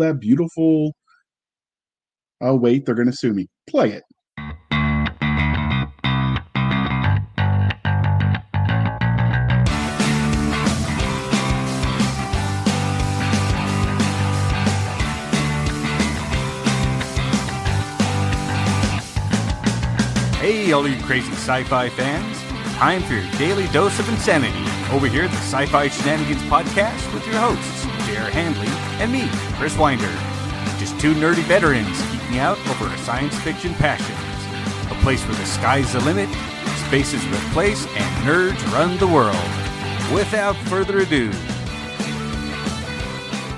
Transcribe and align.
that 0.00 0.20
beautiful. 0.20 0.92
Oh 2.40 2.56
wait, 2.56 2.86
they're 2.86 2.94
going 2.94 3.10
to 3.10 3.16
sue 3.16 3.32
me. 3.32 3.48
Play 3.68 3.92
it. 3.92 4.02
Hey, 20.40 20.72
all 20.72 20.88
you 20.88 21.00
crazy 21.02 21.30
sci 21.32 21.64
fi 21.64 21.90
fans. 21.90 22.39
Time 22.80 23.02
for 23.02 23.12
your 23.12 23.30
daily 23.32 23.66
dose 23.74 23.98
of 23.98 24.08
insanity 24.08 24.64
over 24.90 25.06
here 25.06 25.24
at 25.24 25.30
the 25.30 25.36
Sci 25.36 25.66
Fi 25.66 25.88
Shenanigans 25.88 26.40
Podcast 26.44 27.12
with 27.12 27.26
your 27.26 27.36
hosts, 27.36 27.84
J.R. 28.06 28.30
Handley 28.30 28.68
and 29.02 29.12
me, 29.12 29.28
Chris 29.58 29.76
Winder. 29.76 30.08
Just 30.78 30.98
two 30.98 31.12
nerdy 31.12 31.42
veterans 31.42 31.86
geeking 31.86 32.38
out 32.38 32.56
over 32.70 32.86
our 32.86 32.96
science 32.96 33.38
fiction 33.40 33.74
passions. 33.74 34.18
A 34.90 34.94
place 35.02 35.22
where 35.28 35.36
the 35.36 35.44
sky's 35.44 35.92
the 35.92 36.00
limit, 36.00 36.30
space 36.86 37.12
is 37.12 37.22
the 37.30 37.36
place, 37.52 37.86
and 37.86 38.26
nerds 38.26 38.72
run 38.72 38.96
the 38.96 39.06
world. 39.06 39.36
Without 40.14 40.56
further 40.70 41.00
ado, 41.00 41.30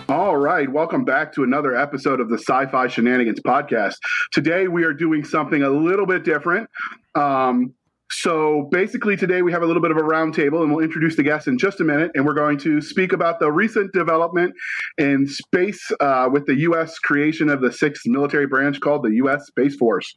All 0.08 0.36
right, 0.36 0.68
welcome 0.68 1.04
back 1.04 1.32
to 1.34 1.44
another 1.44 1.76
episode 1.76 2.18
of 2.18 2.28
the 2.28 2.38
Sci 2.38 2.66
Fi 2.66 2.88
Shenanigans 2.88 3.38
podcast. 3.38 3.98
Today 4.32 4.66
we 4.66 4.82
are 4.82 4.92
doing 4.92 5.22
something 5.22 5.62
a 5.62 5.70
little 5.70 6.06
bit 6.06 6.24
different. 6.24 6.68
Um, 7.14 7.72
so 8.12 8.68
basically, 8.70 9.16
today 9.16 9.40
we 9.40 9.52
have 9.52 9.62
a 9.62 9.66
little 9.66 9.80
bit 9.80 9.90
of 9.90 9.96
a 9.96 10.02
roundtable, 10.02 10.62
and 10.62 10.70
we'll 10.70 10.84
introduce 10.84 11.16
the 11.16 11.22
guests 11.22 11.48
in 11.48 11.56
just 11.56 11.80
a 11.80 11.84
minute. 11.84 12.10
And 12.14 12.26
we're 12.26 12.34
going 12.34 12.58
to 12.58 12.80
speak 12.82 13.12
about 13.12 13.40
the 13.40 13.50
recent 13.50 13.92
development 13.92 14.54
in 14.98 15.26
space 15.26 15.90
uh, 15.98 16.28
with 16.30 16.44
the 16.44 16.54
U.S. 16.56 16.98
creation 16.98 17.48
of 17.48 17.62
the 17.62 17.72
sixth 17.72 18.06
military 18.06 18.46
branch 18.46 18.80
called 18.80 19.02
the 19.02 19.14
U.S. 19.14 19.46
Space 19.46 19.76
Force. 19.76 20.14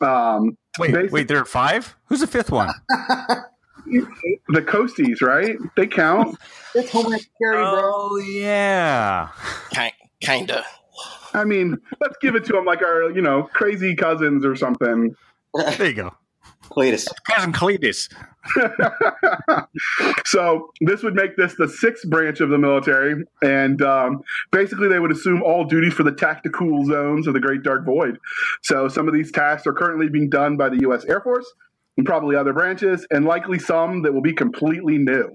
Um, 0.00 0.56
wait, 0.78 0.94
basi- 0.94 1.10
wait, 1.10 1.28
there 1.28 1.38
are 1.38 1.44
five? 1.44 1.96
Who's 2.06 2.20
the 2.20 2.26
fifth 2.26 2.50
one? 2.50 2.72
the 2.88 4.62
Coasties, 4.62 5.20
right? 5.20 5.56
They 5.76 5.86
count. 5.86 6.38
It's 6.74 6.90
Homeland 6.90 7.20
Security, 7.20 7.62
bro. 7.62 7.82
Oh, 7.84 8.16
yeah. 8.16 9.28
Kind, 9.74 9.92
kinda. 10.20 10.64
I 11.34 11.44
mean, 11.44 11.76
let's 12.00 12.16
give 12.22 12.36
it 12.36 12.44
to 12.46 12.54
them 12.54 12.64
like 12.64 12.82
our, 12.82 13.10
you 13.10 13.20
know, 13.20 13.42
crazy 13.52 13.94
cousins 13.94 14.46
or 14.46 14.56
something. 14.56 15.14
There 15.54 15.86
you 15.86 15.94
go. 15.94 16.14
Cletus. 16.68 17.06
Cousin 17.26 17.52
Cletus. 17.52 18.08
so 20.26 20.70
this 20.80 21.02
would 21.02 21.14
make 21.14 21.36
this 21.36 21.54
the 21.54 21.68
sixth 21.68 22.08
branch 22.08 22.40
of 22.40 22.50
the 22.50 22.58
military, 22.58 23.24
and 23.42 23.82
um, 23.82 24.20
basically 24.52 24.88
they 24.88 24.98
would 24.98 25.12
assume 25.12 25.42
all 25.42 25.64
duties 25.64 25.92
for 25.92 26.02
the 26.02 26.12
tactical 26.12 26.84
zones 26.84 27.26
of 27.26 27.34
the 27.34 27.40
Great 27.40 27.62
Dark 27.62 27.84
Void. 27.84 28.18
So 28.62 28.88
some 28.88 29.08
of 29.08 29.14
these 29.14 29.32
tasks 29.32 29.66
are 29.66 29.72
currently 29.72 30.08
being 30.08 30.30
done 30.30 30.56
by 30.56 30.68
the 30.68 30.78
U.S. 30.82 31.04
Air 31.04 31.20
Force 31.20 31.46
and 31.96 32.06
probably 32.06 32.36
other 32.36 32.52
branches, 32.52 33.06
and 33.10 33.24
likely 33.24 33.58
some 33.58 34.02
that 34.02 34.12
will 34.12 34.22
be 34.22 34.32
completely 34.32 34.98
new. 34.98 35.34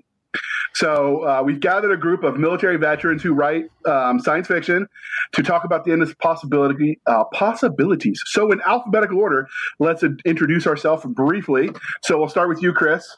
So 0.75 1.23
uh, 1.23 1.43
we've 1.43 1.59
gathered 1.59 1.91
a 1.91 1.97
group 1.97 2.23
of 2.23 2.37
military 2.37 2.77
veterans 2.77 3.21
who 3.21 3.33
write 3.33 3.65
um, 3.85 4.19
science 4.19 4.47
fiction 4.47 4.87
to 5.33 5.43
talk 5.43 5.63
about 5.63 5.85
the 5.85 5.91
endless 5.91 6.13
possibility 6.15 6.99
uh, 7.05 7.23
possibilities. 7.25 8.21
So 8.25 8.51
in 8.51 8.61
alphabetical 8.61 9.19
order, 9.19 9.47
let's 9.79 10.03
uh, 10.03 10.09
introduce 10.25 10.65
ourselves 10.65 11.05
briefly. 11.05 11.69
So 12.03 12.17
we'll 12.17 12.29
start 12.29 12.49
with 12.49 12.61
you, 12.61 12.73
Chris. 12.73 13.17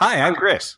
Hi, 0.00 0.20
I'm 0.20 0.34
Chris. 0.34 0.76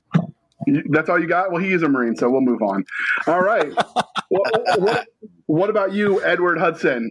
That's 0.90 1.08
all 1.08 1.18
you 1.18 1.26
got? 1.26 1.50
Well, 1.50 1.62
he 1.62 1.72
is 1.72 1.82
a 1.82 1.88
Marine, 1.88 2.14
so 2.16 2.28
we'll 2.28 2.42
move 2.42 2.62
on. 2.62 2.84
All 3.26 3.40
right. 3.40 3.72
what, 4.28 4.80
what, 4.80 5.06
what 5.46 5.70
about 5.70 5.92
you, 5.92 6.22
Edward 6.24 6.58
Hudson? 6.58 7.10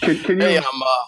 Can, 0.00 0.18
can 0.20 0.40
you? 0.40 0.46
Hey, 0.46 0.56
I'm 0.56 0.64
uh, 0.64 1.04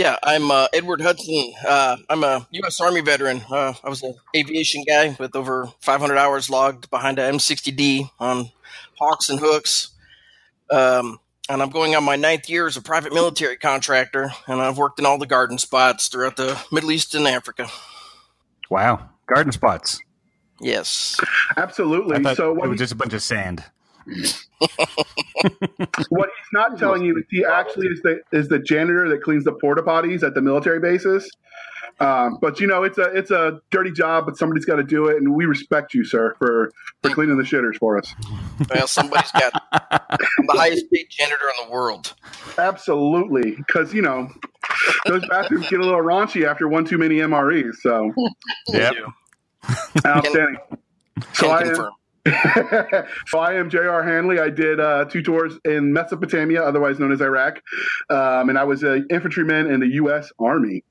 yeah, 0.00 0.16
I'm 0.22 0.50
uh, 0.50 0.66
Edward 0.72 1.02
Hudson. 1.02 1.52
Uh, 1.66 1.98
I'm 2.08 2.24
a 2.24 2.46
U.S. 2.52 2.80
Army 2.80 3.02
veteran. 3.02 3.42
Uh, 3.50 3.74
I 3.84 3.88
was 3.90 4.02
an 4.02 4.14
aviation 4.34 4.82
guy 4.88 5.14
with 5.20 5.36
over 5.36 5.70
500 5.80 6.16
hours 6.16 6.48
logged 6.48 6.88
behind 6.88 7.18
a 7.18 7.30
M60D 7.30 8.10
on 8.18 8.50
hawks 8.98 9.28
and 9.28 9.38
hooks. 9.38 9.90
Um, 10.70 11.20
and 11.50 11.60
I'm 11.60 11.68
going 11.68 11.94
on 11.96 12.04
my 12.04 12.16
ninth 12.16 12.48
year 12.48 12.66
as 12.66 12.78
a 12.78 12.80
private 12.80 13.12
military 13.12 13.58
contractor, 13.58 14.32
and 14.46 14.62
I've 14.62 14.78
worked 14.78 14.98
in 14.98 15.04
all 15.04 15.18
the 15.18 15.26
garden 15.26 15.58
spots 15.58 16.08
throughout 16.08 16.36
the 16.36 16.58
Middle 16.72 16.92
East 16.92 17.14
and 17.14 17.28
Africa. 17.28 17.68
Wow. 18.70 19.06
Garden 19.26 19.52
spots. 19.52 20.00
Yes. 20.62 21.20
Absolutely. 21.58 22.24
I 22.24 22.32
so 22.32 22.52
it 22.64 22.68
was 22.68 22.78
just 22.78 22.92
a 22.94 22.96
bunch 22.96 23.12
of 23.12 23.22
sand. 23.22 23.62
What 26.08 26.28
he's 26.28 26.48
not 26.52 26.78
telling 26.78 27.02
you 27.02 27.16
is 27.16 27.24
he 27.30 27.44
actually 27.44 27.86
is 27.86 28.00
the 28.02 28.20
is 28.32 28.48
the 28.48 28.58
janitor 28.58 29.08
that 29.08 29.22
cleans 29.22 29.44
the 29.44 29.52
porta 29.52 29.82
potties 29.82 30.22
at 30.22 30.34
the 30.34 30.42
military 30.42 30.80
bases. 30.80 31.30
Um, 32.00 32.38
but 32.40 32.60
you 32.60 32.66
know, 32.66 32.82
it's 32.82 32.98
a 32.98 33.14
it's 33.16 33.30
a 33.30 33.60
dirty 33.70 33.92
job, 33.92 34.26
but 34.26 34.36
somebody's 34.36 34.64
got 34.64 34.76
to 34.76 34.82
do 34.82 35.06
it, 35.06 35.16
and 35.16 35.34
we 35.34 35.44
respect 35.44 35.94
you, 35.94 36.04
sir, 36.04 36.34
for 36.38 36.70
for 37.02 37.10
cleaning 37.10 37.36
the 37.36 37.44
shitters 37.44 37.76
for 37.78 37.98
us. 37.98 38.14
Well, 38.70 38.86
somebody's 38.86 39.32
got 39.32 39.52
I'm 39.72 40.46
the 40.46 40.54
highest 40.54 40.86
paid 40.92 41.06
janitor 41.10 41.48
in 41.58 41.66
the 41.66 41.72
world. 41.72 42.14
Absolutely, 42.58 43.54
because 43.56 43.92
you 43.92 44.02
know 44.02 44.28
those 45.06 45.22
bathrooms 45.28 45.66
get 45.68 45.80
a 45.80 45.84
little 45.84 46.00
raunchy 46.00 46.46
after 46.46 46.68
one 46.68 46.84
too 46.84 46.98
many 46.98 47.16
MREs. 47.16 47.74
So 47.82 48.12
Yep. 48.68 48.94
outstanding. 50.06 50.56
So 51.34 51.46
Can 51.46 51.50
I 51.50 51.60
am, 51.60 51.66
confirm. 51.66 51.92
so 53.26 53.38
I 53.38 53.54
am 53.54 53.70
J.R. 53.70 54.02
Handley. 54.02 54.38
I 54.38 54.50
did 54.50 54.78
uh, 54.78 55.06
two 55.06 55.22
tours 55.22 55.54
in 55.64 55.92
Mesopotamia, 55.92 56.62
otherwise 56.62 56.98
known 56.98 57.12
as 57.12 57.22
Iraq, 57.22 57.62
um, 58.10 58.50
and 58.50 58.58
I 58.58 58.64
was 58.64 58.82
an 58.82 59.06
infantryman 59.10 59.70
in 59.70 59.80
the 59.80 59.88
U.S. 59.94 60.30
Army. 60.38 60.84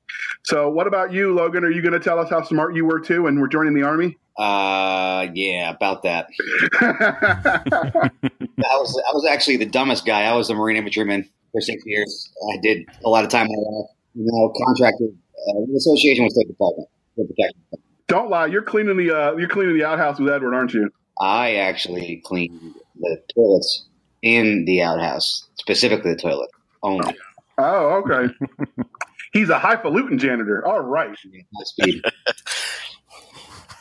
So, 0.43 0.69
what 0.69 0.87
about 0.87 1.13
you, 1.13 1.33
Logan? 1.33 1.63
Are 1.63 1.69
you 1.69 1.83
going 1.83 1.93
to 1.93 1.99
tell 1.99 2.19
us 2.19 2.29
how 2.29 2.41
smart 2.41 2.75
you 2.75 2.85
were 2.85 2.99
too, 2.99 3.27
and 3.27 3.39
we're 3.39 3.47
joining 3.47 3.75
the 3.75 3.83
Army? 3.83 4.17
Uh, 4.37 5.27
yeah, 5.33 5.69
about 5.69 6.01
that. 6.03 6.27
I 6.81 8.75
was 8.77 9.03
I 9.07 9.13
was 9.13 9.27
actually 9.29 9.57
the 9.57 9.65
dumbest 9.65 10.05
guy. 10.05 10.23
I 10.23 10.33
was 10.33 10.49
a 10.49 10.55
Marine 10.55 10.77
infantryman 10.77 11.27
for 11.51 11.61
six 11.61 11.83
years. 11.85 12.31
I 12.53 12.57
did 12.61 12.87
a 13.05 13.09
lot 13.09 13.23
of 13.23 13.29
time 13.29 13.45
in 13.45 13.53
Iraq. 13.53 13.89
You 14.15 14.25
know, 14.25 14.53
contracted 14.65 15.15
uh, 15.49 15.75
association 15.75 16.23
with 16.23 16.33
State 16.33 16.47
Department 16.47 16.89
for 17.15 17.25
protection. 17.25 17.61
Don't 18.07 18.29
lie. 18.31 18.47
You're 18.47 18.63
cleaning 18.63 18.97
the 18.97 19.15
uh, 19.15 19.35
you're 19.35 19.47
cleaning 19.47 19.77
the 19.77 19.85
outhouse 19.85 20.19
with 20.19 20.33
Edward, 20.33 20.55
aren't 20.55 20.73
you? 20.73 20.89
I 21.19 21.55
actually 21.55 22.21
cleaned 22.25 22.75
the 22.99 23.21
toilets 23.33 23.85
in 24.21 24.65
the 24.65 24.81
outhouse, 24.81 25.47
specifically 25.55 26.13
the 26.13 26.19
toilet 26.19 26.49
only. 26.83 27.15
Oh, 27.57 28.03
okay. 28.05 28.33
He's 29.33 29.49
a 29.49 29.59
highfalutin 29.59 30.17
janitor. 30.17 30.65
All 30.65 30.81
right. 30.81 31.15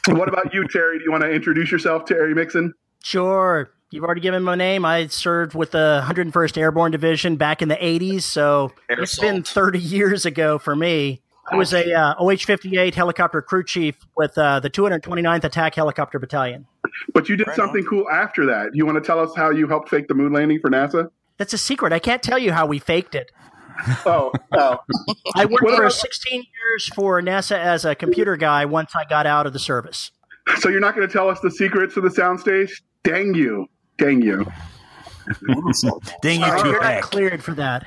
What 0.06 0.28
about 0.28 0.54
you, 0.54 0.66
Terry? 0.68 0.98
Do 0.98 1.04
you 1.04 1.10
want 1.10 1.22
to 1.24 1.30
introduce 1.30 1.70
yourself, 1.70 2.06
Terry 2.06 2.34
Mixon? 2.34 2.72
Sure. 3.02 3.70
You've 3.90 4.04
already 4.04 4.20
given 4.20 4.42
my 4.42 4.54
name. 4.54 4.84
I 4.84 5.06
served 5.08 5.54
with 5.54 5.72
the 5.72 6.02
101st 6.06 6.56
Airborne 6.56 6.92
Division 6.92 7.36
back 7.36 7.60
in 7.62 7.68
the 7.68 7.76
80s, 7.76 8.22
so 8.22 8.72
Air 8.88 9.00
it's 9.00 9.18
been 9.18 9.42
30 9.42 9.78
years 9.78 10.24
ago 10.24 10.58
for 10.58 10.74
me. 10.74 11.20
I 11.50 11.56
was 11.56 11.72
a 11.72 11.92
uh, 11.92 12.14
OH-58 12.18 12.94
helicopter 12.94 13.40
crew 13.42 13.64
chief 13.64 13.96
with 14.16 14.36
uh, 14.36 14.60
the 14.60 14.70
229th 14.70 15.44
Attack 15.44 15.74
Helicopter 15.74 16.18
Battalion. 16.18 16.66
But 17.14 17.28
you 17.28 17.36
did 17.36 17.46
Right 17.46 17.56
something 17.56 17.84
cool 17.84 18.08
after 18.10 18.46
that. 18.46 18.70
You 18.74 18.84
want 18.86 18.96
to 18.96 19.06
tell 19.06 19.18
us 19.20 19.34
how 19.34 19.50
you 19.50 19.66
helped 19.66 19.88
fake 19.88 20.08
the 20.08 20.14
moon 20.14 20.32
landing 20.32 20.60
for 20.60 20.70
NASA? 20.70 21.10
That's 21.38 21.52
a 21.52 21.58
secret. 21.58 21.92
I 21.92 21.98
can't 21.98 22.22
tell 22.22 22.38
you 22.38 22.52
how 22.52 22.66
we 22.66 22.78
faked 22.78 23.14
it. 23.14 23.30
Oh, 24.04 24.32
oh. 24.52 24.78
I 25.36 25.44
worked 25.46 25.62
What 25.64 25.76
for 25.76 25.82
about- 25.84 25.92
16 25.92 26.42
years 26.42 26.90
for 26.94 27.22
NASA 27.22 27.56
as 27.56 27.84
a 27.84 27.94
computer 27.94 28.36
guy 28.36 28.64
once 28.64 28.92
I 28.96 29.04
got 29.04 29.26
out 29.26 29.46
of 29.46 29.52
the 29.52 29.58
service. 29.58 30.10
So 30.58 30.68
you're 30.68 30.80
not 30.80 30.96
going 30.96 31.06
to 31.06 31.12
tell 31.12 31.28
us 31.28 31.40
the 31.40 31.50
secrets 31.50 31.96
of 31.96 32.02
the 32.02 32.08
soundstage? 32.08 32.70
Dang 33.04 33.34
you. 33.34 33.68
Dang 33.98 34.20
you. 34.22 34.46
Dang 36.22 36.40
you 36.40 36.46
All 36.46 36.66
You're 36.66 36.80
not 36.82 37.02
cleared 37.02 37.44
for 37.44 37.52
that. 37.54 37.86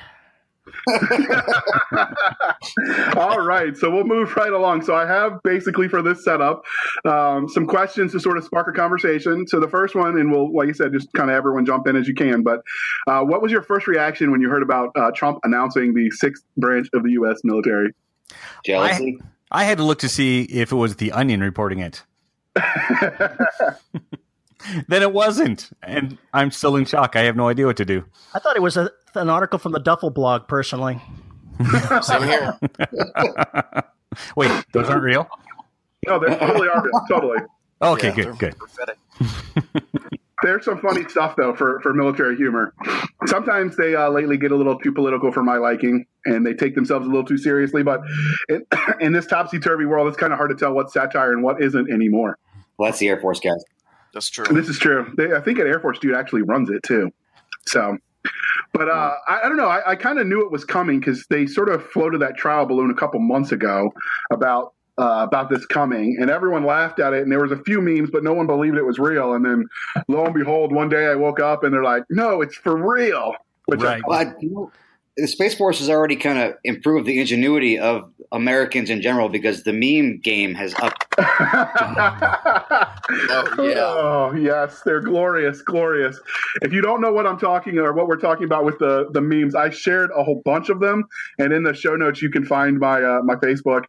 All 3.16 3.40
right, 3.40 3.76
so 3.76 3.90
we'll 3.90 4.04
move 4.04 4.34
right 4.36 4.52
along. 4.52 4.82
So 4.82 4.94
I 4.94 5.06
have 5.06 5.42
basically 5.42 5.88
for 5.88 6.02
this 6.02 6.24
setup 6.24 6.62
um, 7.04 7.48
some 7.48 7.66
questions 7.66 8.12
to 8.12 8.20
sort 8.20 8.38
of 8.38 8.44
spark 8.44 8.68
a 8.68 8.72
conversation. 8.72 9.46
So 9.46 9.58
the 9.60 9.68
first 9.68 9.94
one, 9.94 10.18
and 10.18 10.30
we'll, 10.30 10.54
like 10.54 10.68
you 10.68 10.74
said, 10.74 10.92
just 10.92 11.12
kind 11.14 11.30
of 11.30 11.36
everyone 11.36 11.66
jump 11.66 11.86
in 11.86 11.96
as 11.96 12.06
you 12.06 12.14
can. 12.14 12.42
But 12.42 12.60
uh, 13.06 13.22
what 13.22 13.42
was 13.42 13.50
your 13.50 13.62
first 13.62 13.86
reaction 13.86 14.30
when 14.30 14.40
you 14.40 14.48
heard 14.48 14.62
about 14.62 14.90
uh, 14.96 15.10
Trump 15.14 15.40
announcing 15.44 15.94
the 15.94 16.10
sixth 16.10 16.44
branch 16.56 16.88
of 16.94 17.02
the 17.02 17.10
U.S. 17.12 17.40
military? 17.44 17.92
Jealousy. 18.64 19.18
I 19.50 19.64
had 19.64 19.78
to 19.78 19.84
look 19.84 19.98
to 20.00 20.08
see 20.08 20.42
if 20.44 20.72
it 20.72 20.76
was 20.76 20.96
the 20.96 21.12
Onion 21.12 21.40
reporting 21.40 21.80
it. 21.80 22.02
then 24.88 25.02
it 25.02 25.12
wasn't, 25.12 25.70
and 25.82 26.18
I'm 26.32 26.50
still 26.50 26.76
in 26.76 26.84
shock. 26.84 27.16
I 27.16 27.22
have 27.22 27.36
no 27.36 27.48
idea 27.48 27.66
what 27.66 27.76
to 27.78 27.84
do. 27.84 28.04
I 28.34 28.38
thought 28.38 28.56
it 28.56 28.62
was 28.62 28.76
a, 28.76 28.90
an 29.14 29.28
article 29.28 29.58
from 29.58 29.72
the 29.72 29.80
Duffel 29.80 30.10
blog, 30.10 30.48
personally. 30.48 31.00
Same 32.02 32.22
here. 32.22 32.58
Wait, 34.36 34.64
those 34.72 34.88
aren't 34.88 35.02
real? 35.02 35.28
No, 36.06 36.18
they 36.18 36.34
totally 36.36 36.68
are 36.68 36.84
totally. 37.08 37.38
Okay, 37.80 38.08
Yeah, 38.08 38.14
good, 38.14 38.24
they're 38.26 38.34
good. 38.34 38.56
Prophetic. 38.58 38.98
There's 40.42 40.64
some 40.64 40.80
funny 40.80 41.04
stuff 41.08 41.36
though 41.36 41.54
for, 41.54 41.80
for 41.82 41.94
military 41.94 42.36
humor. 42.36 42.74
Sometimes 43.26 43.76
they 43.76 43.94
uh, 43.94 44.10
lately 44.10 44.36
get 44.36 44.50
a 44.50 44.56
little 44.56 44.76
too 44.76 44.90
political 44.92 45.30
for 45.30 45.42
my 45.44 45.56
liking, 45.56 46.04
and 46.26 46.44
they 46.44 46.52
take 46.52 46.74
themselves 46.74 47.06
a 47.06 47.08
little 47.08 47.24
too 47.24 47.38
seriously. 47.38 47.84
But 47.84 48.00
in, 48.48 48.66
in 49.00 49.12
this 49.12 49.26
topsy 49.26 49.60
turvy 49.60 49.84
world, 49.84 50.08
it's 50.08 50.16
kind 50.16 50.32
of 50.32 50.38
hard 50.38 50.50
to 50.50 50.56
tell 50.56 50.72
what's 50.72 50.92
satire 50.92 51.32
and 51.32 51.44
what 51.44 51.62
isn't 51.62 51.90
anymore. 51.92 52.38
Well, 52.76 52.88
that's 52.88 52.98
the 52.98 53.08
Air 53.08 53.20
Force 53.20 53.38
guys. 53.38 53.62
That's 54.12 54.28
true. 54.30 54.44
This 54.50 54.68
is 54.68 54.78
true. 54.78 55.12
They, 55.16 55.32
I 55.32 55.40
think 55.40 55.58
an 55.58 55.66
Air 55.66 55.80
Force 55.80 55.98
dude 55.98 56.14
actually 56.14 56.42
runs 56.42 56.68
it 56.70 56.82
too. 56.82 57.10
So, 57.66 57.96
but 58.72 58.88
uh, 58.88 59.14
I, 59.28 59.40
I 59.44 59.48
don't 59.48 59.56
know. 59.56 59.68
I, 59.68 59.92
I 59.92 59.96
kind 59.96 60.18
of 60.18 60.26
knew 60.26 60.44
it 60.44 60.50
was 60.50 60.64
coming 60.64 61.00
because 61.00 61.24
they 61.30 61.46
sort 61.46 61.68
of 61.68 61.84
floated 61.90 62.20
that 62.20 62.36
trial 62.36 62.66
balloon 62.66 62.90
a 62.90 62.94
couple 62.94 63.20
months 63.20 63.52
ago 63.52 63.90
about 64.30 64.74
uh, 64.98 65.24
about 65.26 65.48
this 65.48 65.64
coming, 65.66 66.18
and 66.20 66.28
everyone 66.30 66.64
laughed 66.66 67.00
at 67.00 67.14
it. 67.14 67.22
And 67.22 67.32
there 67.32 67.40
was 67.40 67.52
a 67.52 67.56
few 67.64 67.80
memes, 67.80 68.10
but 68.10 68.22
no 68.22 68.34
one 68.34 68.46
believed 68.46 68.76
it 68.76 68.84
was 68.84 68.98
real. 68.98 69.32
And 69.32 69.44
then, 69.44 69.66
lo 70.08 70.24
and 70.26 70.34
behold, 70.34 70.72
one 70.72 70.88
day 70.90 71.06
I 71.06 71.14
woke 71.14 71.40
up 71.40 71.64
and 71.64 71.72
they're 71.72 71.82
like, 71.82 72.04
"No, 72.10 72.42
it's 72.42 72.56
for 72.56 72.76
real." 72.76 73.34
Which 73.66 73.80
I- 73.80 73.84
Right. 73.84 74.02
Well, 74.06 74.18
I- 74.18 74.34
you 74.40 74.50
know, 74.50 74.72
the 75.16 75.26
Space 75.26 75.54
Force 75.54 75.78
has 75.80 75.90
already 75.90 76.16
kind 76.16 76.38
of 76.38 76.54
improved 76.64 77.06
the 77.06 77.20
ingenuity 77.20 77.78
of 77.78 78.10
Americans 78.32 78.88
in 78.88 79.02
general 79.02 79.28
because 79.28 79.62
the 79.62 79.72
meme 79.72 80.20
game 80.20 80.54
has 80.54 80.74
up. 80.80 80.94
Oh, 83.14 83.62
yeah. 83.62 83.74
Oh, 83.78 84.32
yes, 84.34 84.80
they're 84.84 85.00
glorious, 85.00 85.60
glorious. 85.60 86.18
If 86.62 86.72
you 86.72 86.80
don't 86.80 87.00
know 87.00 87.12
what 87.12 87.26
I'm 87.26 87.38
talking 87.38 87.78
or 87.78 87.92
what 87.92 88.06
we're 88.06 88.16
talking 88.16 88.44
about 88.44 88.64
with 88.64 88.78
the 88.78 89.08
the 89.10 89.20
memes, 89.20 89.54
I 89.54 89.68
shared 89.70 90.10
a 90.16 90.22
whole 90.22 90.40
bunch 90.44 90.70
of 90.70 90.80
them, 90.80 91.04
and 91.38 91.52
in 91.52 91.62
the 91.62 91.74
show 91.74 91.94
notes 91.96 92.22
you 92.22 92.30
can 92.30 92.44
find 92.44 92.78
my 92.78 93.02
uh, 93.02 93.20
my 93.22 93.34
Facebook, 93.34 93.84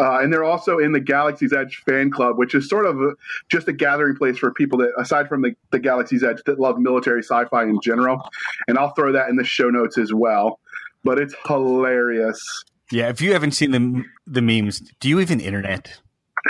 uh, 0.00 0.18
and 0.18 0.32
they're 0.32 0.44
also 0.44 0.78
in 0.78 0.92
the 0.92 1.00
Galaxy's 1.00 1.52
Edge 1.52 1.82
fan 1.86 2.10
club, 2.10 2.36
which 2.36 2.54
is 2.54 2.68
sort 2.68 2.86
of 2.86 3.00
a, 3.00 3.12
just 3.48 3.68
a 3.68 3.72
gathering 3.72 4.16
place 4.16 4.38
for 4.38 4.52
people 4.52 4.78
that, 4.78 4.92
aside 4.98 5.28
from 5.28 5.42
the 5.42 5.54
the 5.70 5.78
Galaxy's 5.78 6.24
Edge, 6.24 6.42
that 6.46 6.58
love 6.58 6.78
military 6.78 7.22
sci-fi 7.22 7.62
in 7.64 7.78
general. 7.82 8.28
And 8.66 8.78
I'll 8.78 8.94
throw 8.94 9.12
that 9.12 9.28
in 9.28 9.36
the 9.36 9.44
show 9.44 9.70
notes 9.70 9.98
as 9.98 10.12
well. 10.12 10.58
But 11.04 11.18
it's 11.18 11.34
hilarious. 11.46 12.64
Yeah, 12.90 13.08
if 13.08 13.20
you 13.20 13.32
haven't 13.32 13.52
seen 13.52 13.70
the 13.70 14.04
the 14.26 14.42
memes, 14.42 14.80
do 15.00 15.08
you 15.08 15.20
even 15.20 15.40
internet 15.40 16.00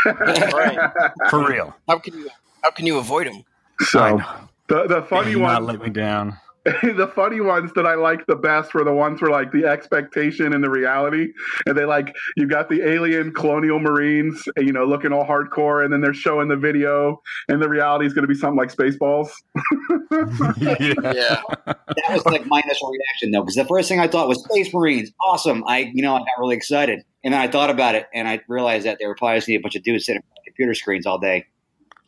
right. 0.05 0.79
for 1.31 1.47
real? 1.47 1.75
How 1.89 1.99
can 1.99 2.15
you 2.19 2.29
how 2.63 2.71
can 2.71 2.87
you 2.87 2.99
avoid 2.99 3.27
them? 3.27 3.43
So 3.81 4.21
the 4.69 4.87
the 4.87 5.03
funny 5.03 5.33
Do 5.33 5.41
not 5.41 5.63
one. 5.63 5.67
let 5.67 5.81
me 5.83 5.91
down. 5.91 6.39
the 6.83 7.11
funny 7.15 7.41
ones 7.41 7.73
that 7.75 7.87
I 7.87 7.95
like 7.95 8.27
the 8.27 8.37
best 8.37 8.73
were 8.73 8.85
the 8.85 8.93
ones 8.93 9.21
where 9.21 9.31
like 9.31 9.53
the 9.53 9.67
expectation 9.67 10.55
and 10.55 10.65
the 10.65 10.71
reality, 10.71 11.29
and 11.67 11.77
they 11.77 11.85
like 11.85 12.15
you 12.37 12.47
got 12.47 12.71
the 12.71 12.81
alien 12.89 13.35
colonial 13.35 13.79
marines, 13.79 14.43
you 14.57 14.73
know, 14.73 14.87
looking 14.87 15.13
all 15.13 15.27
hardcore, 15.27 15.85
and 15.85 15.93
then 15.93 16.01
they're 16.01 16.15
showing 16.15 16.49
the 16.49 16.57
video, 16.57 17.21
and 17.49 17.61
the 17.61 17.69
reality 17.69 18.07
is 18.07 18.15
going 18.15 18.23
to 18.23 18.29
be 18.29 18.35
something 18.35 18.57
like 18.57 18.75
Spaceballs. 18.75 19.29
yeah. 20.59 21.13
Yeah. 21.13 21.43
That 21.67 22.11
was 22.11 22.25
like 22.25 22.47
my 22.47 22.63
initial 22.65 22.91
reaction 22.91 23.31
though, 23.31 23.43
because 23.43 23.57
the 23.57 23.67
first 23.67 23.89
thing 23.89 24.01
I 24.01 24.09
thought 24.09 24.29
was 24.29 24.43
Space 24.45 24.73
Marines, 24.73 25.13
awesome. 25.23 25.65
I, 25.67 25.91
you 25.93 26.03
know, 26.03 26.15
I 26.15 26.21
got 26.21 26.29
really 26.39 26.57
excited, 26.57 27.05
and 27.23 27.35
then 27.35 27.41
I 27.41 27.49
thought 27.49 27.69
about 27.69 27.95
it, 27.95 28.07
and 28.15 28.27
I 28.27 28.41
realized 28.49 28.87
that 28.87 28.99
they 28.99 29.07
were 29.07 29.15
probably 29.15 29.37
just 29.37 29.49
need 29.49 29.57
a 29.57 29.61
bunch 29.61 29.77
of 29.77 29.83
dudes 29.83 30.07
sitting 30.07 30.17
in 30.17 30.23
front 30.23 30.39
of 30.39 30.45
computer 30.47 30.75
screens 30.75 31.05
all 31.05 31.19
day, 31.19 31.45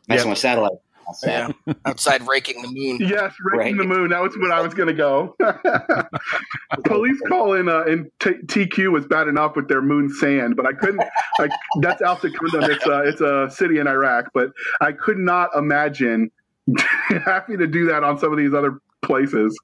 messing 0.09 0.29
Yep. 0.29 0.33
with 0.33 0.39
satellites. 0.39 0.77
Yeah. 1.25 1.51
Outside 1.85 2.27
raking 2.27 2.63
the 2.63 2.69
moon. 2.69 2.99
Yes, 3.01 3.35
raking 3.45 3.77
Right. 3.77 3.77
the 3.77 3.85
moon. 3.85 4.11
That 4.11 4.23
was 4.23 4.37
what 4.39 4.51
I 4.51 4.61
was 4.61 4.75
going 4.75 4.89
to 4.89 4.95
go. 4.95 5.37
Police 6.85 7.21
call 7.29 7.55
in 7.55 7.69
uh, 7.69 7.85
in 7.85 8.11
T- 8.21 8.43
TQ 8.47 8.91
was 8.93 9.07
bad 9.07 9.29
enough 9.29 9.57
with 9.57 9.69
their 9.69 9.83
moon 9.83 10.11
sand, 10.11 10.57
but 10.57 10.67
I 10.67 10.73
couldn't. 10.73 11.03
I, 11.39 11.49
that's 11.81 12.03
Al 12.03 12.19
Secundum. 12.19 12.65
It's 12.71 12.87
a 12.87 13.01
it's 13.03 13.21
a 13.21 13.49
city 13.51 13.79
in 13.79 13.87
Iraq, 13.87 14.27
but 14.35 14.51
I 14.81 14.93
could 14.93 15.19
not 15.19 15.51
imagine 15.57 16.31
having 17.25 17.59
to 17.59 17.67
do 17.67 17.87
that 17.87 18.03
on 18.05 18.19
some 18.19 18.33
of 18.33 18.39
these 18.39 18.53
other 18.55 18.81
places. 19.03 19.59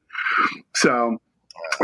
So, 0.74 1.18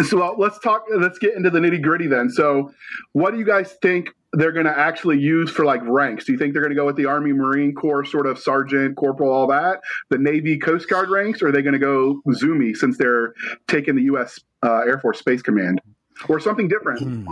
so 0.05 0.22
uh, 0.22 0.34
let's 0.38 0.58
talk. 0.60 0.84
Let's 0.94 1.19
get 1.19 1.34
into 1.34 1.50
the 1.50 1.58
nitty 1.58 1.82
gritty 1.82 2.06
then. 2.06 2.31
So, 2.31 2.72
what 3.12 3.32
do 3.32 3.38
you 3.38 3.44
guys 3.44 3.76
think 3.82 4.10
they're 4.35 4.53
going 4.53 4.67
to 4.67 4.79
actually 4.79 5.19
use 5.19 5.51
for 5.51 5.65
like 5.65 5.81
ranks? 5.85 6.25
Do 6.27 6.33
you 6.33 6.39
think 6.39 6.53
they're 6.53 6.63
going 6.63 6.71
to 6.75 6.77
go 6.77 6.85
with 6.87 6.97
the 6.97 7.07
Army, 7.07 7.33
Marine 7.33 7.75
Corps, 7.75 8.05
sort 8.05 8.27
of 8.27 8.39
sergeant, 8.39 8.97
corporal, 8.97 9.33
all 9.33 9.47
that? 9.49 9.81
The 10.11 10.19
Navy, 10.19 10.59
Coast 10.59 10.89
Guard 10.89 11.09
ranks, 11.11 11.41
or 11.43 11.49
are 11.49 11.53
they 11.53 11.63
going 11.63 11.73
to 11.73 11.79
go 11.79 12.21
Zoomy 12.29 12.77
since 12.77 12.99
they're 12.99 13.33
taking 13.69 13.97
the 13.97 14.03
U.S. 14.03 14.39
Uh, 14.63 14.81
Air 14.81 14.99
Force 14.99 15.19
Space 15.19 15.41
Command, 15.43 15.81
or 16.29 16.39
something 16.41 16.69
different? 16.69 17.01
Hmm. 17.01 17.27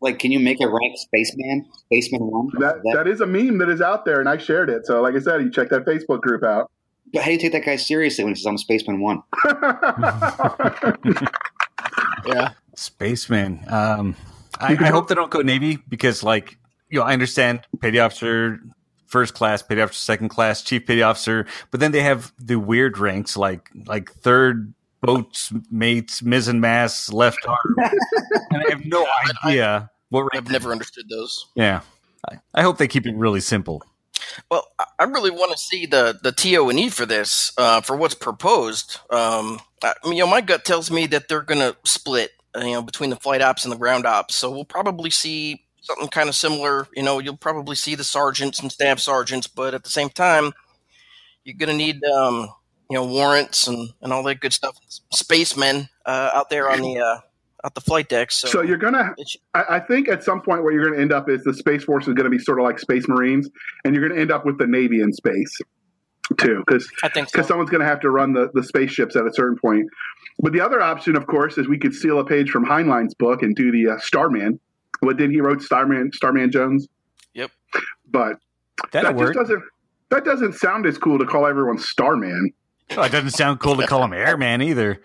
like, 0.00 0.18
can 0.18 0.30
you 0.32 0.40
make 0.40 0.60
a 0.62 0.66
rank 0.68 0.96
spaceman, 0.96 1.66
spaceman 1.86 2.22
one? 2.22 2.48
That 2.60 2.76
That- 2.84 2.92
that 2.94 3.06
is 3.08 3.20
a 3.20 3.26
meme 3.26 3.58
that 3.58 3.68
is 3.68 3.80
out 3.82 4.04
there, 4.04 4.20
and 4.20 4.28
I 4.28 4.38
shared 4.38 4.70
it. 4.70 4.86
So, 4.86 5.02
like 5.02 5.14
I 5.14 5.18
said, 5.20 5.42
you 5.42 5.50
check 5.50 5.68
that 5.70 5.84
Facebook 5.84 6.20
group 6.22 6.42
out. 6.44 6.70
but 7.12 7.22
how 7.22 7.26
do 7.26 7.32
you 7.32 7.38
take 7.38 7.52
that 7.52 7.64
guy 7.64 7.76
seriously 7.76 8.24
when 8.24 8.34
he 8.34 8.40
says 8.40 8.46
I'm 8.46 8.58
spaceman 8.58 9.00
one? 9.00 9.22
Yeah. 12.26 12.52
Spaceman. 12.74 13.60
Um, 13.68 14.16
I, 14.60 14.72
I 14.80 14.88
hope 14.90 15.08
they 15.08 15.14
don't 15.14 15.30
go 15.30 15.40
Navy 15.40 15.78
because, 15.88 16.22
like, 16.22 16.58
you 16.90 16.98
know, 17.00 17.04
I 17.04 17.12
understand 17.12 17.60
petty 17.80 17.98
officer, 17.98 18.60
first 19.06 19.34
class, 19.34 19.62
petty 19.62 19.80
officer, 19.80 19.98
second 20.00 20.28
class, 20.28 20.62
chief 20.62 20.86
petty 20.86 21.02
officer, 21.02 21.46
but 21.70 21.80
then 21.80 21.92
they 21.92 22.02
have 22.02 22.32
the 22.38 22.56
weird 22.56 22.98
ranks 22.98 23.36
like 23.36 23.70
like 23.86 24.12
third 24.12 24.72
boats 25.00 25.52
mates, 25.70 26.20
mizzen 26.22 26.58
mass, 26.60 27.12
left 27.12 27.38
arm, 27.46 27.76
and 28.50 28.62
I 28.66 28.70
have 28.70 28.84
no 28.86 29.06
idea 29.44 29.90
what 30.10 30.22
rank. 30.22 30.34
I've 30.36 30.50
never 30.50 30.72
understood 30.72 31.08
those. 31.08 31.46
Yeah, 31.54 31.80
I, 32.28 32.38
I 32.54 32.62
hope 32.62 32.78
they 32.78 32.88
keep 32.88 33.06
it 33.06 33.14
really 33.16 33.40
simple. 33.40 33.82
Well, 34.50 34.66
I- 34.78 34.84
I 34.98 35.04
really 35.04 35.30
want 35.30 35.52
to 35.52 35.58
see 35.58 35.84
the 35.86 36.18
the 36.22 36.32
TO 36.32 36.68
and 36.70 36.78
E 36.80 36.88
for 36.88 37.04
this, 37.04 37.52
uh, 37.58 37.80
for 37.82 37.96
what's 37.96 38.14
proposed. 38.14 38.98
Um, 39.10 39.60
I 39.84 39.92
you 40.06 40.14
know, 40.14 40.26
my 40.26 40.40
gut 40.40 40.64
tells 40.64 40.90
me 40.90 41.06
that 41.08 41.28
they're 41.28 41.42
going 41.42 41.60
to 41.60 41.76
split, 41.84 42.30
you 42.62 42.72
know, 42.72 42.82
between 42.82 43.10
the 43.10 43.16
flight 43.16 43.42
ops 43.42 43.64
and 43.64 43.72
the 43.72 43.76
ground 43.78 44.06
ops. 44.06 44.34
So 44.34 44.50
we'll 44.50 44.64
probably 44.64 45.10
see 45.10 45.64
something 45.80 46.08
kind 46.08 46.28
of 46.28 46.34
similar. 46.34 46.88
You 46.94 47.02
know, 47.02 47.18
you'll 47.18 47.36
probably 47.36 47.76
see 47.76 47.94
the 47.94 48.04
sergeants 48.04 48.60
and 48.60 48.70
staff 48.70 48.98
sergeants, 48.98 49.46
but 49.46 49.74
at 49.74 49.84
the 49.84 49.90
same 49.90 50.08
time, 50.10 50.52
you're 51.44 51.56
going 51.56 51.68
to 51.70 51.76
need, 51.76 52.02
um, 52.04 52.48
you 52.90 52.96
know, 52.96 53.04
warrants 53.06 53.66
and, 53.66 53.90
and 54.02 54.12
all 54.12 54.22
that 54.24 54.40
good 54.40 54.52
stuff. 54.52 54.76
Spacemen 55.12 55.88
uh, 56.04 56.30
out 56.34 56.50
there 56.50 56.68
on 56.70 56.80
the 56.80 56.98
uh, 56.98 57.18
out 57.64 57.74
the 57.74 57.80
flight 57.80 58.08
deck. 58.08 58.30
So, 58.30 58.48
so 58.48 58.62
you're 58.62 58.76
gonna 58.76 59.14
should- 59.28 59.40
I, 59.54 59.64
I 59.76 59.80
think 59.80 60.08
at 60.08 60.22
some 60.22 60.40
point 60.40 60.62
what 60.62 60.72
you're 60.72 60.84
going 60.84 60.94
to 60.94 61.00
end 61.00 61.12
up 61.12 61.28
is 61.28 61.42
the 61.44 61.54
Space 61.54 61.84
Force 61.84 62.06
is 62.06 62.14
going 62.14 62.24
to 62.24 62.30
be 62.30 62.38
sort 62.38 62.58
of 62.58 62.64
like 62.64 62.78
Space 62.78 63.08
Marines, 63.08 63.48
and 63.84 63.94
you're 63.94 64.06
going 64.06 64.14
to 64.16 64.20
end 64.20 64.30
up 64.30 64.44
with 64.44 64.58
the 64.58 64.66
Navy 64.66 65.00
in 65.00 65.12
space 65.12 65.56
too, 66.38 66.62
because 66.66 66.88
I 67.02 67.08
think 67.08 67.28
so. 67.28 67.32
because 67.32 67.48
someone's 67.48 67.70
going 67.70 67.82
to 67.82 67.86
have 67.86 68.00
to 68.00 68.10
run 68.10 68.32
the, 68.32 68.50
the 68.54 68.62
spaceships 68.62 69.16
at 69.16 69.26
a 69.26 69.32
certain 69.32 69.58
point. 69.58 69.88
But 70.40 70.52
the 70.52 70.60
other 70.60 70.80
option, 70.82 71.16
of 71.16 71.26
course, 71.26 71.56
is 71.56 71.68
we 71.68 71.78
could 71.78 71.94
steal 71.94 72.18
a 72.18 72.24
page 72.24 72.50
from 72.50 72.64
Heinlein's 72.64 73.14
book 73.14 73.42
and 73.42 73.54
do 73.54 73.72
the 73.72 73.92
uh, 73.92 73.98
Starman. 74.00 74.60
What 75.00 75.16
did 75.16 75.30
he 75.30 75.40
wrote 75.40 75.62
Starman 75.62 76.10
Starman 76.12 76.50
Jones? 76.50 76.88
Yep. 77.34 77.50
But 78.10 78.36
That'll 78.92 79.12
that 79.12 79.16
work. 79.16 79.34
just 79.34 79.48
doesn't 79.48 79.62
that 80.10 80.24
doesn't 80.24 80.54
sound 80.54 80.86
as 80.86 80.98
cool 80.98 81.18
to 81.18 81.26
call 81.26 81.46
everyone 81.46 81.78
Starman. 81.78 82.52
Oh, 82.96 83.02
it 83.02 83.12
doesn't 83.12 83.30
sound 83.30 83.60
cool 83.60 83.76
to 83.76 83.86
call 83.86 84.04
him 84.04 84.12
Airman 84.12 84.62
either. 84.62 85.00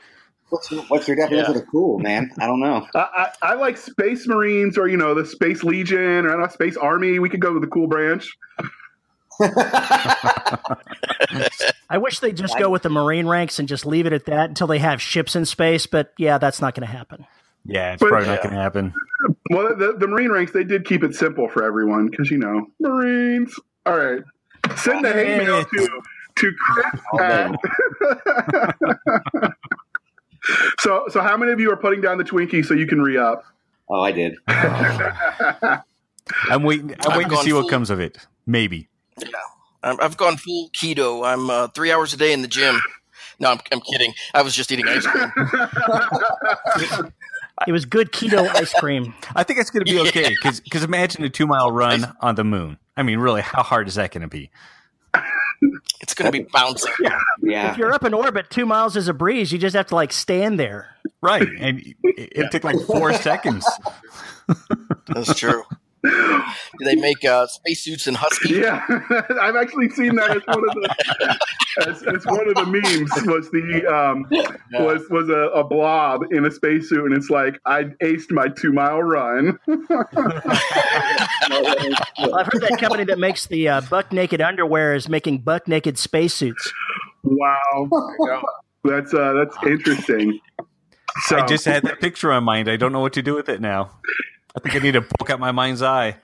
What's 0.50 0.70
your, 0.70 0.84
what's 0.84 1.08
your 1.08 1.16
definition 1.16 1.56
of 1.56 1.64
cool, 1.72 1.98
man? 2.00 2.30
I 2.38 2.46
don't 2.46 2.60
know. 2.60 2.86
I, 2.94 3.00
I, 3.00 3.52
I 3.52 3.54
like 3.54 3.78
Space 3.78 4.28
Marines 4.28 4.78
or 4.78 4.88
you 4.88 4.98
know 4.98 5.14
the 5.14 5.26
Space 5.26 5.64
Legion 5.64 6.26
or 6.26 6.30
I 6.30 6.32
don't 6.34 6.42
know, 6.42 6.48
Space 6.50 6.76
Army. 6.76 7.20
We 7.20 7.30
could 7.30 7.40
go 7.40 7.54
with 7.54 7.62
the 7.62 7.70
cool 7.70 7.88
branch. 7.88 8.30
I 11.90 11.98
wish 11.98 12.20
they'd 12.20 12.38
just 12.38 12.58
go 12.58 12.70
with 12.70 12.84
the 12.84 12.90
Marine 12.90 13.28
ranks 13.28 13.60
and 13.60 13.68
just 13.68 13.86
leave 13.86 14.06
it 14.06 14.14
at 14.14 14.26
that 14.26 14.50
until 14.50 14.68
they 14.68 14.80
have 14.80 15.02
ships 15.02 15.36
in 15.36 15.46
space. 15.46 15.86
But 15.86 16.14
yeah, 16.18 16.38
that's 16.38 16.62
not 16.62 16.76
going 16.76 16.88
to 16.88 16.94
happen. 16.94 17.26
Yeah, 17.66 17.94
it's 17.94 18.00
But- 18.00 18.10
probably 18.10 18.28
not 18.28 18.42
going 18.42 18.56
to 18.56 18.62
happen. 18.62 18.94
Well, 19.50 19.76
the, 19.76 19.94
the 19.98 20.08
Marine 20.08 20.32
ranks 20.32 20.52
they 20.52 20.64
did 20.64 20.86
keep 20.86 21.04
it 21.04 21.14
simple 21.14 21.48
for 21.50 21.64
everyone 21.64 22.08
because 22.08 22.32
you 22.32 22.38
know 22.38 22.68
Marines. 22.80 23.54
All 23.86 23.98
right, 23.98 24.24
send 24.78 25.06
the 25.06 25.14
hate 25.14 25.38
mail 25.38 25.64
to 25.64 26.02
to 26.36 26.52
Chris 26.60 26.86
oh, 27.14 27.14
All 27.14 27.20
day. 27.20 27.56
at 29.44 29.52
So, 30.80 31.06
so 31.10 31.22
how 31.22 31.38
many 31.38 31.52
of 31.52 31.60
you 31.60 31.72
are 31.72 31.78
putting 31.78 32.02
down 32.02 32.18
the 32.18 32.24
Twinkie 32.24 32.66
so 32.66 32.74
you 32.74 32.88
can 32.88 33.02
re 33.02 33.18
up? 33.18 33.44
Oh, 33.90 34.02
I 34.02 34.12
did. 34.12 34.36
I'm 34.48 35.84
waiting. 36.64 36.96
I'm 37.06 37.12
I've 37.12 37.18
waiting 37.18 37.30
to 37.30 37.36
gone 37.36 37.44
see 37.44 37.54
what 37.54 37.70
comes 37.70 37.90
of 37.90 38.00
it. 38.00 38.18
Maybe. 38.48 38.88
I'm, 39.84 40.00
I've 40.00 40.18
gone 40.18 40.38
full 40.38 40.70
keto. 40.70 41.26
I'm 41.26 41.50
uh, 41.50 41.68
three 41.70 41.92
hours 41.92 42.14
a 42.14 42.18
day 42.18 42.34
in 42.34 42.42
the 42.42 42.48
gym. 42.48 42.80
No, 43.40 43.52
I'm, 43.52 43.60
I'm 43.72 43.82
kidding. 43.82 44.14
I 44.34 44.44
was 44.44 44.56
just 44.56 44.72
eating 44.72 44.88
ice 44.88 45.06
cream. 45.06 45.32
It 47.68 47.72
was 47.72 47.86
good 47.86 48.12
keto 48.12 48.48
ice 48.56 48.74
cream. 48.74 49.14
I 49.36 49.44
think 49.44 49.60
it's 49.60 49.70
going 49.70 49.86
to 49.86 49.92
be 49.92 50.00
okay 50.10 50.36
because 50.42 50.84
imagine 50.84 51.24
a 51.24 51.30
two 51.30 51.46
mile 51.46 51.72
run 51.72 52.12
on 52.20 52.34
the 52.34 52.44
moon. 52.44 52.80
I 52.98 53.04
mean, 53.04 53.20
really, 53.20 53.42
how 53.42 53.62
hard 53.62 53.88
is 53.88 53.96
that 53.96 54.12
going 54.12 54.24
to 54.24 54.28
be? 54.28 54.50
It's 56.00 56.16
going 56.16 56.32
to 56.32 56.36
be 56.36 56.48
bouncing. 56.52 56.92
Yeah. 57.44 57.72
If 57.72 57.78
you're 57.78 57.94
up 57.94 58.04
in 58.04 58.16
orbit, 58.16 58.50
two 58.50 58.66
miles 58.66 58.96
is 58.96 59.08
a 59.08 59.14
breeze. 59.14 59.52
You 59.52 59.60
just 59.60 59.76
have 59.76 59.88
to 59.88 59.96
like 59.96 60.12
stand 60.12 60.60
there. 60.60 60.96
Right, 61.22 61.48
and 61.60 61.80
it, 62.04 62.30
it 62.32 62.52
took 62.52 62.64
like 62.64 62.80
four 62.88 63.14
seconds. 63.14 63.68
That's 65.08 65.36
true. 65.36 65.64
Do 66.04 66.86
they 66.86 66.96
make 66.96 67.24
uh, 67.24 67.46
spacesuits 67.48 68.08
in 68.08 68.16
husky? 68.16 68.56
Yeah, 68.56 68.84
I've 69.42 69.56
actually 69.56 69.90
seen 69.90 70.16
that 70.16 70.32
as 70.32 70.44
one 70.48 70.68
of 70.68 70.76
the 70.76 71.38
as, 71.88 72.04
as 72.04 72.26
one 72.26 72.48
of 72.48 72.56
the 72.56 72.66
memes 72.66 73.12
was 73.28 73.52
the 73.52 73.86
um, 73.88 74.26
was 74.84 75.08
was 75.10 75.30
a, 75.30 75.60
a 75.60 75.64
blob 75.64 76.24
in 76.32 76.46
a 76.46 76.52
spacesuit, 76.52 77.06
and 77.06 77.16
it's 77.16 77.30
like 77.30 77.60
I 77.66 77.84
aced 78.02 78.32
my 78.32 78.48
two 78.48 78.72
mile 78.72 79.02
run. 79.02 79.60
Well, 81.52 82.36
I've 82.36 82.46
heard 82.46 82.62
that 82.62 82.78
company 82.80 83.04
that 83.06 83.20
makes 83.20 83.48
the 83.48 83.68
uh, 83.68 83.82
buck 83.82 84.12
naked 84.12 84.42
underwear 84.42 84.94
is 84.94 85.10
making 85.10 85.40
buck 85.40 85.68
naked 85.68 85.98
spacesuits. 85.98 86.72
Wow, 87.24 87.90
that's 88.84 89.14
uh, 89.14 89.34
that's 89.34 89.56
interesting. 89.66 90.40
So, 91.24 91.38
I 91.38 91.46
just 91.46 91.66
had 91.66 91.84
that 91.84 92.00
picture 92.00 92.32
on 92.32 92.44
mind. 92.44 92.70
I 92.70 92.78
don't 92.78 92.92
know 92.92 93.00
what 93.00 93.14
to 93.14 93.22
do 93.22 93.34
with 93.36 93.50
it 93.50 93.60
now. 93.60 93.92
I 94.56 94.60
think 94.60 94.76
I 94.76 94.80
need 94.80 94.94
to 94.94 95.02
poke 95.02 95.30
out 95.30 95.40
my 95.40 95.52
mind's 95.52 95.82
eye. 95.82 96.16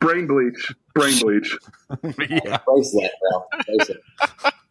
brain 0.00 0.26
bleach, 0.26 0.72
brain 0.94 1.18
bleach. 1.20 1.56
yeah, 2.28 2.58
Face 2.58 2.92
that, 2.92 3.10
bro. 3.20 3.44
Face 3.78 3.90
it. 3.90 4.54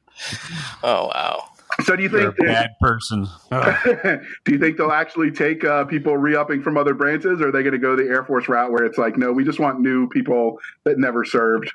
Oh 0.83 1.07
wow. 1.07 1.45
So 1.83 1.95
do 1.95 2.03
you 2.03 2.09
you're 2.09 2.29
a 2.29 2.31
think 2.33 2.37
that, 2.45 2.45
bad 2.45 2.69
person. 2.79 3.27
Do 4.45 4.51
you 4.51 4.59
think 4.59 4.77
they'll 4.77 4.91
actually 4.91 5.31
take 5.31 5.63
uh, 5.63 5.85
people 5.85 6.15
re-upping 6.15 6.61
from 6.61 6.77
other 6.77 6.93
branches, 6.93 7.41
or 7.41 7.47
are 7.47 7.51
they 7.51 7.61
going 7.63 7.71
to 7.71 7.79
go 7.79 7.95
the 7.95 8.03
Air 8.03 8.23
Force 8.23 8.47
route 8.47 8.71
where 8.71 8.83
it's 8.85 8.99
like, 8.99 9.17
no, 9.17 9.31
we 9.31 9.43
just 9.43 9.59
want 9.59 9.79
new 9.79 10.07
people 10.09 10.59
that 10.83 10.99
never 10.99 11.23
served? 11.25 11.71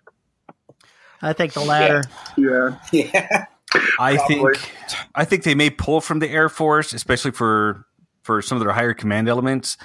I 1.22 1.32
think 1.32 1.54
the 1.54 1.60
latter. 1.60 2.02
Yeah, 2.36 2.76
Yeah. 2.92 3.46
I 3.98 4.16
Probably. 4.16 4.54
think 4.54 4.58
I 5.16 5.24
think 5.24 5.42
they 5.42 5.54
may 5.56 5.70
pull 5.70 6.00
from 6.00 6.20
the 6.20 6.28
Air 6.30 6.48
Force, 6.48 6.92
especially 6.92 7.32
for 7.32 7.84
for 8.22 8.40
some 8.42 8.58
of 8.58 8.62
their 8.64 8.72
higher 8.74 8.94
command 8.94 9.28
elements. 9.28 9.76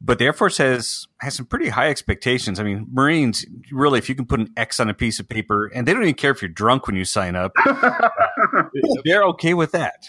But 0.00 0.18
the 0.18 0.26
Air 0.26 0.32
Force 0.32 0.58
has 0.58 1.06
has 1.20 1.34
some 1.34 1.46
pretty 1.46 1.68
high 1.68 1.88
expectations. 1.88 2.60
I 2.60 2.62
mean, 2.62 2.86
Marines 2.92 3.44
really, 3.72 3.98
if 3.98 4.08
you 4.08 4.14
can 4.14 4.26
put 4.26 4.40
an 4.40 4.52
X 4.56 4.78
on 4.78 4.88
a 4.88 4.94
piece 4.94 5.18
of 5.18 5.28
paper, 5.28 5.66
and 5.74 5.86
they 5.86 5.92
don't 5.92 6.02
even 6.02 6.14
care 6.14 6.30
if 6.30 6.40
you're 6.40 6.48
drunk 6.48 6.86
when 6.86 6.96
you 6.96 7.04
sign 7.04 7.34
up, 7.34 7.52
they're 9.04 9.24
okay 9.24 9.54
with 9.54 9.72
that. 9.72 10.08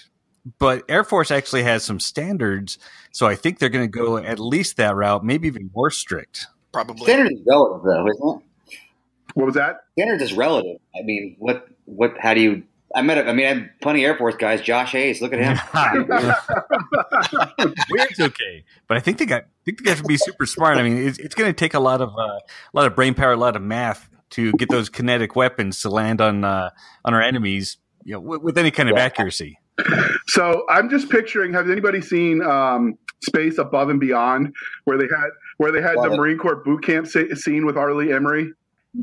But 0.57 0.83
Air 0.89 1.03
Force 1.03 1.31
actually 1.31 1.63
has 1.63 1.83
some 1.83 1.99
standards, 1.99 2.77
so 3.11 3.27
I 3.27 3.35
think 3.35 3.59
they're 3.59 3.69
going 3.69 3.85
to 3.85 3.97
go 3.99 4.17
at 4.17 4.39
least 4.39 4.77
that 4.77 4.95
route, 4.95 5.23
maybe 5.23 5.47
even 5.47 5.69
more 5.75 5.89
strict. 5.89 6.47
Probably. 6.71 7.03
Standard 7.03 7.33
is 7.33 7.41
relative, 7.45 7.83
though, 7.83 8.07
isn't 8.07 8.41
it? 8.41 8.45
what 9.33 9.45
was 9.45 9.55
that? 9.55 9.85
Standard 9.93 10.21
is 10.21 10.33
relative. 10.33 10.77
I 10.95 11.03
mean, 11.03 11.35
what, 11.39 11.67
what, 11.85 12.13
how 12.19 12.33
do 12.33 12.41
you, 12.41 12.63
I 12.95 13.03
met, 13.03 13.19
a, 13.19 13.29
I 13.29 13.33
mean, 13.33 13.45
I 13.45 13.49
have 13.53 13.63
plenty 13.81 14.03
of 14.03 14.09
Air 14.09 14.17
Force 14.17 14.35
guys. 14.35 14.61
Josh 14.61 14.93
Hayes, 14.93 15.21
look 15.21 15.31
at 15.33 15.39
him. 15.39 15.57
Weird's 17.91 18.19
okay, 18.19 18.63
but 18.87 18.97
I 18.97 18.99
think 18.99 19.17
they 19.19 19.25
got. 19.25 19.43
I 19.43 19.45
think 19.65 19.79
they 19.79 19.85
got 19.85 19.97
to 19.97 20.03
be 20.03 20.17
super 20.17 20.45
smart. 20.45 20.77
I 20.77 20.83
mean, 20.83 20.97
it's, 20.97 21.17
it's 21.19 21.35
going 21.35 21.49
to 21.49 21.53
take 21.53 21.73
a 21.73 21.79
lot 21.79 22.01
of 22.01 22.09
uh, 22.17 22.21
a 22.21 22.39
lot 22.73 22.87
of 22.87 22.95
brain 22.95 23.13
power, 23.13 23.33
a 23.33 23.37
lot 23.37 23.55
of 23.55 23.61
math 23.61 24.09
to 24.31 24.51
get 24.53 24.69
those 24.69 24.89
kinetic 24.89 25.35
weapons 25.35 25.81
to 25.81 25.89
land 25.89 26.21
on 26.21 26.43
uh, 26.43 26.69
on 27.05 27.13
our 27.13 27.21
enemies, 27.21 27.77
you 28.03 28.13
know, 28.13 28.19
with, 28.19 28.41
with 28.41 28.57
any 28.57 28.71
kind 28.71 28.89
of 28.89 28.97
accuracy. 28.97 29.59
So 30.27 30.65
I'm 30.69 30.89
just 30.89 31.09
picturing. 31.09 31.53
Has 31.53 31.69
anybody 31.69 32.01
seen 32.01 32.41
um, 32.41 32.97
Space 33.23 33.57
Above 33.57 33.89
and 33.89 33.99
Beyond, 33.99 34.53
where 34.85 34.97
they 34.97 35.05
had 35.05 35.29
where 35.57 35.71
they 35.71 35.81
had 35.81 35.95
Love 35.95 36.07
the 36.09 36.13
it. 36.13 36.17
Marine 36.17 36.37
Corps 36.37 36.57
boot 36.57 36.83
camp 36.83 37.07
sa- 37.07 37.33
scene 37.35 37.65
with 37.65 37.77
R. 37.77 37.93
Lee 37.93 38.07
Ermey? 38.07 38.49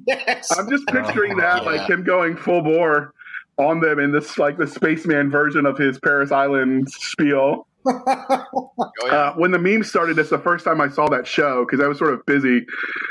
yes. 0.06 0.56
I'm 0.58 0.68
just 0.68 0.84
picturing 0.88 1.34
Oh, 1.34 1.40
that, 1.40 1.62
yeah. 1.62 1.70
like 1.70 1.88
him 1.88 2.02
going 2.02 2.36
full 2.36 2.60
bore 2.62 3.14
on 3.58 3.80
them 3.80 3.98
in 3.98 4.12
this 4.12 4.38
like 4.38 4.58
the 4.58 4.66
spaceman 4.66 5.30
version 5.30 5.66
of 5.66 5.78
his 5.78 5.98
Parris 5.98 6.32
Island 6.32 6.88
spiel. 6.90 7.66
Oh, 7.88 8.72
yeah. 9.06 9.12
Uh, 9.12 9.34
when 9.34 9.52
the 9.52 9.58
meme 9.60 9.84
started, 9.84 10.18
it's 10.18 10.30
the 10.30 10.38
first 10.40 10.64
time 10.64 10.80
I 10.80 10.88
saw 10.88 11.08
that 11.08 11.24
show 11.26 11.64
because 11.64 11.82
I 11.84 11.86
was 11.86 11.98
sort 11.98 12.12
of 12.14 12.26
busy 12.26 12.66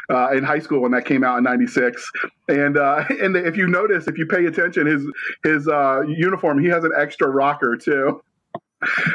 uh, 0.09 0.31
in 0.31 0.43
high 0.43 0.59
school 0.59 0.81
when 0.81 0.91
that 0.91 1.05
came 1.05 1.23
out 1.23 1.37
in 1.37 1.45
'96. 1.45 2.11
And 2.49 2.77
uh, 2.77 3.05
and 3.21 3.37
if 3.37 3.55
you 3.55 3.67
notice, 3.67 4.07
if 4.07 4.17
you 4.17 4.25
pay 4.25 4.45
attention, 4.47 4.85
his 4.85 5.05
his 5.45 5.67
uh, 5.69 6.01
uniform 6.07 6.59
he 6.61 6.67
has 6.67 6.83
an 6.83 6.91
extra 6.97 7.29
rocker 7.29 7.77
too. 7.77 8.21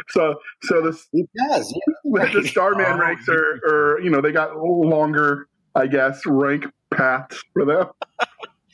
So 0.08 0.36
so 0.62 0.80
the 0.80 0.98
He 1.12 1.26
does. 1.36 1.74
yeah. 2.06 2.32
the 2.32 2.48
Starman 2.48 2.86
Oh, 2.88 2.96
ranks 2.98 3.28
are, 3.28 3.60
are 3.68 4.00
you 4.00 4.08
know 4.08 4.22
they 4.22 4.32
got 4.32 4.56
longer, 4.56 5.46
I 5.74 5.86
guess, 5.88 6.24
rank 6.24 6.64
paths 6.90 7.42
for 7.52 7.66
them. 7.66 7.86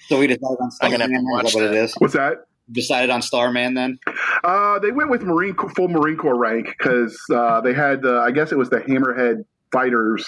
So 0.08 0.18
we 0.18 0.26
decided 0.26 0.58
on 0.60 0.70
I'm 0.80 0.90
gonna 0.90 1.04
have 1.04 1.10
Starman. 1.10 1.40
to 1.40 1.46
Is 1.46 1.52
that 1.52 1.60
what 1.60 1.64
it 1.64 1.74
is? 1.74 1.94
What's 1.98 2.14
that? 2.14 2.46
Decided 2.72 3.10
on 3.10 3.22
Starman 3.22 3.74
then? 3.74 3.98
Uh, 4.42 4.78
they 4.78 4.90
went 4.90 5.10
with 5.10 5.22
Marine 5.22 5.54
full 5.74 5.88
Marine 5.88 6.16
Corps 6.16 6.36
rank 6.36 6.74
because 6.78 7.18
uh, 7.32 7.60
they 7.60 7.72
had 7.72 8.04
uh, 8.04 8.20
I 8.20 8.30
guess 8.30 8.52
it 8.52 8.58
was 8.58 8.70
the 8.70 8.80
Hammerhead 8.80 9.44
fighters 9.72 10.26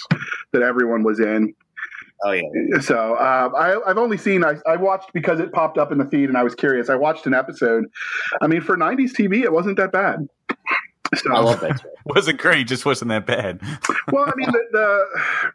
that 0.53 0.63
everyone 0.63 1.03
was 1.03 1.21
in. 1.21 1.55
Oh, 2.25 2.33
yeah. 2.33 2.81
So 2.81 3.15
uh, 3.15 3.51
I, 3.57 3.91
I've 3.91 3.99
only 3.99 4.19
seen 4.19 4.45
I, 4.45 4.55
I 4.67 4.77
watched 4.77 5.13
because 5.13 5.39
it 5.39 5.53
popped 5.53 5.79
up 5.79 5.93
in 5.93 5.99
the 5.99 6.05
feed 6.05 6.29
and 6.29 6.37
I 6.37 6.43
was 6.43 6.55
curious. 6.55 6.91
I 6.91 6.97
watched 6.97 7.27
an 7.27 7.35
episode. 7.35 7.85
I 8.41 8.49
mean, 8.49 8.61
for 8.61 8.77
'90s 8.77 9.13
TV, 9.13 9.43
it 9.43 9.53
wasn't 9.53 9.77
that 9.77 9.93
bad. 9.93 10.29
So, 11.15 11.35
I 11.35 11.41
love 11.41 11.61
that. 11.61 11.81
wasn't 12.05 12.39
great, 12.39 12.67
just 12.67 12.85
wasn't 12.85 13.11
that 13.11 13.25
bad. 13.25 13.61
well, 14.13 14.25
I 14.27 14.33
mean, 14.37 14.51
the, 14.51 14.63
the 14.73 15.53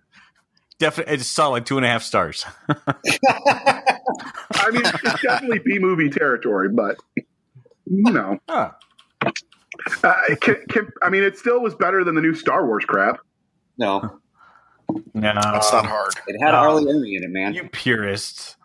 Definitely, 0.83 1.13
it's 1.13 1.27
solid 1.27 1.65
two 1.65 1.77
and 1.77 1.85
a 1.85 1.89
half 1.89 2.03
stars. 2.03 2.45
I 2.67 2.75
mean, 4.71 4.81
it's 4.85 5.21
definitely 5.21 5.59
B 5.59 5.79
movie 5.79 6.09
territory, 6.09 6.67
but 6.67 6.97
you 7.85 8.11
know, 8.11 8.37
Huh. 8.49 8.71
uh, 10.03 10.13
can, 10.41 10.57
can, 10.67 10.89
I 11.01 11.09
mean, 11.09 11.23
it 11.23 11.37
still 11.37 11.61
was 11.61 11.73
better 11.73 12.03
than 12.03 12.15
the 12.15 12.21
new 12.21 12.33
Star 12.33 12.65
Wars 12.67 12.83
crap. 12.83 13.19
No, 13.77 14.19
No, 15.13 15.33
That's 15.33 15.71
not 15.71 15.85
hard. 15.85 16.15
it 16.27 16.37
had 16.43 16.51
No. 16.51 16.57
R. 16.57 16.73
Lee 16.75 16.91
Ermey 16.91 17.15
in 17.17 17.23
it, 17.23 17.29
man. 17.29 17.53
You 17.53 17.69
purists. 17.69 18.57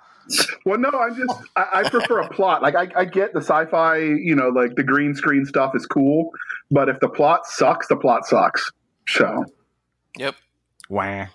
Well, 0.66 0.78
no, 0.78 0.90
I'm 0.90 1.14
just 1.14 1.40
I, 1.54 1.82
I 1.84 1.88
prefer 1.88 2.18
a 2.18 2.28
plot. 2.28 2.62
Like 2.62 2.74
I, 2.74 2.88
I 2.96 3.04
get 3.04 3.32
the 3.32 3.40
sci-fi, 3.40 3.98
you 3.98 4.34
know, 4.34 4.48
like 4.48 4.74
the 4.74 4.82
green 4.82 5.14
screen 5.14 5.46
stuff 5.46 5.76
is 5.76 5.86
cool, 5.86 6.30
but 6.68 6.88
if 6.88 6.98
the 6.98 7.08
plot 7.08 7.46
sucks, 7.46 7.86
the 7.86 7.96
plot 7.96 8.26
sucks. 8.26 8.72
So, 9.06 9.44
Yep. 10.18 10.34
Wah. 10.88 11.26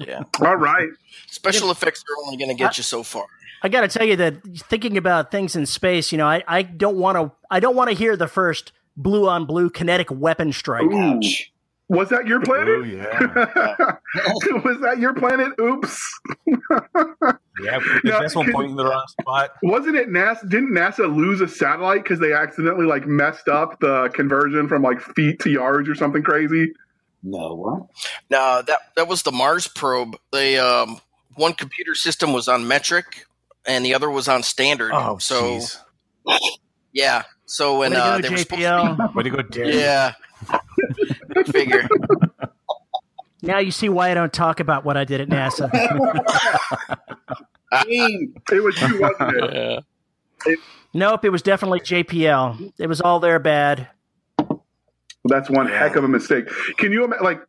Yeah. 0.00 0.22
all 0.40 0.56
right. 0.56 0.88
Special 1.26 1.70
effects 1.72 2.04
are 2.08 2.24
only 2.24 2.36
going 2.36 2.48
to 2.50 2.54
get 2.54 2.76
you 2.76 2.84
so 2.84 3.02
far. 3.02 3.26
I 3.62 3.68
got 3.68 3.80
to 3.80 3.88
tell 3.88 4.06
you 4.06 4.14
that 4.16 4.36
thinking 4.56 4.96
about 4.96 5.32
things 5.32 5.56
in 5.56 5.66
space, 5.66 6.12
you 6.12 6.18
know, 6.18 6.26
I, 6.28 6.44
I 6.46 6.62
don't 6.62 6.96
want 6.96 7.16
to 7.18 7.32
I 7.50 7.58
don't 7.58 7.74
want 7.74 7.90
to 7.90 7.96
hear 7.96 8.16
the 8.16 8.28
first 8.28 8.70
blue 8.96 9.28
on 9.28 9.44
blue 9.46 9.70
kinetic 9.70 10.08
weapon 10.12 10.52
strike. 10.52 10.86
Ouch. 10.92 11.52
Was 11.88 12.10
that 12.10 12.26
your 12.26 12.38
Oh 12.40 12.44
planet? 12.44 12.86
yeah, 12.86 13.18
was 14.62 14.78
that 14.82 14.98
your 15.00 15.14
planet? 15.14 15.52
Oops. 15.58 16.20
yeah. 17.60 17.78
No, 18.04 18.20
That's 18.20 18.36
one 18.36 18.44
can- 18.44 18.52
point 18.54 18.70
in 18.70 18.76
the 18.76 18.84
wrong 18.84 19.04
spot. 19.20 19.50
Wasn't 19.62 19.96
it 19.96 20.08
NASA? 20.10 20.48
Didn't 20.48 20.70
NASA 20.72 21.12
lose 21.12 21.40
a 21.40 21.48
satellite 21.48 22.02
because 22.02 22.20
they 22.20 22.32
accidentally 22.34 22.84
like 22.86 23.06
messed 23.06 23.48
up 23.48 23.80
the 23.80 24.10
conversion 24.14 24.68
from 24.68 24.82
like 24.82 25.00
feet 25.00 25.40
to 25.40 25.50
yards 25.50 25.88
or 25.88 25.94
something 25.94 26.22
crazy? 26.22 26.72
No, 27.22 27.54
what? 27.54 27.82
Now 28.30 28.62
that 28.62 28.78
that 28.96 29.08
was 29.08 29.22
the 29.22 29.32
Mars 29.32 29.66
probe. 29.66 30.16
They 30.32 30.58
um, 30.58 31.00
one 31.34 31.52
computer 31.52 31.94
system 31.94 32.32
was 32.32 32.48
on 32.48 32.68
metric, 32.68 33.26
and 33.66 33.84
the 33.84 33.94
other 33.94 34.10
was 34.10 34.28
on 34.28 34.42
standard. 34.42 34.92
Oh, 34.94 35.18
so 35.18 35.42
jeez. 35.42 35.78
yeah. 36.92 37.24
So 37.46 37.78
when 37.80 37.90
Way 37.92 37.96
to 37.96 38.02
uh, 38.02 38.16
go, 38.16 38.22
they 38.22 38.30
were 38.30 38.36
supposed 38.36 38.62
to 38.62 39.10
Way 39.14 39.22
to 39.24 39.30
go, 39.30 39.42
Derek. 39.42 39.74
yeah. 39.74 40.12
Go 41.34 41.44
figure. 41.44 41.88
Now 43.42 43.58
you 43.58 43.70
see 43.70 43.88
why 43.88 44.10
I 44.10 44.14
don't 44.14 44.32
talk 44.32 44.60
about 44.60 44.84
what 44.84 44.96
I 44.96 45.04
did 45.04 45.20
at 45.20 45.28
NASA. 45.28 45.70
Team. 47.84 48.34
It 48.50 48.62
was 48.62 48.80
you, 48.80 49.00
wasn't 49.00 49.84
it? 50.46 50.58
nope, 50.94 51.24
it 51.24 51.28
was 51.28 51.42
definitely 51.42 51.80
JPL. 51.80 52.72
It 52.78 52.86
was 52.86 53.02
all 53.02 53.20
their 53.20 53.38
bad. 53.38 53.88
That's 55.24 55.50
one 55.50 55.66
heck 55.66 55.96
of 55.96 56.04
a 56.04 56.08
mistake. 56.08 56.48
Can 56.76 56.92
you 56.92 57.04
ima- 57.04 57.22
like 57.22 57.40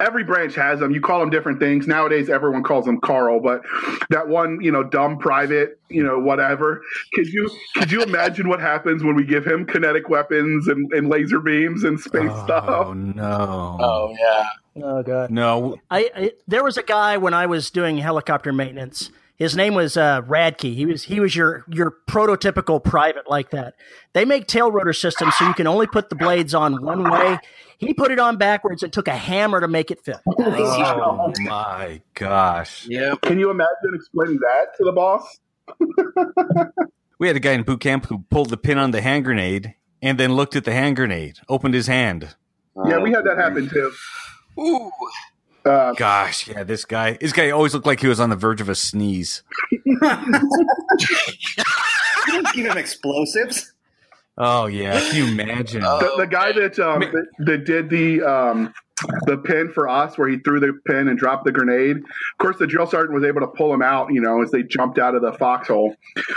every 0.00 0.24
branch 0.24 0.54
has 0.54 0.80
them. 0.80 0.92
You 0.92 1.00
call 1.00 1.20
them 1.20 1.30
different 1.30 1.60
things. 1.60 1.86
Nowadays, 1.86 2.30
everyone 2.30 2.62
calls 2.62 2.86
them 2.86 3.00
Carl, 3.00 3.40
but 3.40 3.62
that 4.10 4.28
one, 4.28 4.60
you 4.60 4.72
know, 4.72 4.82
dumb 4.82 5.18
private, 5.18 5.78
you 5.88 6.02
know, 6.02 6.18
whatever. 6.18 6.82
Could 7.14 7.26
you 7.26 7.50
could 7.74 7.92
you 7.92 8.02
imagine 8.02 8.48
what 8.48 8.60
happens 8.60 9.02
when 9.02 9.14
we 9.14 9.24
give 9.24 9.46
him 9.46 9.66
kinetic 9.66 10.08
weapons 10.08 10.68
and, 10.68 10.90
and 10.92 11.08
laser 11.08 11.40
beams 11.40 11.84
and 11.84 12.00
space 12.00 12.30
Oh 12.32 12.44
stuff? 12.44 12.64
Oh 12.68 12.92
no! 12.94 13.76
Oh 13.80 14.16
yeah. 14.18 14.82
Oh 14.82 15.02
god. 15.02 15.30
No, 15.30 15.76
I, 15.90 16.10
I 16.14 16.32
there 16.46 16.64
was 16.64 16.76
a 16.76 16.82
guy 16.82 17.16
when 17.16 17.34
I 17.34 17.46
was 17.46 17.70
doing 17.70 17.98
helicopter 17.98 18.52
maintenance. 18.52 19.10
His 19.36 19.54
name 19.54 19.74
was 19.74 19.96
uh, 19.96 20.22
Radke. 20.22 20.74
He 20.74 20.86
was 20.86 21.04
he 21.04 21.20
was 21.20 21.36
your 21.36 21.64
your 21.68 21.94
prototypical 22.08 22.82
private 22.82 23.28
like 23.28 23.50
that. 23.50 23.74
They 24.12 24.24
make 24.24 24.46
tail 24.46 24.70
rotor 24.72 24.92
systems 24.92 25.34
so 25.36 25.46
you 25.46 25.54
can 25.54 25.66
only 25.66 25.86
put 25.86 26.08
the 26.08 26.16
blades 26.16 26.54
on 26.54 26.82
one 26.82 27.08
way. 27.10 27.38
He 27.78 27.92
put 27.92 28.10
it 28.10 28.18
on 28.18 28.38
backwards 28.38 28.82
and 28.82 28.92
took 28.92 29.08
a 29.08 29.16
hammer 29.16 29.60
to 29.60 29.68
make 29.68 29.90
it 29.90 30.02
fit. 30.02 30.16
oh 30.26 31.32
my 31.40 32.00
gosh! 32.14 32.86
Yep. 32.88 33.20
Can 33.22 33.38
you 33.38 33.50
imagine 33.50 33.92
explaining 33.94 34.38
that 34.38 34.76
to 34.78 34.84
the 34.84 34.92
boss? 34.92 35.38
We 37.18 37.28
had 37.28 37.36
a 37.36 37.40
guy 37.40 37.52
in 37.52 37.62
boot 37.62 37.80
camp 37.80 38.06
who 38.06 38.18
pulled 38.30 38.50
the 38.50 38.58
pin 38.58 38.76
on 38.76 38.90
the 38.90 39.00
hand 39.00 39.24
grenade 39.24 39.74
and 40.02 40.18
then 40.20 40.34
looked 40.34 40.54
at 40.54 40.64
the 40.64 40.72
hand 40.72 40.96
grenade, 40.96 41.38
opened 41.48 41.72
his 41.72 41.86
hand. 41.86 42.36
Yeah, 42.86 42.98
we 42.98 43.10
had 43.10 43.24
that 43.24 43.38
happen 43.38 43.70
too. 43.70 43.90
Ooh. 44.58 44.90
Uh, 45.66 45.92
Gosh, 45.94 46.46
yeah, 46.46 46.62
this 46.62 46.84
guy, 46.84 47.18
this 47.20 47.32
guy 47.32 47.50
always 47.50 47.74
looked 47.74 47.86
like 47.86 48.00
he 48.00 48.06
was 48.06 48.20
on 48.20 48.30
the 48.30 48.36
verge 48.36 48.60
of 48.60 48.68
a 48.68 48.74
sneeze. 48.74 49.42
You 49.70 49.98
didn't 52.42 52.54
give 52.54 52.66
him 52.66 52.76
explosives. 52.76 53.72
Oh 54.38 54.66
yeah, 54.66 55.00
can 55.00 55.16
you 55.16 55.26
imagine? 55.26 55.80
the, 55.80 56.12
the 56.18 56.26
guy 56.26 56.52
that, 56.52 56.78
um, 56.78 57.00
that 57.00 57.26
that 57.38 57.64
did 57.64 57.88
the 57.88 58.22
um, 58.22 58.74
the 59.26 59.36
pin 59.36 59.70
for 59.70 59.88
us, 59.88 60.16
where 60.16 60.28
he 60.28 60.38
threw 60.38 60.58
the 60.58 60.72
pin 60.86 61.08
and 61.08 61.18
dropped 61.18 61.44
the 61.44 61.52
grenade. 61.52 61.98
Of 61.98 62.38
course, 62.38 62.56
the 62.58 62.66
drill 62.66 62.86
sergeant 62.86 63.14
was 63.14 63.24
able 63.24 63.40
to 63.40 63.46
pull 63.46 63.72
him 63.72 63.82
out, 63.82 64.12
you 64.12 64.20
know, 64.20 64.42
as 64.42 64.50
they 64.50 64.62
jumped 64.62 64.98
out 64.98 65.14
of 65.14 65.22
the 65.22 65.32
foxhole. 65.34 65.94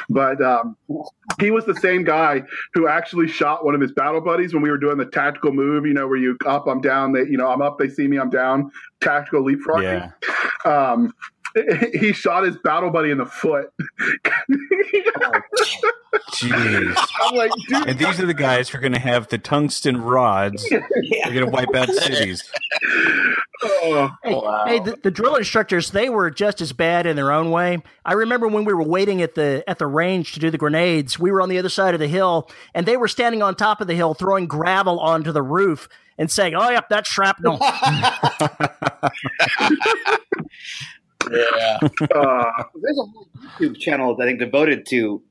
But 0.10 0.42
um, 0.42 0.76
he 1.40 1.52
was 1.52 1.66
the 1.66 1.76
same 1.76 2.04
guy 2.04 2.44
who 2.74 2.88
actually 2.88 3.28
shot 3.28 3.64
one 3.64 3.76
of 3.76 3.82
his 3.82 3.94
battle 3.94 4.22
buddies 4.22 4.54
when 4.54 4.62
we 4.62 4.70
were 4.70 4.78
doing 4.78 4.98
the 4.98 5.06
tactical 5.06 5.54
move, 5.54 5.86
you 5.86 5.94
know, 5.94 6.08
where 6.08 6.18
you 6.18 6.38
up, 6.46 6.68
I'm 6.68 6.82
down, 6.82 7.14
they, 7.14 7.22
you 7.22 7.38
know, 7.38 7.48
I'm 7.48 7.62
up, 7.62 7.78
they 7.80 7.90
see 7.90 8.08
me, 8.08 8.20
I'm 8.20 8.30
down, 8.30 8.72
tactical 9.00 9.44
leapfrog. 9.44 9.84
yeah, 9.84 10.12
Um, 10.66 11.14
he 12.00 12.14
shot 12.14 12.44
his 12.44 12.58
battle 12.58 12.90
buddy 12.92 13.12
in 13.12 13.18
the 13.18 13.26
foot. 13.26 13.72
jeez. 16.32 16.96
I'm 17.22 17.36
like, 17.36 17.52
dude, 17.68 17.88
And 17.88 18.00
these 18.00 18.20
are 18.20 18.26
the 18.26 18.34
guys 18.34 18.70
who 18.70 18.78
are 18.78 18.82
going 18.82 18.94
to 18.94 19.00
have 19.00 19.28
the 19.30 19.38
tungsten 19.38 20.02
rods. 20.02 20.68
They're 20.70 20.80
going 21.34 21.46
to 21.46 21.52
wipe 21.52 21.74
out 21.76 21.90
cities. 21.90 22.44
oh, 23.64 24.10
Hey, 24.24 24.34
Wow. 24.34 24.66
hey 24.68 24.80
the, 24.80 24.98
the 25.04 25.12
drill 25.12 25.36
instructors, 25.36 25.92
they 25.92 26.10
were 26.10 26.30
just 26.32 26.62
as 26.62 26.72
bad 26.74 27.06
in 27.06 27.16
their 27.16 27.32
own 27.32 27.52
way. 27.52 27.80
I 28.06 28.14
remember 28.14 28.48
when 28.48 28.66
we 28.66 28.74
were 28.74 28.84
waiting 28.88 29.22
at 29.22 29.36
the 29.36 29.64
at 29.68 29.78
the 29.80 29.88
range 29.88 30.34
to 30.34 30.40
do 30.40 30.50
the 30.52 30.58
grenades, 30.58 31.20
we 31.20 31.32
were 31.32 31.42
on 31.42 31.50
the 31.50 31.58
other 31.60 31.70
side 31.70 31.94
of 31.94 32.00
the 32.00 32.08
hill, 32.08 32.50
and 32.74 32.86
they 32.86 32.98
were 32.98 33.08
standing 33.08 33.42
on 33.42 33.56
top 33.56 33.82
of 33.82 33.88
the 33.88 33.96
hill 33.96 34.14
throwing 34.14 34.48
gravel 34.48 35.00
onto 35.00 35.32
the 35.32 35.42
roof 35.44 35.90
and 36.18 36.30
saying, 36.32 36.54
"Oh, 36.56 36.70
yep, 36.70 36.90
that's 36.90 37.10
shrapnel." 37.10 37.60
Yeah. 41.32 41.78
uh, 42.16 42.64
There's 42.82 42.98
a 42.98 43.04
whole 43.04 43.30
YouTube 43.60 43.80
channel 43.80 44.18
I 44.20 44.26
think 44.26 44.40
devoted 44.40 44.86
to 44.90 45.22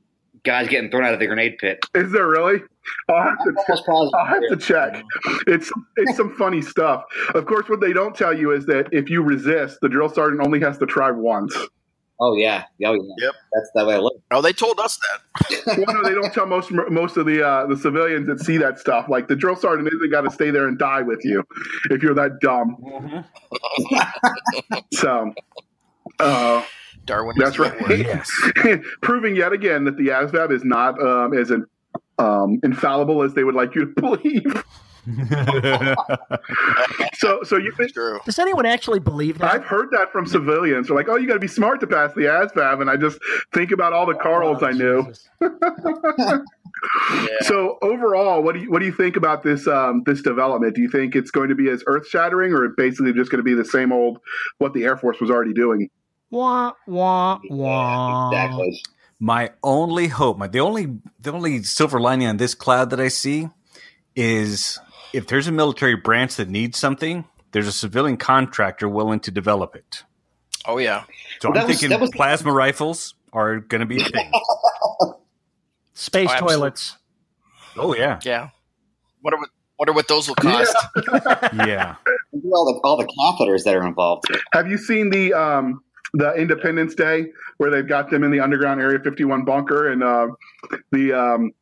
guys 0.44 0.68
getting 0.68 0.90
thrown 0.90 1.04
out 1.04 1.12
of 1.14 1.20
the 1.20 1.26
grenade 1.26 1.58
pit. 1.58 1.84
is 1.94 2.12
there 2.12 2.26
really? 2.28 2.60
I'll 3.08 3.22
have 3.22 3.38
to 3.38 3.50
I'm 3.50 3.56
almost 3.68 3.86
positive. 3.86 4.14
I'll 4.14 4.26
have 4.26 4.42
to 4.48 4.56
check. 4.56 5.02
It's 5.46 5.70
it's 5.96 6.16
some 6.16 6.34
funny 6.36 6.62
stuff. 6.62 7.04
Of 7.34 7.46
course, 7.46 7.68
what 7.68 7.80
they 7.80 7.92
don't 7.92 8.14
tell 8.16 8.36
you 8.36 8.52
is 8.52 8.66
that 8.66 8.88
if 8.92 9.10
you 9.10 9.22
resist, 9.22 9.78
the 9.82 9.88
drill 9.88 10.08
sergeant 10.08 10.46
only 10.46 10.60
has 10.60 10.78
to 10.78 10.86
try 10.86 11.10
once. 11.10 11.54
Oh 12.20 12.34
yeah, 12.34 12.64
oh 12.84 12.94
yeah. 12.94 13.00
Yep. 13.18 13.34
That's 13.52 13.70
that 13.74 13.86
way 13.86 13.94
I 13.94 13.98
look. 13.98 14.14
Oh, 14.32 14.42
they 14.42 14.52
told 14.52 14.80
us 14.80 14.98
that. 14.98 15.76
well, 15.86 15.94
no, 15.94 16.02
they 16.02 16.14
don't 16.14 16.32
tell 16.32 16.46
most 16.46 16.70
most 16.72 17.16
of 17.16 17.26
the 17.26 17.46
uh, 17.46 17.66
the 17.66 17.76
civilians 17.76 18.26
that 18.26 18.40
see 18.40 18.56
that 18.56 18.78
stuff. 18.80 19.08
Like 19.08 19.28
the 19.28 19.36
drill 19.36 19.54
sergeant 19.54 19.88
isn't 19.92 20.10
got 20.10 20.22
to 20.22 20.30
stay 20.30 20.50
there 20.50 20.66
and 20.66 20.76
die 20.78 21.02
with 21.02 21.24
you 21.24 21.44
if 21.90 22.02
you're 22.02 22.14
that 22.14 22.40
dumb. 22.40 23.24
So, 24.92 25.32
uh, 26.18 26.62
Darwin. 27.04 27.36
That's 27.38 27.58
right. 27.58 27.74
Yes. 27.88 28.30
proving 29.02 29.34
yet 29.34 29.52
again 29.52 29.84
that 29.84 29.96
the 29.96 30.08
ASVAB 30.08 30.52
is 30.52 30.64
not 30.64 31.00
um, 31.02 31.32
as 31.32 31.50
in, 31.50 31.64
um, 32.18 32.60
infallible 32.62 33.22
as 33.22 33.34
they 33.34 33.44
would 33.44 33.54
like 33.54 33.74
you 33.74 33.86
to 33.86 34.00
believe. 34.00 34.64
So, 37.14 37.42
so 37.42 37.56
you 37.56 37.72
think 37.72 37.92
Does 38.24 38.38
anyone 38.38 38.64
actually 38.64 39.00
believe 39.00 39.38
that? 39.38 39.52
I've 39.52 39.64
heard 39.64 39.88
that 39.90 40.12
from 40.12 40.24
civilians. 40.24 40.86
They're 40.86 40.96
like, 40.96 41.08
"Oh, 41.08 41.16
you 41.16 41.26
got 41.26 41.34
to 41.34 41.40
be 41.40 41.48
smart 41.48 41.80
to 41.80 41.86
pass 41.86 42.12
the 42.14 42.22
ASVAB," 42.22 42.80
and 42.80 42.88
I 42.88 42.96
just 42.96 43.18
think 43.52 43.72
about 43.72 43.92
all 43.92 44.06
the 44.06 44.14
Carls 44.14 44.62
I 44.62 44.70
knew. 44.70 45.12
Yeah. 47.00 47.38
So 47.40 47.78
overall, 47.82 48.42
what 48.42 48.54
do 48.54 48.60
you 48.60 48.70
what 48.70 48.78
do 48.78 48.86
you 48.86 48.92
think 48.92 49.16
about 49.16 49.42
this 49.42 49.66
um, 49.66 50.02
this 50.06 50.22
development? 50.22 50.76
Do 50.76 50.82
you 50.82 50.88
think 50.88 51.16
it's 51.16 51.30
going 51.30 51.48
to 51.48 51.54
be 51.54 51.68
as 51.70 51.82
earth 51.86 52.06
shattering, 52.06 52.52
or 52.52 52.68
basically 52.76 53.12
just 53.12 53.30
going 53.30 53.40
to 53.40 53.44
be 53.44 53.54
the 53.54 53.64
same 53.64 53.92
old 53.92 54.18
what 54.58 54.74
the 54.74 54.84
Air 54.84 54.96
Force 54.96 55.20
was 55.20 55.30
already 55.30 55.52
doing? 55.52 55.88
Wah 56.30 56.72
wah 56.86 57.38
wah. 57.48 58.28
Exactly. 58.30 58.82
my 59.18 59.50
only 59.62 60.08
hope, 60.08 60.36
my 60.38 60.46
the 60.46 60.60
only 60.60 60.98
the 61.20 61.32
only 61.32 61.62
silver 61.62 62.00
lining 62.00 62.28
on 62.28 62.36
this 62.36 62.54
cloud 62.54 62.90
that 62.90 63.00
I 63.00 63.08
see 63.08 63.48
is 64.14 64.78
if 65.12 65.26
there's 65.26 65.46
a 65.46 65.52
military 65.52 65.96
branch 65.96 66.36
that 66.36 66.48
needs 66.48 66.78
something, 66.78 67.24
there's 67.52 67.66
a 67.66 67.72
civilian 67.72 68.16
contractor 68.18 68.88
willing 68.88 69.20
to 69.20 69.30
develop 69.30 69.74
it. 69.74 70.04
Oh 70.66 70.76
yeah. 70.78 71.04
So 71.40 71.48
Well, 71.50 71.60
I'm 71.62 71.66
was- 71.66 71.76
thinking 71.78 71.90
that 71.90 72.00
was- 72.00 72.10
plasma 72.14 72.52
rifles 72.52 73.14
are 73.32 73.60
going 73.60 73.80
to 73.80 73.86
be 73.86 74.02
a 74.02 74.04
thing. 74.04 74.30
Space 75.94 76.30
Oh, 76.34 76.46
toilets. 76.46 76.96
oh 77.76 77.94
yeah, 77.94 78.20
Yeah. 78.24 78.50
Wonder 79.22 79.38
what 79.38 79.48
wonder 79.78 79.92
what 79.92 80.08
those 80.08 80.28
will 80.28 80.34
cost. 80.36 80.76
yeah. 81.54 81.96
Think 82.30 82.44
of 82.44 82.52
all 82.52 82.64
the 82.72 82.80
all 82.84 82.96
the 82.96 83.06
catheters 83.06 83.64
that 83.64 83.74
are 83.74 83.84
involved. 83.86 84.24
Have 84.52 84.68
you 84.68 84.76
seen 84.78 85.10
the 85.10 85.32
um, 85.34 85.82
the 86.14 86.32
Independence 86.34 86.94
Day 86.94 87.26
where 87.58 87.70
they've 87.70 87.86
got 87.86 88.10
them 88.10 88.24
in 88.24 88.30
the 88.30 88.40
underground 88.40 88.80
Area 88.80 88.98
51 88.98 89.44
bunker, 89.44 89.90
and 89.90 90.02
uh, 90.02 90.28
the 90.92 91.12
um, 91.12 91.52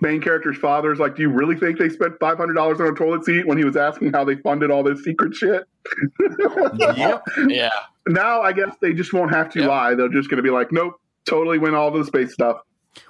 main 0.00 0.20
character's 0.20 0.56
father's 0.58 0.98
like, 0.98 1.14
"Do 1.16 1.22
you 1.22 1.28
really 1.30 1.56
think 1.56 1.78
they 1.78 1.88
spent 1.88 2.14
five 2.18 2.36
hundred 2.38 2.54
dollars 2.54 2.80
on 2.80 2.88
a 2.88 2.92
toilet 2.92 3.24
seat?" 3.24 3.46
When 3.46 3.58
he 3.58 3.64
was 3.64 3.76
asking 3.76 4.12
how 4.12 4.24
they 4.24 4.36
funded 4.36 4.70
all 4.70 4.82
this 4.82 5.02
secret 5.04 5.34
shit. 5.34 5.64
yep. 6.96 7.22
Yeah. 7.46 7.70
Now 8.08 8.42
I 8.42 8.52
guess 8.52 8.74
they 8.80 8.92
just 8.92 9.12
won't 9.12 9.30
have 9.32 9.50
to 9.52 9.60
Yep. 9.60 9.68
lie. 9.68 9.94
They're 9.94 10.08
just 10.08 10.28
going 10.28 10.38
to 10.38 10.42
be 10.42 10.50
like, 10.50 10.72
"Nope, 10.72 10.94
totally 11.26 11.58
went 11.58 11.74
all 11.74 11.92
to 11.92 11.98
the 11.98 12.04
space 12.04 12.32
stuff." 12.32 12.58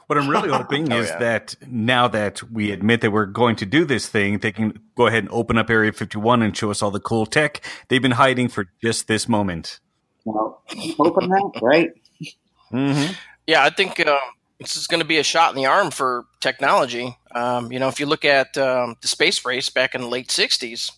What 0.06 0.18
I'm 0.18 0.28
really 0.28 0.48
hoping 0.50 0.90
Oh, 0.92 0.98
is 0.98 1.08
yeah. 1.10 1.18
that 1.18 1.56
now 1.66 2.08
that 2.08 2.42
we 2.50 2.70
admit 2.72 3.00
that 3.02 3.10
we're 3.10 3.26
going 3.26 3.56
to 3.56 3.66
do 3.66 3.84
this 3.84 4.08
thing, 4.08 4.38
they 4.38 4.52
can 4.52 4.78
go 4.96 5.06
ahead 5.06 5.24
and 5.24 5.32
open 5.32 5.58
up 5.58 5.68
Area 5.70 5.92
51 5.92 6.42
and 6.42 6.56
show 6.56 6.70
us 6.70 6.82
all 6.82 6.90
the 6.90 7.00
cool 7.00 7.26
tech 7.26 7.62
they've 7.88 8.00
been 8.02 8.12
hiding 8.12 8.48
for 8.48 8.66
just 8.82 9.08
this 9.08 9.28
moment. 9.28 9.80
Well, 10.24 10.62
open 10.98 11.28
that, 11.28 11.60
right? 11.62 11.92
Mm-hmm. 12.72 13.12
Yeah, 13.46 13.62
I 13.62 13.70
think 13.70 14.04
um, 14.06 14.18
this 14.58 14.76
is 14.76 14.86
going 14.86 15.00
to 15.00 15.06
be 15.06 15.18
a 15.18 15.22
shot 15.22 15.50
in 15.50 15.56
the 15.56 15.66
arm 15.66 15.90
for 15.90 16.26
technology. 16.40 17.16
Um, 17.34 17.70
you 17.70 17.78
know, 17.78 17.88
if 17.88 18.00
you 18.00 18.06
look 18.06 18.24
at 18.24 18.56
um, 18.56 18.96
the 19.02 19.08
space 19.08 19.44
race 19.44 19.68
back 19.68 19.94
in 19.94 20.00
the 20.00 20.08
late 20.08 20.28
'60s, 20.28 20.92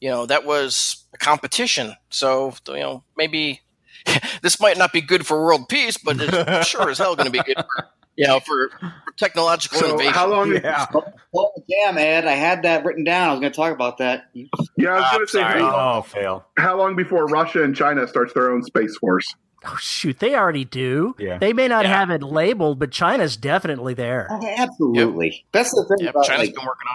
you 0.00 0.10
know 0.10 0.26
that 0.26 0.44
was 0.44 1.04
a 1.14 1.18
competition. 1.18 1.94
So 2.10 2.54
you 2.68 2.74
know, 2.74 3.04
maybe 3.16 3.62
this 4.42 4.60
might 4.60 4.78
not 4.78 4.92
be 4.92 5.00
good 5.00 5.26
for 5.26 5.42
world 5.42 5.68
peace, 5.68 5.96
but 5.96 6.16
it's 6.20 6.68
sure 6.68 6.90
as 6.90 6.98
hell 6.98 7.16
going 7.16 7.26
to 7.26 7.32
be 7.32 7.42
good 7.42 7.56
for 7.56 7.88
you 8.18 8.26
know 8.26 8.40
for, 8.40 8.68
for 8.80 8.92
technological 9.16 9.78
So 9.78 9.86
innovation. 9.86 10.12
how 10.12 10.28
long? 10.28 10.52
Yeah. 10.52 10.86
Oh, 11.34 11.52
damn, 11.70 11.96
Ed, 11.98 12.26
I 12.26 12.32
had 12.32 12.62
that 12.64 12.84
written 12.84 13.04
down. 13.04 13.28
I 13.28 13.32
was 13.32 13.40
going 13.40 13.52
to 13.52 13.56
talk 13.56 13.72
about 13.72 13.98
that. 13.98 14.24
Yeah, 14.34 14.46
I 14.90 14.94
was 14.96 15.04
Ah, 15.06 15.10
going 15.12 15.26
to 15.26 15.32
say 15.32 15.42
how, 15.42 15.98
Oh, 15.98 16.02
fail. 16.02 16.44
how 16.58 16.76
long 16.76 16.96
before 16.96 17.26
Russia 17.26 17.62
and 17.62 17.74
China 17.76 18.06
starts 18.08 18.32
their 18.34 18.50
own 18.50 18.62
space 18.64 18.96
force? 18.98 19.34
Oh 19.66 19.76
shoot, 19.80 20.20
they 20.20 20.36
already 20.36 20.64
do. 20.64 21.16
Yeah. 21.18 21.38
They 21.38 21.52
may 21.52 21.66
not 21.66 21.84
Yeah. 21.84 21.98
have 21.98 22.10
it 22.10 22.22
labeled, 22.22 22.78
but 22.78 22.92
China's 22.92 23.36
definitely 23.36 23.92
there. 23.92 24.28
Oh, 24.30 24.46
absolutely. 24.56 25.44
That's 25.50 25.70
the 25.70 25.84
thing 25.88 26.04
Yep, 26.06 26.14
about 26.14 26.24
China's 26.26 26.46
like, 26.46 26.54
been 26.54 26.64
working 26.64 26.86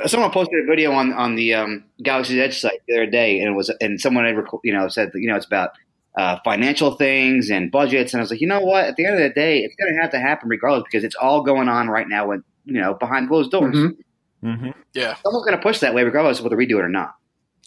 on 0.00 0.04
it. 0.04 0.10
someone 0.10 0.30
posted 0.32 0.64
a 0.64 0.66
video 0.66 0.90
on 0.92 1.12
on 1.12 1.36
the 1.36 1.54
um, 1.54 1.84
Galaxy's 2.02 2.38
Edge 2.38 2.58
site 2.60 2.80
the 2.88 2.94
other 2.94 3.06
day, 3.06 3.38
and 3.40 3.48
it 3.52 3.56
was 3.56 3.70
and 3.80 4.00
someone 4.00 4.24
had 4.24 4.36
rec- 4.36 4.46
you 4.64 4.72
know 4.72 4.88
said 4.88 5.10
that, 5.12 5.20
you 5.20 5.28
know 5.28 5.36
it's 5.36 5.46
about 5.46 5.70
uh, 6.18 6.38
financial 6.44 6.96
things 6.96 7.48
and 7.48 7.70
budgets, 7.70 8.12
and 8.12 8.20
I 8.20 8.22
was 8.22 8.30
like, 8.30 8.40
you 8.40 8.48
know 8.48 8.60
what? 8.60 8.84
At 8.84 8.96
the 8.96 9.06
end 9.06 9.14
of 9.14 9.20
the 9.22 9.30
day, 9.30 9.60
it's 9.60 9.74
going 9.76 9.94
to 9.94 10.00
have 10.02 10.10
to 10.10 10.18
happen 10.18 10.48
regardless 10.48 10.82
because 10.84 11.04
it's 11.04 11.14
all 11.14 11.42
going 11.42 11.68
on 11.68 11.88
right 11.88 12.08
now 12.08 12.26
with 12.28 12.42
you 12.64 12.80
know 12.80 12.94
behind 12.94 13.28
closed 13.28 13.50
doors. 13.52 13.76
Mhm. 13.76 13.96
Mm-hmm. 14.44 14.70
Yeah. 14.94 15.14
Someone's 15.22 15.44
going 15.46 15.56
to 15.56 15.62
push 15.62 15.78
that 15.80 15.94
way 15.94 16.02
regardless 16.04 16.38
of 16.38 16.44
whether 16.44 16.56
we 16.56 16.66
do 16.66 16.78
it 16.78 16.82
or 16.84 16.88
not. 16.88 17.14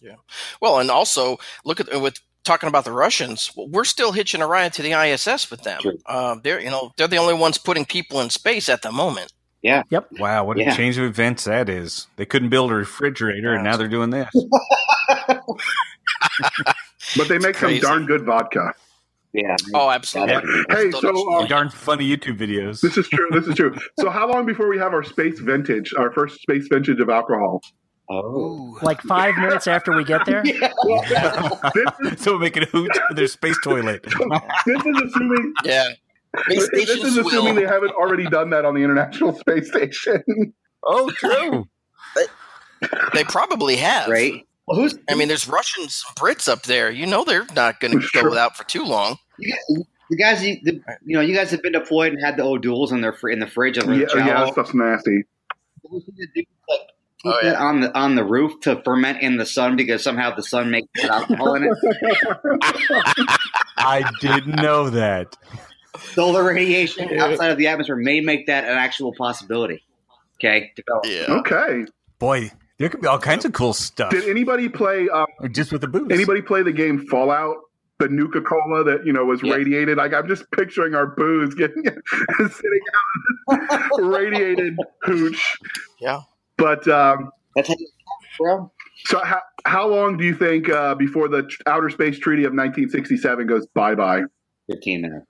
Yeah. 0.01 0.15
Well, 0.61 0.79
and 0.79 0.89
also 0.91 1.37
look 1.65 1.79
at 1.79 2.01
with 2.01 2.15
talking 2.43 2.67
about 2.67 2.85
the 2.85 2.91
Russians. 2.91 3.51
We're 3.55 3.83
still 3.83 4.11
hitching 4.11 4.41
a 4.41 4.47
ride 4.47 4.73
to 4.73 4.81
the 4.81 4.93
ISS 4.93 5.51
with 5.51 5.63
them. 5.63 5.81
Uh, 6.05 6.35
they're 6.43 6.59
you 6.59 6.69
know 6.69 6.91
they're 6.97 7.07
the 7.07 7.17
only 7.17 7.33
ones 7.33 7.57
putting 7.57 7.85
people 7.85 8.19
in 8.21 8.29
space 8.29 8.69
at 8.69 8.81
the 8.81 8.91
moment. 8.91 9.31
Yeah. 9.61 9.83
Yep. 9.91 10.07
Wow, 10.19 10.45
what 10.45 10.57
Yeah. 10.57 10.73
a 10.73 10.75
change 10.75 10.97
of 10.97 11.03
events 11.05 11.43
that 11.43 11.69
is. 11.69 12.07
They 12.15 12.25
couldn't 12.25 12.49
build 12.49 12.71
a 12.71 12.75
refrigerator, 12.75 13.53
and 13.53 13.63
now 13.63 13.77
they're 13.77 13.87
doing 13.87 14.09
this. 14.09 14.27
but 17.17 17.27
they 17.27 17.37
make 17.39 17.55
some 17.55 17.77
darn 17.79 18.05
good 18.05 18.25
vodka. 18.25 18.73
Yeah. 19.33 19.55
Oh, 19.73 19.89
absolutely. 19.89 20.41
Hey, 20.69 20.91
so 20.91 21.09
um, 21.35 21.47
Darn 21.47 21.69
funny 21.69 22.05
YouTube 22.05 22.37
videos. 22.37 22.81
this 22.81 22.97
is 22.97 23.07
true. 23.07 23.29
This 23.31 23.47
is 23.47 23.55
true. 23.55 23.73
So, 23.99 24.09
how 24.09 24.29
long 24.29 24.45
before 24.45 24.67
we 24.67 24.77
have 24.77 24.93
our 24.93 25.03
space 25.03 25.39
vintage, 25.39 25.93
our 25.97 26.11
first 26.11 26.41
space 26.41 26.67
vintage 26.69 26.99
of 26.99 27.09
alcohol? 27.09 27.61
Oh. 28.09 28.77
Like 28.81 28.99
five 29.03 29.37
minutes 29.37 29.67
after 29.67 29.95
we 29.95 30.03
get 30.03 30.25
there. 30.25 30.43
This 30.43 32.13
is, 32.13 32.21
so 32.23 32.33
we're 32.33 32.39
making 32.39 32.63
a 32.63 32.65
hoot 32.65 32.91
for 33.07 33.13
their 33.13 33.27
space 33.27 33.57
toilet. 33.63 34.03
this 34.03 34.85
is 34.85 35.01
assuming 35.05 35.53
Yeah. 35.63 35.89
Space 36.45 36.69
this 36.73 36.89
is 36.89 37.17
assuming 37.17 37.55
will. 37.55 37.61
they 37.61 37.67
haven't 37.67 37.91
already 37.91 38.25
done 38.25 38.49
that 38.49 38.65
on 38.65 38.73
the 38.75 38.81
International 38.81 39.33
Space 39.37 39.69
Station. 39.69 40.21
oh, 40.83 41.09
true. 41.11 41.67
They 43.13 43.23
probably 43.25 43.75
have. 43.77 44.09
Right. 44.09 44.45
Well, 44.67 44.79
who's? 44.79 44.97
I 45.09 45.15
mean, 45.15 45.27
there's 45.27 45.47
Russians, 45.47 46.03
Brits 46.17 46.47
up 46.47 46.63
there. 46.63 46.89
You 46.91 47.05
know, 47.07 47.23
they're 47.23 47.45
not 47.55 47.79
going 47.79 47.99
to 47.99 48.01
Sure. 48.01 48.23
go 48.23 48.29
without 48.29 48.55
for 48.55 48.63
too 48.63 48.83
long. 48.85 49.17
you 49.39 49.53
guys, 49.53 49.85
the 50.09 50.15
guys, 50.17 50.43
you, 50.43 50.57
the, 50.63 50.73
you 51.03 51.15
know, 51.15 51.21
you 51.21 51.33
guys 51.35 51.51
have 51.51 51.61
been 51.61 51.73
deployed 51.73 52.13
and 52.13 52.21
had 52.23 52.37
the 52.37 52.43
O'Douls 52.43 52.91
in 52.91 53.01
their 53.01 53.13
fr- 53.13 53.29
in 53.29 53.39
the 53.39 53.47
fridge 53.47 53.77
of 53.77 53.85
yeah, 53.85 54.05
the 54.05 54.17
yeah, 54.17 54.43
that 54.45 54.53
stuff's 54.53 54.73
nasty. 54.73 55.23
Like, 55.89 56.03
keep 56.35 56.47
Oh, 57.23 57.37
it 57.43 57.55
on 57.55 57.81
the 57.81 57.95
on 57.97 58.15
the 58.15 58.23
roof 58.23 58.59
to 58.61 58.81
ferment 58.83 59.21
in 59.21 59.37
the 59.37 59.45
sun 59.45 59.75
because 59.75 60.03
somehow 60.03 60.33
the 60.35 60.41
sun 60.41 60.71
makes 60.71 60.87
alcohol 61.03 61.53
in 61.55 61.63
it. 61.65 61.77
I 63.77 64.03
didn't 64.21 64.55
know 64.55 64.89
that. 64.89 65.35
Solar 66.13 66.43
radiation 66.43 67.19
outside 67.19 67.51
of 67.51 67.57
the 67.59 67.67
atmosphere 67.67 67.95
may 67.95 68.21
make 68.21 68.47
that 68.47 68.63
an 68.63 68.71
actual 68.77 69.13
possibility. 69.13 69.83
Okay, 70.39 70.71
develop. 70.75 71.05
Yeah. 71.05 71.25
Okay. 71.41 71.85
Boy, 72.17 72.51
there 72.81 72.89
could 72.89 73.01
be 73.01 73.07
all 73.07 73.19
kinds 73.19 73.45
of 73.45 73.53
cool 73.53 73.73
stuff. 73.73 74.11
Did 74.11 74.27
anybody 74.27 74.67
play? 74.69 75.07
Um, 75.09 75.25
Just 75.51 75.71
with 75.71 75.81
the 75.81 75.87
booze. 75.87 76.11
anybody 76.11 76.41
play 76.41 76.63
the 76.63 76.71
game 76.73 77.05
Fallout? 77.07 77.55
The 77.99 78.07
Nuka 78.09 78.41
Cola 78.41 78.83
that 78.85 79.05
you 79.05 79.13
know 79.13 79.23
was 79.25 79.41
Yeah. 79.43 79.53
radiated. 79.53 79.97
Like 79.99 80.11
I'm 80.13 80.27
just 80.27 80.49
picturing 80.51 80.95
our 80.95 81.05
booze 81.05 81.53
getting 81.53 81.83
sitting 82.37 82.81
out 83.51 83.89
radiated 83.99 84.75
hooch. 85.03 85.57
Yeah. 85.99 86.21
But 86.57 86.87
um, 86.87 87.29
That's 87.55 87.67
how 87.67 87.75
you 87.77 87.87
bro. 88.39 88.71
so 89.05 89.19
how 89.23 89.41
how 89.65 89.87
long 89.87 90.17
do 90.17 90.25
you 90.25 90.33
think 90.33 90.67
uh, 90.67 90.95
before 90.95 91.27
the 91.27 91.47
Outer 91.67 91.89
Space 91.91 92.17
Treaty 92.17 92.43
of 92.43 92.53
1967 92.53 93.45
goes 93.45 93.67
bye 93.75 93.93
bye? 93.93 94.23
Fifteen 94.67 95.01
minutes. 95.03 95.25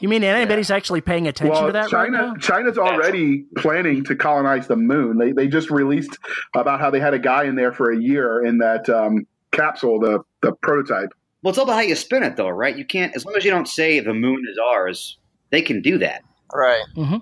You 0.00 0.08
mean 0.08 0.22
anybody's 0.22 0.70
actually 0.70 1.00
paying 1.00 1.26
attention 1.26 1.52
Well, 1.52 1.66
to 1.66 1.72
that 1.72 1.92
right 1.92 2.10
now? 2.10 2.34
China's 2.36 2.78
already 2.78 3.44
planning 3.56 4.04
to 4.04 4.14
colonize 4.14 4.68
the 4.68 4.76
moon. 4.76 5.18
They 5.18 5.32
they 5.32 5.48
just 5.48 5.70
released 5.70 6.18
about 6.54 6.80
how 6.80 6.90
they 6.90 7.00
had 7.00 7.14
a 7.14 7.18
guy 7.18 7.44
in 7.44 7.56
there 7.56 7.72
for 7.72 7.90
a 7.90 8.00
year 8.00 8.44
in 8.44 8.58
that 8.58 8.88
um, 8.88 9.26
capsule, 9.50 9.98
the 9.98 10.20
the 10.42 10.52
prototype. 10.52 11.10
Well, 11.42 11.50
it's 11.50 11.58
all 11.58 11.64
about 11.64 11.76
how 11.76 11.80
you 11.80 11.94
spin 11.94 12.22
it, 12.22 12.36
though, 12.36 12.48
right? 12.48 12.76
You 12.76 12.84
can't, 12.84 13.14
as 13.14 13.24
long 13.24 13.36
as 13.36 13.44
you 13.44 13.50
don't 13.50 13.68
say 13.68 14.00
the 14.00 14.12
moon 14.12 14.44
is 14.50 14.58
ours, 14.58 15.18
they 15.50 15.62
can 15.62 15.80
do 15.80 15.98
that. 15.98 16.24
Right. 16.52 16.82
Mm-hmm. 16.96 17.18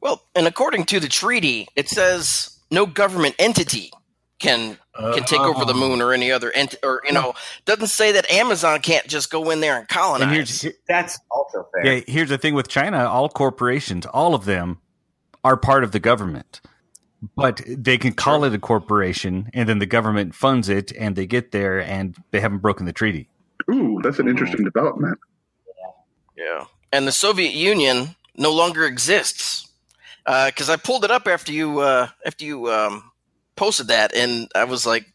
Well, 0.00 0.22
and 0.34 0.46
according 0.46 0.84
to 0.86 1.00
the 1.00 1.08
treaty, 1.08 1.68
it 1.76 1.88
says 1.88 2.58
no 2.70 2.86
government 2.86 3.34
entity 3.38 3.90
can 4.38 4.78
can 4.94 5.24
take 5.24 5.40
over 5.40 5.64
the 5.64 5.74
moon 5.74 6.02
or 6.02 6.12
any 6.12 6.30
other 6.30 6.50
ent 6.52 6.74
or 6.82 7.02
you 7.06 7.12
know 7.12 7.34
doesn't 7.64 7.88
say 7.88 8.12
that 8.12 8.30
Amazon 8.30 8.80
can't 8.80 9.06
just 9.06 9.30
go 9.30 9.50
in 9.50 9.60
there 9.60 9.78
and 9.78 9.88
colonize. 9.88 10.22
And 10.22 10.30
here's 10.32 10.66
That's 10.88 11.18
also 11.30 11.68
fair. 11.72 11.86
yeah, 11.86 12.00
here's 12.06 12.28
the 12.28 12.38
thing 12.38 12.54
with 12.54 12.68
China: 12.68 13.06
all 13.06 13.28
corporations, 13.28 14.06
all 14.06 14.34
of 14.34 14.44
them, 14.44 14.78
are 15.44 15.56
part 15.56 15.84
of 15.84 15.92
the 15.92 16.00
government, 16.00 16.60
but 17.36 17.62
they 17.66 17.98
can 17.98 18.12
call 18.12 18.44
it 18.44 18.52
a 18.54 18.58
corporation, 18.58 19.50
and 19.54 19.68
then 19.68 19.78
the 19.78 19.86
government 19.86 20.34
funds 20.34 20.68
it, 20.68 20.92
and 20.98 21.16
they 21.16 21.26
get 21.26 21.52
there, 21.52 21.80
and 21.80 22.16
they 22.30 22.40
haven't 22.40 22.58
broken 22.58 22.86
the 22.86 22.92
treaty. 22.92 23.28
Ooh, 23.70 24.00
that's 24.02 24.18
an 24.18 24.28
interesting 24.28 24.64
development. 24.64 25.18
Yeah. 26.36 26.66
And 26.92 27.06
the 27.06 27.12
Soviet 27.12 27.52
Union 27.52 28.16
no 28.36 28.52
longer 28.52 28.84
exists. 28.84 29.68
Because 30.24 30.68
I 30.68 30.76
pulled 30.76 31.04
it 31.04 31.10
up 31.12 31.28
after 31.28 31.52
you 31.52 31.78
uh, 31.78 32.08
after 32.26 32.44
you 32.44 32.68
um, 32.70 33.12
posted 33.56 33.88
that, 33.88 34.14
and 34.14 34.48
I 34.54 34.64
was 34.64 34.86
like, 34.86 35.06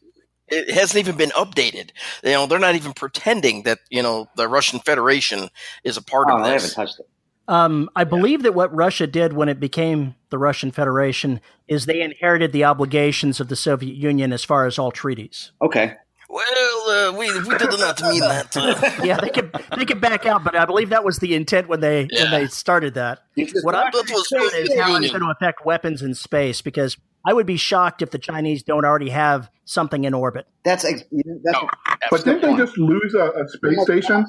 it 0.48 0.70
hasn't 0.70 0.98
even 0.98 1.16
been 1.16 1.30
updated. 1.30 1.90
You 2.22 2.32
know, 2.32 2.46
they're 2.46 2.58
not 2.58 2.74
even 2.74 2.92
pretending 2.92 3.62
that 3.62 3.78
you 3.90 4.02
know 4.02 4.28
the 4.36 4.48
Russian 4.48 4.80
Federation 4.80 5.48
is 5.84 5.96
a 5.96 6.02
part 6.02 6.28
oh, 6.30 6.36
of 6.38 6.44
they 6.44 6.50
haven't 6.50 6.62
this. 6.62 6.74
touched 6.74 7.00
it. 7.00 7.08
Um, 7.48 7.90
I 7.96 8.04
believe 8.04 8.44
that 8.44 8.54
what 8.54 8.74
Russia 8.74 9.06
did 9.06 9.32
when 9.32 9.48
it 9.48 9.58
became 9.58 10.14
the 10.30 10.38
Russian 10.38 10.70
Federation 10.70 11.40
is 11.66 11.86
they 11.86 12.00
inherited 12.00 12.52
the 12.52 12.64
obligations 12.64 13.40
of 13.40 13.48
the 13.48 13.56
Soviet 13.56 13.96
Union 13.96 14.32
as 14.32 14.44
far 14.44 14.66
as 14.66 14.78
all 14.78 14.92
treaties. 14.92 15.50
Okay. 15.60 15.94
Well, 16.28 16.42
uh, 16.88 17.12
we 17.18 17.26
we 17.40 17.58
did 17.58 17.78
not 17.78 18.00
mean 18.00 18.20
that. 18.20 18.56
Uh, 18.56 18.74
Yeah, 19.04 19.18
they 19.20 19.28
could 19.28 19.54
they 19.76 19.84
could 19.84 20.00
back 20.00 20.24
out, 20.24 20.42
but 20.44 20.56
I 20.56 20.64
believe 20.64 20.88
that 20.88 21.04
was 21.04 21.18
the 21.18 21.34
intent 21.34 21.68
when 21.68 21.80
they 21.80 22.08
Yeah. 22.10 22.22
when 22.22 22.30
they 22.30 22.46
started 22.46 22.94
that. 22.94 23.18
What 23.62 23.74
I'm 23.74 23.90
That 23.92 24.08
was 24.10 24.32
interested 24.32 24.72
is 24.72 24.80
how 24.80 24.96
it's 24.96 25.10
going 25.10 25.22
to 25.22 25.30
affect 25.30 25.66
weapons 25.66 26.00
in 26.00 26.14
space 26.14 26.62
because 26.62 26.96
I 27.26 27.32
would 27.32 27.46
be 27.46 27.56
shocked 27.56 28.02
if 28.02 28.10
the 28.10 28.18
Chinese 28.18 28.62
don't 28.62 28.84
already 28.84 29.10
have 29.10 29.50
something 29.64 30.04
in 30.04 30.14
orbit. 30.14 30.46
That's, 30.64 30.84
ex- 30.84 31.04
that's 31.10 31.62
No, 31.62 31.68
But 32.10 32.24
didn't 32.24 32.42
they 32.42 32.56
just 32.56 32.76
lose 32.78 33.14
a, 33.14 33.30
a 33.30 33.48
space 33.48 33.82
station? 33.82 34.26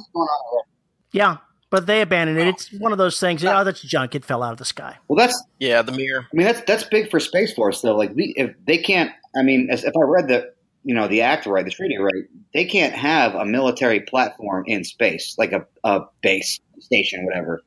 Yeah, 1.11 1.37
but 1.73 1.87
they 1.87 2.01
abandoned 2.01 2.37
it. 2.37 2.47
It's 2.47 2.71
one 2.73 2.91
of 2.91 2.99
those 2.99 3.19
things. 3.19 3.43
Oh, 3.43 3.63
that's 3.63 3.81
junk. 3.81 4.13
It 4.13 4.23
fell 4.23 4.43
out 4.43 4.51
of 4.51 4.59
the 4.59 4.65
sky. 4.65 4.97
Well, 5.07 5.17
that's 5.17 5.43
yeah, 5.59 5.81
the 5.81 5.91
mirror. 5.91 6.27
I 6.31 6.35
mean 6.35 6.45
that's 6.45 6.61
that's 6.67 6.83
big 6.83 7.09
for 7.09 7.19
Space 7.19 7.51
Force 7.53 7.81
though. 7.81 7.95
Like 7.95 8.13
we, 8.13 8.33
if 8.37 8.53
they 8.67 8.77
can't, 8.77 9.11
I 9.35 9.41
mean, 9.41 9.69
as, 9.71 9.83
if 9.83 9.93
I 9.97 10.01
read 10.03 10.27
the 10.27 10.53
you 10.83 10.93
know 10.93 11.07
the 11.07 11.21
act 11.21 11.47
right, 11.47 11.65
the 11.65 11.71
treaty 11.71 11.97
right, 11.97 12.25
they 12.53 12.65
can't 12.65 12.93
have 12.93 13.33
a 13.33 13.43
military 13.43 14.01
platform 14.01 14.65
in 14.67 14.83
space, 14.83 15.35
like 15.39 15.51
a, 15.51 15.65
a 15.83 16.01
base 16.21 16.59
station, 16.79 17.25
whatever, 17.25 17.63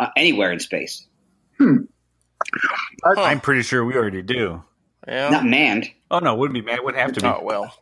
uh, 0.00 0.08
anywhere 0.16 0.50
in 0.50 0.58
space, 0.58 1.06
Huh. 3.04 3.14
I'm 3.22 3.40
pretty 3.40 3.62
sure 3.62 3.84
we 3.84 3.94
already 3.94 4.22
do. 4.22 4.62
Yeah. 5.06 5.30
not 5.30 5.44
manned. 5.44 5.88
Oh 6.10 6.18
no, 6.20 6.34
wouldn't 6.36 6.54
be 6.54 6.62
man. 6.62 6.76
It 6.76 6.84
would 6.84 6.94
have 6.96 7.12
to 7.14 7.20
be. 7.20 7.26
Oh 7.26 7.40
well. 7.42 7.74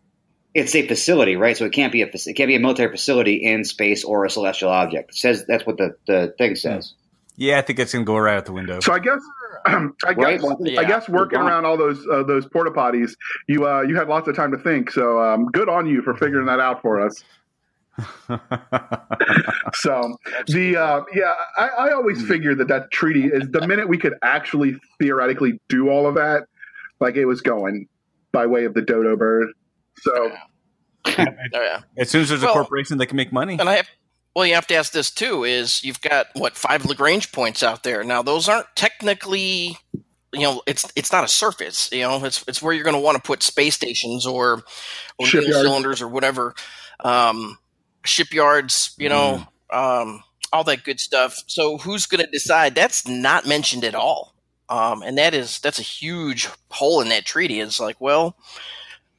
It's 0.53 0.75
a 0.75 0.87
facility, 0.87 1.37
right? 1.37 1.57
So 1.57 1.65
it 1.65 1.73
can't 1.73 1.93
be 1.93 2.03
a 2.03 2.07
it 2.07 2.35
can't 2.37 2.49
be 2.49 2.57
a 2.57 2.61
military 2.61 2.91
facility 2.91 3.37
in 3.37 3.65
space 3.65 4.03
or 4.05 4.25
a 4.25 4.31
celestial 4.31 4.71
object. 4.71 5.11
It 5.11 5.17
says 5.17 5.45
that's 5.47 5.65
what 5.65 5.77
the, 5.77 5.95
the 6.07 6.35
thing 6.39 6.57
says. 6.57 6.95
Yeah, 7.37 7.59
I 7.59 7.63
think 7.63 7.79
it's 7.79 7.93
gonna 7.93 8.05
go 8.05 8.17
right 8.19 8.37
out 8.37 8.47
the 8.47 8.53
window. 8.53 8.81
So 8.81 8.93
I 8.93 8.99
guess, 8.99 9.21
I 9.67 9.73
Right? 10.07 10.17
guess, 10.17 10.43
Well, 10.43 10.59
Yeah. 10.61 10.81
I 10.81 10.85
guess 10.85 11.09
working 11.09 11.39
around 11.39 11.67
all 11.67 11.77
those 11.77 12.05
uh, 12.11 12.23
those 12.25 12.47
porta 12.47 12.71
potties, 12.71 13.13
you 13.49 13.67
uh, 13.67 13.83
you 13.83 13.97
had 13.97 14.09
lots 14.09 14.27
of 14.29 14.35
time 14.35 14.51
to 14.53 14.59
think. 14.59 14.91
So 14.91 15.23
um, 15.23 15.47
good 15.47 15.69
on 15.69 15.87
you 15.87 16.03
for 16.03 16.15
figuring 16.15 16.47
that 16.47 16.59
out 16.61 16.83
for 16.83 17.01
us. 17.01 17.23
So 19.75 20.17
the 20.47 20.77
uh, 20.77 21.03
yeah, 21.15 21.35
I, 21.57 21.69
I 21.69 21.93
always 21.93 22.27
figured 22.27 22.59
that 22.59 22.69
that 22.69 22.91
treaty 22.91 23.27
is 23.27 23.49
the 23.51 23.67
minute 23.67 23.89
we 23.89 23.99
could 23.99 24.15
actually 24.23 24.77
theoretically 25.01 25.61
do 25.69 25.89
all 25.91 26.07
of 26.07 26.15
that, 26.17 26.45
like 26.99 27.17
it 27.17 27.25
was 27.27 27.41
going 27.41 27.87
by 28.33 28.47
way 28.47 28.65
of 28.65 28.75
the 28.75 28.83
dodo 28.83 29.17
bird. 29.17 29.49
So 29.99 30.33
Oh, 31.07 31.25
yeah. 31.55 31.81
as 31.97 32.11
soon 32.11 32.23
as 32.23 32.29
there's 32.31 32.43
Well- 32.43 32.51
a 32.51 32.55
corporation 32.55 32.99
that 32.99 33.07
can 33.07 33.17
make 33.17 33.33
money, 33.33 33.57
And 33.59 33.69
I 33.69 33.77
have, 33.77 33.89
well, 34.35 34.45
you 34.47 34.55
have 34.55 34.67
to 34.69 34.75
ask 34.75 34.93
this 34.93 35.11
too: 35.11 35.45
is 35.45 35.83
you've 35.85 36.01
got 36.01 36.27
what 36.35 36.57
five 36.57 36.85
Lagrange 36.85 37.31
points 37.33 37.63
out 37.63 37.83
there? 37.83 38.03
Now, 38.05 38.23
those 38.23 38.49
aren't 38.49 38.67
technically, 38.77 39.77
you 40.33 40.41
know, 40.41 40.63
it's 40.67 40.91
it's 40.97 41.13
not 41.13 41.25
a 41.25 41.29
surface. 41.29 41.91
You 41.93 42.03
know, 42.03 42.25
it's 42.25 42.45
it's 42.49 42.61
where 42.63 42.73
you're 42.75 42.85
going 42.85 42.95
to 42.97 43.01
want 43.01 43.17
to 43.17 43.23
put 43.23 43.43
space 43.43 43.75
stations 43.75 44.27
or 44.27 44.63
or 45.19 45.27
cylinders 45.27 46.03
or 46.03 46.09
whatever, 46.09 46.55
um, 47.01 47.57
shipyards. 48.05 48.95
You 48.99 49.09
know, 49.09 49.47
um, 49.71 50.23
all 50.53 50.65
that 50.65 50.85
good 50.85 51.01
stuff. 51.01 51.43
So, 51.47 51.79
who's 51.79 52.07
going 52.07 52.25
to 52.25 52.31
decide? 52.31 52.75
That's 52.75 53.07
not 53.07 53.47
mentioned 53.47 53.85
at 53.85 53.95
all. 53.95 54.35
Um, 54.69 55.03
and 55.03 55.19
that 55.19 55.35
is 55.35 55.59
that's 55.61 55.79
a 55.81 55.83
huge 55.83 56.49
hole 56.71 57.01
in 57.01 57.09
that 57.09 57.25
treaty. 57.25 57.59
It's 57.61 57.81
like, 57.81 58.01
well, 58.01 58.37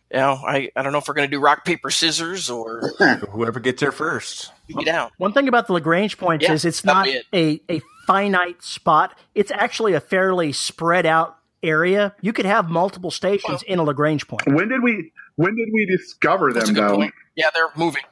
you 0.10 0.18
know, 0.18 0.40
I, 0.46 0.70
I 0.76 0.82
don't 0.82 0.94
know 0.94 1.00
if 1.00 1.08
we're 1.08 1.14
going 1.14 1.28
to 1.30 1.36
do 1.36 1.42
rock 1.42 1.66
paper 1.66 1.90
scissors 1.90 2.50
or 2.50 2.94
whoever 3.32 3.60
gets 3.60 3.82
there 3.82 3.92
first. 3.92 4.52
get 4.70 4.88
out. 4.88 5.12
One 5.18 5.34
thing 5.34 5.48
about 5.50 5.68
the 5.68 5.74
Lagrange 5.74 6.18
points 6.18 6.46
Yeah, 6.46 6.54
is 6.54 6.64
it's 6.64 6.86
not 6.86 7.06
be 7.06 7.22
a, 7.34 7.62
a 7.70 7.82
finite 8.08 8.64
spot. 8.64 9.18
It's 9.36 9.52
actually 9.52 9.94
a 9.94 10.00
fairly 10.00 10.54
spread 10.54 11.06
out 11.06 11.38
area. 11.64 12.16
You 12.22 12.32
could 12.34 12.46
have 12.46 12.70
multiple 12.70 13.12
stations 13.12 13.62
in 13.64 13.78
a 13.78 13.84
Lagrange 13.84 14.28
point. 14.28 14.48
when 14.48 14.70
did 14.70 14.82
we 14.82 15.12
when 15.36 15.56
did 15.56 15.70
we 15.74 15.86
discover 15.86 16.54
them 16.54 16.74
though? 16.74 16.96
point. 16.96 17.14
Yeah, 17.36 17.50
they're 17.54 17.70
moving. 17.76 18.04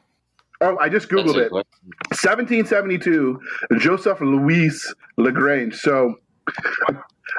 Oh, 0.62 0.78
I 0.80 0.90
just 0.90 1.08
googled 1.10 1.38
it. 1.38 1.52
1772, 1.52 3.40
Joseph 3.78 4.20
Louis 4.22 4.94
Lagrange. 5.18 5.76
So 5.76 6.16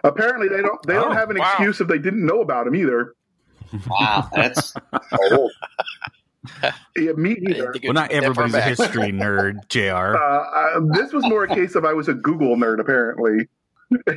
apparently 0.05 0.49
they 0.49 0.63
don't 0.63 0.81
they 0.87 0.95
don't 0.95 1.13
Oh, 1.13 1.15
have 1.15 1.31
an 1.31 1.39
wow. 1.39 1.45
excuse 1.51 1.81
if 1.81 1.89
they 1.89 1.99
didn't 1.99 2.25
know 2.25 2.41
about 2.41 2.67
him 2.67 2.75
either. 2.77 3.15
Wow, 3.89 4.29
that's 4.35 4.75
old. 5.33 5.53
Yeah, 6.97 7.13
me 7.17 7.31
I 7.33 7.35
either. 7.35 7.73
didn't 7.73 7.73
think 7.73 7.85
it 7.85 7.89
Well, 7.89 7.95
not 7.95 8.11
was 8.11 8.21
that 8.21 8.35
far 8.35 8.45
everybody's 8.45 8.55
a 8.55 8.63
history 8.63 9.13
nerd, 9.13 9.69
J.R. 9.69 10.17
Uh, 10.17 10.79
uh, 10.79 10.81
this 10.95 11.13
was 11.13 11.23
more 11.29 11.45
a 11.45 11.49
case 11.49 11.75
of 11.75 11.85
I 11.85 11.93
was 11.93 12.09
a 12.09 12.15
Google 12.15 12.57
nerd 12.57 12.81
apparently. 12.81 13.49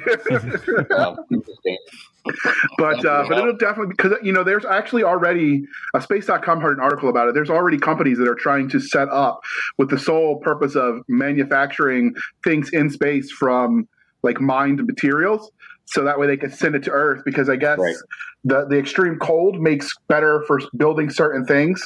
But 2.77 3.03
uh, 3.05 3.25
but 3.27 3.37
it'll 3.37 3.57
definitely 3.57 3.93
because 3.97 4.13
you 4.23 4.31
know 4.31 4.45
there's 4.45 4.63
actually 4.63 5.03
already 5.03 5.65
a 5.93 5.99
space.com 6.01 6.61
heard 6.61 6.77
an 6.77 6.83
article 6.83 7.09
about 7.09 7.27
it 7.27 7.33
there's 7.33 7.49
already 7.49 7.77
companies 7.77 8.17
that 8.17 8.29
are 8.29 8.35
trying 8.35 8.69
to 8.69 8.79
set 8.79 9.09
up 9.09 9.41
with 9.77 9.89
the 9.89 9.99
sole 9.99 10.37
purpose 10.39 10.75
of 10.75 11.01
manufacturing 11.09 12.15
things 12.43 12.69
in 12.69 12.89
space 12.89 13.29
from 13.29 13.87
like 14.21 14.39
mined 14.39 14.85
materials 14.85 15.51
so 15.83 16.05
that 16.05 16.17
way 16.17 16.25
they 16.25 16.37
can 16.37 16.49
send 16.49 16.75
it 16.75 16.83
to 16.83 16.91
earth 16.91 17.21
because 17.25 17.49
i 17.49 17.57
guess 17.57 17.77
Right. 17.77 17.95
the 18.45 18.65
the 18.67 18.77
extreme 18.79 19.19
cold 19.19 19.59
makes 19.59 19.93
better 20.07 20.43
for 20.47 20.61
building 20.77 21.09
certain 21.09 21.45
things 21.45 21.85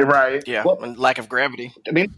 right 0.00 0.42
Yeah, 0.48 0.64
Well- 0.64 0.82
and 0.82 0.98
lack 0.98 1.18
of 1.18 1.28
gravity. 1.28 1.72
I 1.86 1.92
mean, 1.92 2.12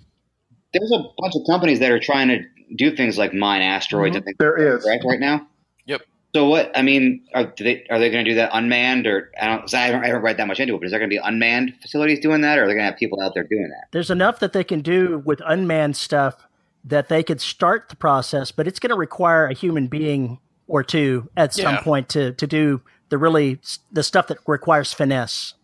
there's 0.73 0.93
a 0.93 0.99
bunch 1.19 1.35
of 1.37 1.43
companies 1.51 1.81
that 1.81 1.91
are 1.91 2.01
trying 2.01 2.29
to 2.29 2.39
do 2.77 2.95
things 2.95 3.19
like 3.19 3.35
mine 3.35 3.63
asteroids 3.63 4.11
mm-hmm. 4.11 4.17
and 4.19 4.25
things 4.25 4.37
there 4.39 4.77
is 4.77 4.85
correct 4.85 5.05
right 5.05 5.21
now. 5.21 5.47
Yep. 5.87 6.03
So 6.35 6.49
what? 6.49 6.71
I 6.77 6.83
mean, 6.83 7.25
are 7.35 7.53
they 7.59 7.85
are 7.91 7.99
they 7.99 8.11
going 8.11 8.25
to 8.25 8.31
do 8.31 8.35
that 8.37 8.51
unmanned 8.53 9.07
or 9.07 9.31
I 9.41 9.47
don't? 9.47 9.61
'cause 9.61 9.75
I 9.75 9.83
haven't, 9.83 10.05
I 10.05 10.07
haven't 10.07 10.23
read 10.23 10.37
that 10.39 10.47
much 10.47 10.61
into 10.61 10.75
it. 10.75 10.79
But 10.79 10.87
is 10.87 10.91
there 10.93 11.01
going 11.01 11.11
to 11.11 11.15
be 11.15 11.21
unmanned 11.23 11.75
facilities 11.83 12.21
doing 12.21 12.41
that, 12.41 12.59
or 12.59 12.65
are 12.65 12.67
they 12.67 12.73
going 12.73 12.85
to 12.85 12.91
have 12.91 12.97
people 12.97 13.21
out 13.21 13.35
there 13.35 13.45
doing 13.45 13.69
that? 13.69 13.89
There's 13.93 14.11
enough 14.11 14.41
that 14.41 14.53
they 14.53 14.65
can 14.65 14.81
do 14.81 15.23
with 15.25 15.43
unmanned 15.45 15.97
stuff 15.97 16.47
that 16.85 17.09
they 17.09 17.23
could 17.23 17.41
start 17.41 17.89
the 17.91 17.97
process, 17.97 18.51
but 18.51 18.67
it's 18.67 18.79
going 18.79 18.91
to 18.91 18.97
require 18.97 19.47
a 19.47 19.55
human 19.55 19.87
being 19.87 20.39
or 20.67 20.83
two 20.83 21.29
at 21.37 21.53
some 21.53 21.75
Yeah. 21.75 21.81
point 21.83 22.09
to 22.11 22.33
to 22.33 22.47
do 22.47 22.81
the 23.11 23.19
really 23.19 23.61
the 23.93 24.03
stuff 24.03 24.27
that 24.29 24.39
requires 24.47 24.93
finesse. 24.93 25.55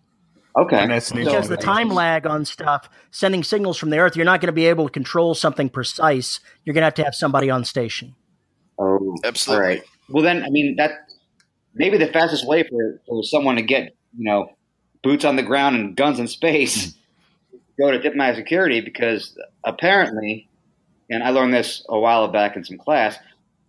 Okay. 0.58 0.80
Finesse 0.80 1.10
and 1.12 1.24
Because 1.24 1.48
the 1.48 1.56
time 1.56 1.88
lag 1.88 2.26
on 2.26 2.44
stuff, 2.44 2.90
sending 3.12 3.44
signals 3.44 3.78
from 3.78 3.90
the 3.90 3.98
Earth, 3.98 4.16
you're 4.16 4.24
not 4.24 4.40
going 4.40 4.48
to 4.48 4.52
be 4.52 4.66
able 4.66 4.86
to 4.86 4.92
control 4.92 5.34
something 5.34 5.68
precise. 5.68 6.40
You're 6.64 6.74
going 6.74 6.82
to 6.82 6.86
have 6.86 6.94
to 6.94 7.04
have 7.04 7.14
somebody 7.14 7.48
on 7.48 7.64
station. 7.64 8.14
Oh, 8.78 9.16
Absolutely. 9.24 9.64
All 9.64 9.68
right. 9.70 9.82
Well, 10.08 10.24
then, 10.24 10.42
I 10.42 10.48
mean, 10.50 10.74
that 10.76 10.92
maybe 11.74 11.96
the 11.96 12.08
fastest 12.08 12.46
way 12.46 12.64
for, 12.64 13.00
for 13.06 13.22
someone 13.22 13.56
to 13.56 13.62
get, 13.62 13.94
you 14.16 14.24
know, 14.24 14.50
boots 15.02 15.24
on 15.24 15.36
the 15.36 15.42
ground 15.42 15.76
and 15.76 15.96
guns 15.96 16.18
in 16.18 16.26
space, 16.26 16.86
is 16.86 16.92
to 17.52 17.58
go 17.78 17.90
to 17.92 17.98
diplomatic 17.98 18.36
security 18.36 18.80
because 18.80 19.38
apparently, 19.64 20.48
and 21.08 21.22
I 21.22 21.30
learned 21.30 21.54
this 21.54 21.84
a 21.88 21.98
while 21.98 22.26
back 22.28 22.56
in 22.56 22.64
some 22.64 22.78
class, 22.78 23.16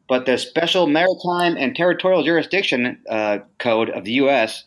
but 0.08 0.26
the 0.26 0.40
Special 0.40 0.88
Maritime 0.88 1.56
and 1.56 1.76
Territorial 1.76 2.24
Jurisdiction 2.24 3.00
uh, 3.08 3.40
Code 3.60 3.92
of 3.92 4.06
the 4.06 4.14
U.S. 4.14 4.64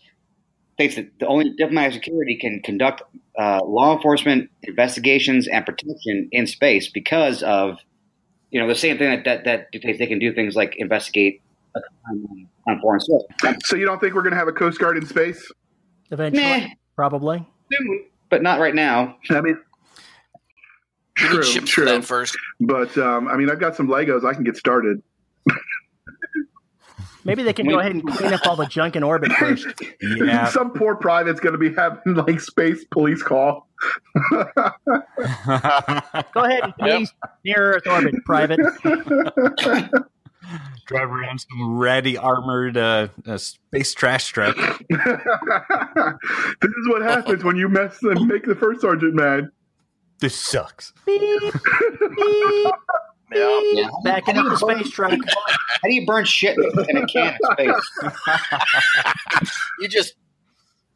states 0.75 0.97
that 0.97 1.07
the 1.21 1.27
only 1.27 1.51
diplomatic 1.57 1.95
security 1.95 2.37
can 2.41 2.61
conduct 2.63 3.03
uh, 3.39 3.61
law 3.65 3.95
enforcement 3.95 4.51
investigations 4.63 5.47
and 5.49 5.65
protection 5.65 6.29
in 6.33 6.47
space 6.47 6.89
because 6.91 7.43
of 7.43 7.79
you 8.51 8.61
know 8.61 8.69
the 8.69 8.75
same 8.75 8.99
thing 8.99 9.11
that 9.11 9.25
that, 9.25 9.45
that 9.45 9.71
dictates 9.73 9.99
they 9.99 10.07
can 10.07 10.19
do 10.19 10.33
things 10.35 10.55
like 10.57 10.75
investigate 10.77 11.41
a 11.75 11.81
crime 11.81 12.27
on, 12.31 12.49
on 12.75 12.81
foreign 12.81 13.01
soil. 13.01 13.27
so 13.65 13.77
you 13.77 13.87
don't 13.87 13.99
think 14.01 14.15
we're 14.15 14.23
going 14.23 14.33
to 14.33 14.39
have 14.39 14.49
a 14.49 14.53
coast 14.53 14.79
guard 14.79 14.97
in 14.97 15.07
space 15.07 15.51
Eventually, 16.11 16.43
Meh. 16.43 16.69
probably. 16.95 17.47
Soon, 17.73 18.05
but 18.29 18.43
not 18.43 18.61
right 18.61 18.75
now. 18.75 19.17
i 19.31 19.41
mean 19.41 19.59
We 21.23 21.29
true 21.29 21.43
true 21.63 21.85
that 21.87 22.05
first. 22.05 22.37
but 22.61 22.97
um, 22.99 23.29
i 23.29 23.37
mean 23.37 23.51
i've 23.51 23.61
got 23.61 23.77
some 23.77 23.89
legos 23.89 24.25
i 24.25 24.35
can 24.35 24.45
get 24.45 24.57
started 24.57 25.03
Maybe 27.25 27.43
they 27.43 27.53
can 27.53 27.69
go 27.69 27.79
ahead 27.79 27.93
and 27.93 28.07
clean 28.07 28.33
up 28.33 28.47
all 28.47 28.57
the 28.57 28.67
junk 28.67 28.97
in 28.97 29.03
orbit 29.03 29.33
first. 29.33 29.67
Yeah. 30.01 30.49
Some 30.51 30.73
poor 30.73 30.97
private's 30.97 31.41
going 31.41 31.53
to 31.53 31.59
be 31.59 31.73
having 31.73 32.15
like 32.15 32.41
space 32.41 32.85
police 32.91 33.23
call. 33.23 33.69
Go 34.33 34.45
ahead 36.37 36.65
and 36.65 36.75
please 36.79 37.13
near 37.45 37.75
Earth 37.75 37.87
orbit, 37.87 38.15
private. 38.25 38.61
Drive 40.87 41.09
around 41.09 41.41
some 41.41 41.79
ready 41.79 42.19
armored 42.19 42.77
uh, 42.77 43.09
uh, 43.27 43.39
space 43.39 43.95
trash 43.95 44.27
truck. 44.29 44.57
this 44.57 44.99
is 44.99 46.89
what 46.89 47.03
happens 47.03 47.45
when 47.45 47.57
you 47.57 47.69
mess 47.69 48.03
and 48.03 48.27
make 48.27 48.45
the 48.45 48.57
first 48.57 48.81
sergeant 48.81 49.15
mad. 49.15 49.49
This 50.19 50.35
sucks. 50.35 50.93
Beep, 51.07 51.21
beep, 51.21 52.75
Yeah. 53.35 53.61
Yeah. 53.73 53.89
Backing 54.05 54.37
up 54.37 54.47
the 54.47 54.57
space 54.57 54.91
truck. 54.91 55.13
How 55.83 55.89
do 55.89 55.95
you 55.95 56.07
burn 56.07 56.25
shit 56.25 56.57
in 56.89 56.97
a 56.97 57.07
can 57.07 57.37
of 57.43 57.53
space? 57.53 57.91
You 59.81 59.89
just 59.89 60.15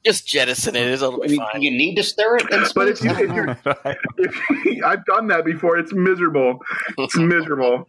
just 0.04 0.26
jettison 0.26 0.76
it. 0.76 0.86
It'll 0.86 1.20
I 1.22 1.26
be 1.26 1.32
mean, 1.32 1.46
fine. 1.52 1.62
you 1.62 1.70
need 1.72 1.96
to 1.96 2.02
stir 2.04 2.36
it 2.36 2.52
in 2.52 2.64
space. 2.66 2.72
But 2.74 2.88
if 2.88 3.02
you- 3.02 3.10
I 3.10 3.14
don't 3.14 3.30
if 3.30 3.34
you're- 3.34 3.46
know. 3.64 3.94
If, 4.18 4.84
I've 4.84 5.04
done 5.04 5.26
that 5.28 5.44
before. 5.44 5.76
It's 5.78 5.92
miserable. 5.92 6.60
It's 6.98 7.16
miserable. 7.16 7.88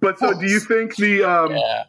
But 0.00 0.18
so, 0.18 0.32
do 0.38 0.46
you 0.46 0.58
think 0.58 0.96
the? 0.96 1.22
Um, 1.22 1.52
yeah. 1.52 1.84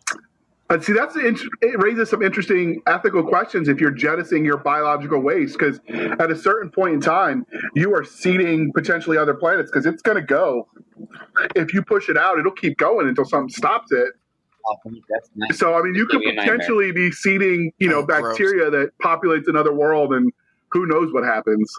Uh, 0.72 0.80
see, 0.80 0.94
that's 0.94 1.14
the 1.14 1.50
it 1.62 1.80
raises 1.84 2.10
some 2.10 2.22
interesting 2.22 2.82
ethical 2.88 3.24
questions 3.24 3.68
if 3.68 3.80
you're 3.80 3.92
jettisoning 3.92 4.46
your 4.46 4.58
biological 4.58 5.20
waste 5.20 5.58
because 5.60 5.80
at 6.20 6.32
a 6.32 6.36
certain 6.36 6.70
point 6.72 6.94
in 6.96 7.02
time, 7.02 7.46
you 7.76 7.94
are 7.94 8.04
seeding 8.04 8.72
potentially 8.74 9.18
other 9.18 9.34
planets 9.34 9.70
because 9.70 9.86
it's 9.86 10.02
going 10.02 10.16
to 10.18 10.24
go. 10.24 10.68
If 11.56 11.74
you 11.74 11.82
push 11.84 12.10
it 12.10 12.18
out, 12.18 12.40
it'll 12.40 12.52
keep 12.52 12.78
going 12.78 13.08
until 13.08 13.26
something 13.26 13.50
stops 13.50 13.92
it. 13.92 14.10
That's 15.10 15.30
nice. 15.36 15.58
So 15.60 15.74
I 15.74 15.82
mean, 15.82 15.96
you 15.96 16.06
could 16.06 16.22
gonna 16.22 16.26
be 16.26 16.30
a 16.30 16.34
nightmare. 16.36 16.56
potentially 16.58 16.92
be 16.92 17.12
seeding, 17.12 17.72
you 17.80 17.90
know, 17.90 18.00
Oh, 18.00 18.04
gross. 18.06 18.30
bacteria 18.30 18.70
that 18.70 18.92
populates 19.04 19.48
another 19.48 19.74
world, 19.74 20.14
and 20.14 20.32
who 20.72 20.86
knows 20.86 21.12
what 21.12 21.24
happens. 21.24 21.74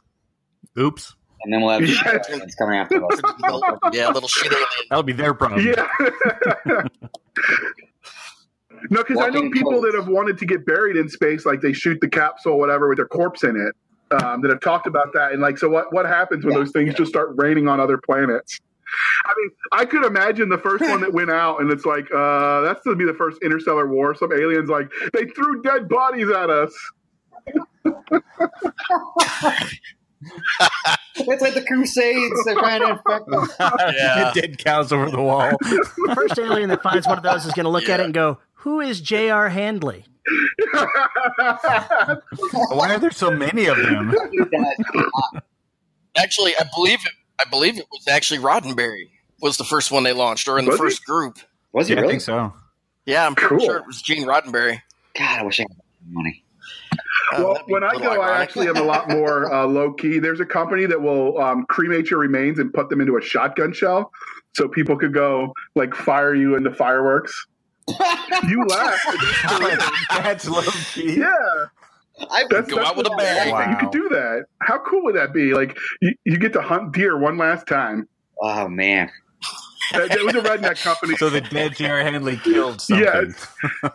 Oops. 0.78 1.14
And 1.44 1.52
then 1.52 1.61
we'll 1.61 1.70
have 1.70 1.88
Yeah. 1.88 2.18
aliens 2.28 2.55
coming 2.57 2.78
after 2.78 3.05
us. 3.05 3.20
yeah, 3.92 4.09
little 4.11 4.28
shit 4.28 4.52
alien. 4.52 4.66
That'll 4.90 5.02
be 5.05 5.12
their 5.12 5.33
problem. 5.33 5.64
Yeah. 5.64 5.87
no, 8.90 9.03
because 9.03 9.23
I 9.23 9.31
know 9.31 9.51
people 9.51 9.73
codes. 9.73 9.92
that 9.92 9.95
have 9.99 10.09
wanted 10.09 10.38
to 10.38 10.47
get 10.47 10.64
buried 10.66 10.97
in 10.97 11.09
space, 11.09 11.47
like 11.47 11.61
they 11.61 11.73
shoot 11.73 11.99
the 12.01 12.09
capsule, 12.09 12.59
whatever, 12.59 12.88
with 12.88 12.99
their 12.99 13.07
corpse 13.07 13.45
in 13.45 13.57
it. 13.57 13.75
Um, 14.23 14.42
that 14.42 14.51
have 14.51 14.61
talked 14.61 14.87
about 14.87 15.14
that, 15.14 15.33
and 15.33 15.40
like, 15.40 15.57
so 15.57 15.71
what? 15.71 15.90
What 15.90 16.05
happens 16.05 16.45
when 16.45 16.53
Yeah, 16.53 16.59
those 16.61 16.71
things 16.73 16.92
just 16.95 17.09
start 17.09 17.31
raining 17.37 17.66
on 17.66 17.81
other 17.81 17.97
planets? 17.97 18.61
I 19.25 19.33
mean, 19.37 19.51
I 19.73 19.85
could 19.87 20.05
imagine 20.05 20.51
the 20.51 20.59
first 20.59 20.83
one 20.83 21.01
that 21.01 21.12
went 21.14 21.31
out, 21.31 21.62
and 21.62 21.71
it's 21.71 21.87
like, 21.87 22.12
uh, 22.14 22.61
that's 22.61 22.83
going 22.83 22.99
to 22.99 23.03
be 23.03 23.11
the 23.11 23.16
first 23.16 23.38
interstellar 23.42 23.87
war. 23.87 24.14
Some 24.14 24.31
aliens 24.33 24.68
like 24.68 24.90
they 25.14 25.25
threw 25.25 25.62
dead 25.62 25.88
bodies 25.88 26.29
at 26.29 26.51
us. 26.51 26.75
It's 31.14 31.42
like 31.42 31.55
the 31.55 31.62
Crusades. 31.62 32.45
They're 32.45 32.55
trying 32.55 32.81
to 32.81 32.90
infect. 32.90 33.29
Yeah. 33.92 34.33
Dead 34.35 34.59
cows 34.59 34.92
over 34.92 35.11
the 35.11 35.21
wall. 35.21 35.51
The 35.61 36.12
first 36.14 36.38
alien 36.38 36.68
that 36.71 36.83
finds 36.83 37.07
one 37.07 37.18
of 37.18 37.25
those 37.25 37.45
is 37.45 37.53
going 37.53 37.64
to 37.64 37.71
look 37.71 37.88
at 37.88 38.01
it 38.01 38.05
and 38.05 38.14
go, 38.14 38.38
"Who 38.62 38.81
is 38.81 39.01
J.R. 39.01 39.48
Handley?" 39.48 40.05
Why 42.70 42.94
are 42.94 42.98
there 42.98 43.11
so 43.11 43.31
many 43.31 43.66
of 43.66 43.77
them? 43.77 44.14
Actually, 46.16 46.53
I 46.59 46.64
believe 46.75 47.01
it. 47.05 47.12
I 47.40 47.44
believe 47.51 47.79
it 47.79 47.87
was 47.90 48.07
actually 48.09 48.38
Roddenberry 48.40 49.09
was 49.40 49.57
the 49.57 49.64
first 49.64 49.90
one 49.90 50.05
they 50.05 50.12
launched, 50.12 50.46
or 50.46 50.59
in 50.59 50.64
the 50.64 50.70
Was 50.72 50.79
he? 50.79 50.85
first 50.85 51.05
group. 51.07 51.38
Was 51.72 51.88
he 51.88 51.94
Yeah, 51.94 52.01
I 52.01 52.03
really? 52.03 52.12
think 52.14 52.22
so. 52.22 52.53
Yeah, 53.07 53.27
I'm 53.27 53.35
pretty 53.35 53.57
Cool. 53.57 53.66
sure 53.66 53.77
it 53.79 53.87
was 53.87 54.01
Gene 54.03 54.25
Roddenberry. 54.27 54.81
God, 55.18 55.40
I 55.40 55.42
wish 55.42 55.59
I 55.59 55.62
had 55.64 55.77
money. 56.12 56.44
Uh, 56.92 56.96
well, 57.38 57.53
that'd 57.55 57.66
when 57.68 57.83
I 57.83 57.92
little 57.94 58.14
go, 58.14 58.20
I 58.20 58.40
actually 58.42 58.68
am 58.68 58.77
a 58.77 58.83
lot 58.83 59.09
more 59.09 59.53
uh, 59.53 59.66
low 59.66 59.92
key. 59.92 60.18
There's 60.20 60.38
a 60.40 60.46
company 60.46 60.87
that 60.87 61.01
will 61.01 61.38
um, 61.40 61.64
cremate 61.66 62.11
your 62.11 62.20
remains 62.20 62.59
and 62.61 62.72
put 62.72 62.90
them 62.90 63.01
into 63.01 63.16
a 63.16 63.20
shotgun 63.22 63.72
shell, 63.72 64.12
so 64.55 64.68
people 64.68 64.96
could 64.96 65.12
go 65.14 65.53
like 65.75 65.94
fire 65.94 66.35
you 66.35 66.55
into 66.55 66.72
fireworks. 66.72 67.35
You 68.49 68.64
laugh. 68.66 69.01
That's 70.11 70.49
low 70.49 70.62
key. 70.95 71.18
yeah, 71.18 71.27
I 72.31 72.45
that's, 72.51 72.68
Go 72.71 72.77
that's 72.77 72.88
out 72.90 72.97
with 72.97 73.07
a 73.07 73.11
what- 73.11 73.18
bang. 73.18 73.71
You 73.71 73.77
could 73.79 73.90
do 73.90 74.09
that. 74.11 74.45
How 74.61 74.79
cool 74.79 75.03
would 75.05 75.16
that 75.16 75.33
be? 75.33 75.53
Like 75.55 75.77
you, 76.01 76.14
you 76.25 76.38
get 76.38 76.53
to 76.55 76.62
hunt 76.62 76.92
deer 76.92 77.18
one 77.18 77.37
last 77.38 77.66
time. 77.66 78.09
Oh 78.40 78.68
man. 78.68 79.11
That, 79.92 80.09
that 80.11 80.25
was 80.25 80.35
a 80.35 80.40
redneck 80.40 80.83
company. 80.83 81.16
So 81.16 81.29
the 81.29 81.40
dead 81.42 81.77
J.R. 81.77 81.99
Handley 82.01 82.37
killed 82.38 82.81
something. 82.81 83.05
Yes. 83.05 83.47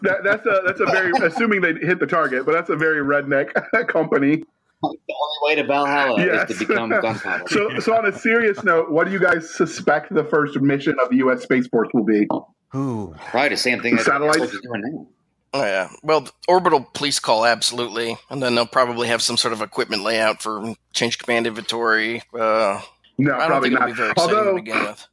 That, 0.01 0.19
that's 0.23 0.45
a 0.45 0.61
that's 0.65 0.79
a 0.81 0.85
very 0.85 1.11
assuming 1.23 1.61
they 1.61 1.73
hit 1.73 1.99
the 1.99 2.05
target, 2.05 2.45
but 2.45 2.51
that's 2.51 2.69
a 2.69 2.75
very 2.75 2.99
redneck 3.03 3.51
company. 3.87 4.43
The 4.83 4.87
only 4.89 4.99
way 5.41 5.55
to 5.55 5.63
Valhalla 5.63 6.23
Yes. 6.23 6.51
is 6.51 6.59
to 6.59 6.67
become 6.67 6.89
gunpowder. 6.89 7.45
So, 7.49 7.79
so 7.79 7.95
on 7.97 8.05
a 8.05 8.11
serious 8.15 8.63
note, 8.63 8.91
what 8.91 9.07
do 9.07 9.11
you 9.13 9.19
guys 9.19 9.49
suspect 9.55 10.13
the 10.13 10.23
first 10.25 10.59
mission 10.61 10.95
of 11.01 11.09
the 11.09 11.15
U.S. 11.17 11.41
Space 11.41 11.67
Force 11.67 11.87
will 11.95 12.03
be? 12.05 12.27
Ooh. 12.75 13.15
Probably 13.29 13.49
the 13.49 13.57
same 13.57 13.81
thing 13.81 13.95
that 13.95 14.05
Satellites? 14.05 14.37
Air 14.39 14.47
Force 14.47 14.61
doing 14.61 14.81
now. 14.85 15.07
Oh 15.53 15.63
yeah. 15.63 15.89
Well, 16.03 16.27
orbital 16.47 16.81
police 16.93 17.19
call 17.19 17.45
absolutely, 17.45 18.17
and 18.29 18.43
then 18.43 18.55
they'll 18.55 18.65
probably 18.67 19.07
have 19.07 19.21
some 19.21 19.37
sort 19.37 19.53
of 19.53 19.61
equipment 19.61 20.03
layout 20.03 20.41
for 20.41 20.75
change 20.93 21.17
command 21.17 21.47
inventory. 21.47 22.21
Uh, 22.37 22.81
No, 23.17 23.33
I 23.33 23.37
don't 23.39 23.47
probably 23.47 23.69
think 23.69 23.79
it'll 23.81 23.87
not. 23.87 23.87
be 23.87 23.93
very 23.97 24.11
exciting 24.11 24.35
Although, 24.37 24.49
to 24.57 24.61
begin 24.63 24.83
with. 24.83 25.07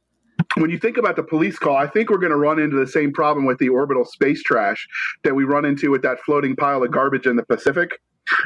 when 0.57 0.69
you 0.69 0.77
think 0.77 0.97
about 0.97 1.15
the 1.15 1.23
police 1.23 1.57
call, 1.57 1.77
I 1.77 1.87
think 1.87 2.09
we're 2.09 2.17
going 2.17 2.31
to 2.31 2.37
run 2.37 2.59
into 2.59 2.75
the 2.75 2.85
same 2.85 3.13
problem 3.13 3.45
with 3.45 3.57
the 3.59 3.69
orbital 3.69 4.03
space 4.03 4.43
trash 4.43 4.85
that 5.23 5.33
we 5.33 5.45
run 5.45 5.63
into 5.65 5.89
with 5.89 6.01
that 6.03 6.19
floating 6.19 6.55
pile 6.55 6.83
of 6.83 6.91
garbage 6.91 7.25
in 7.25 7.37
the 7.37 7.43
Pacific, 7.45 7.99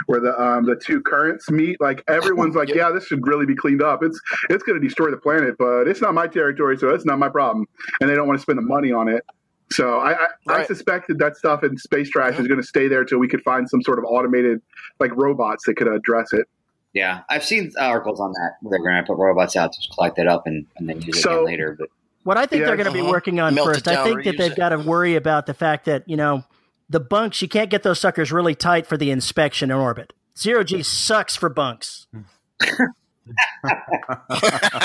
where 0.08 0.20
the 0.20 0.40
um, 0.40 0.66
the 0.66 0.76
two 0.76 1.02
currents 1.02 1.50
meet. 1.50 1.80
Like 1.82 2.04
everyone's 2.08 2.56
like, 2.56 2.68
Yep. 2.70 2.78
yeah, 2.78 2.92
this 2.92 3.06
should 3.06 3.26
really 3.28 3.46
be 3.46 3.56
cleaned 3.56 3.82
up. 3.82 4.04
It's 4.04 4.20
it's 4.50 4.64
going 4.64 4.80
to 4.80 4.86
destroy 4.86 5.12
the 5.12 5.18
planet, 5.18 5.56
but 5.58 5.88
it's 5.88 6.02
not 6.02 6.14
my 6.14 6.28
territory, 6.28 6.78
so 6.78 6.90
it's 6.90 7.06
not 7.06 7.20
my 7.20 7.30
problem. 7.30 7.66
And 8.02 8.10
they 8.10 8.16
don't 8.16 8.28
want 8.28 8.38
to 8.40 8.42
spend 8.42 8.58
the 8.58 8.64
money 8.64 8.92
on 8.92 9.08
it. 9.08 9.24
So 9.72 10.00
I, 10.00 10.14
I, 10.14 10.28
I 10.48 10.66
suspect 10.66 11.10
that 11.10 11.20
that 11.20 11.38
stuff 11.38 11.64
in 11.64 11.78
space 11.78 12.10
trash 12.10 12.40
is 12.40 12.48
going 12.48 12.60
to 12.60 12.66
stay 12.66 12.88
there 12.88 13.06
till 13.06 13.20
we 13.20 13.28
could 13.28 13.44
find 13.44 13.70
some 13.70 13.84
sort 13.84 14.00
of 14.00 14.06
automated 14.06 14.62
like 15.00 15.16
robots 15.16 15.66
that 15.68 15.76
could 15.76 15.88
address 15.88 16.34
it. 16.34 16.48
Yeah, 16.94 17.22
I've 17.30 17.46
seen 17.46 17.72
articles 17.80 18.20
on 18.20 18.32
that 18.32 18.54
where 18.62 18.72
they're 18.72 18.84
going 18.84 18.96
to 18.96 19.04
put 19.08 19.18
robots 19.22 19.56
out 19.56 19.72
to 19.74 19.80
collect 19.94 20.18
it 20.18 20.28
up 20.28 20.48
and, 20.48 20.66
and 20.78 20.90
then 20.90 21.02
use 21.04 21.18
it 21.18 21.22
So- 21.22 21.32
again 21.42 21.46
later. 21.46 21.76
But 21.80 21.90
What 22.24 22.38
I 22.38 22.48
think 22.48 22.62
Yeah, 22.62 22.66
they're 22.66 22.78
going 22.78 22.88
to 22.88 22.92
be 22.92 23.02
uh-huh. 23.02 23.12
working 23.12 23.40
on 23.40 23.54
Melt 23.54 23.68
it 23.70 23.74
first, 23.76 23.88
I 23.88 24.04
think 24.04 24.24
that 24.24 24.38
they've 24.40 24.52
it. 24.54 24.58
got 24.58 24.70
to 24.70 24.80
worry 24.80 25.14
about 25.16 25.46
the 25.46 25.54
fact 25.54 25.86
that, 25.86 26.10
you 26.10 26.18
know, 26.18 26.44
the 26.90 27.00
bunks, 27.00 27.42
you 27.42 27.48
can't 27.48 27.70
get 27.70 27.84
those 27.84 28.00
suckers 28.00 28.32
really 28.32 28.56
tight 28.56 28.88
for 28.88 28.98
the 28.98 29.12
inspection 29.12 29.70
in 29.72 29.78
orbit. 29.78 30.14
Zero 30.38 30.64
G 30.64 30.82
sucks 30.84 31.36
for 31.36 31.50
bunks. 31.50 32.08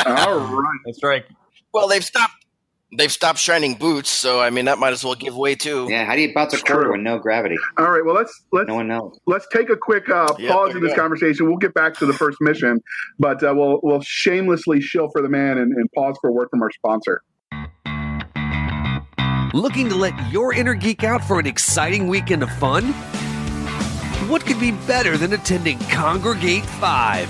All 0.06 0.38
right. 0.38 0.78
That's 0.84 1.02
right. 1.02 1.24
Well, 1.72 1.88
they've 1.88 2.04
stopped. 2.04 2.34
They've 2.96 3.10
stopped 3.10 3.40
shining 3.40 3.74
boots, 3.74 4.08
so 4.08 4.40
I 4.40 4.50
mean 4.50 4.66
that 4.66 4.78
might 4.78 4.92
as 4.92 5.02
well 5.04 5.16
give 5.16 5.34
way 5.36 5.56
too. 5.56 5.88
yeah, 5.90 6.04
how 6.04 6.14
do 6.14 6.20
you 6.20 6.32
bounce 6.32 6.52
a 6.52 6.56
It's 6.56 6.62
quarter 6.62 6.82
true. 6.84 6.92
with 6.92 7.00
no 7.00 7.18
gravity? 7.18 7.56
All 7.76 7.90
right. 7.90 8.04
Well, 8.04 8.14
let's 8.14 8.32
let's 8.52 8.68
No 8.68 8.76
one 8.76 8.86
knows. 8.86 9.18
let's 9.26 9.48
take 9.52 9.68
a 9.68 9.76
quick 9.76 10.08
uh, 10.08 10.28
pause 10.28 10.38
there 10.68 10.76
in 10.76 10.80
this 10.82 10.94
go. 10.94 11.00
conversation. 11.02 11.48
We'll 11.48 11.56
get 11.56 11.74
back 11.74 11.94
to 11.94 12.06
the 12.06 12.12
first 12.12 12.38
mission, 12.40 12.80
but 13.18 13.42
uh, 13.42 13.52
we'll 13.56 13.80
we'll 13.82 14.02
shamelessly 14.02 14.80
shill 14.80 15.08
for 15.10 15.22
the 15.22 15.28
man 15.28 15.58
and, 15.58 15.72
and 15.72 15.90
pause 15.92 16.16
for 16.20 16.30
a 16.30 16.32
word 16.32 16.48
from 16.50 16.62
our 16.62 16.70
sponsor. 16.70 17.22
Looking 19.54 19.88
to 19.90 19.94
let 19.94 20.32
your 20.32 20.52
inner 20.52 20.74
geek 20.74 21.04
out 21.04 21.22
for 21.22 21.38
an 21.38 21.46
exciting 21.46 22.08
weekend 22.08 22.42
of 22.42 22.50
fun? 22.54 22.86
What 24.28 24.44
could 24.44 24.58
be 24.58 24.72
better 24.72 25.16
than 25.16 25.32
attending 25.32 25.78
Congregate 25.78 26.66
5? 26.66 27.28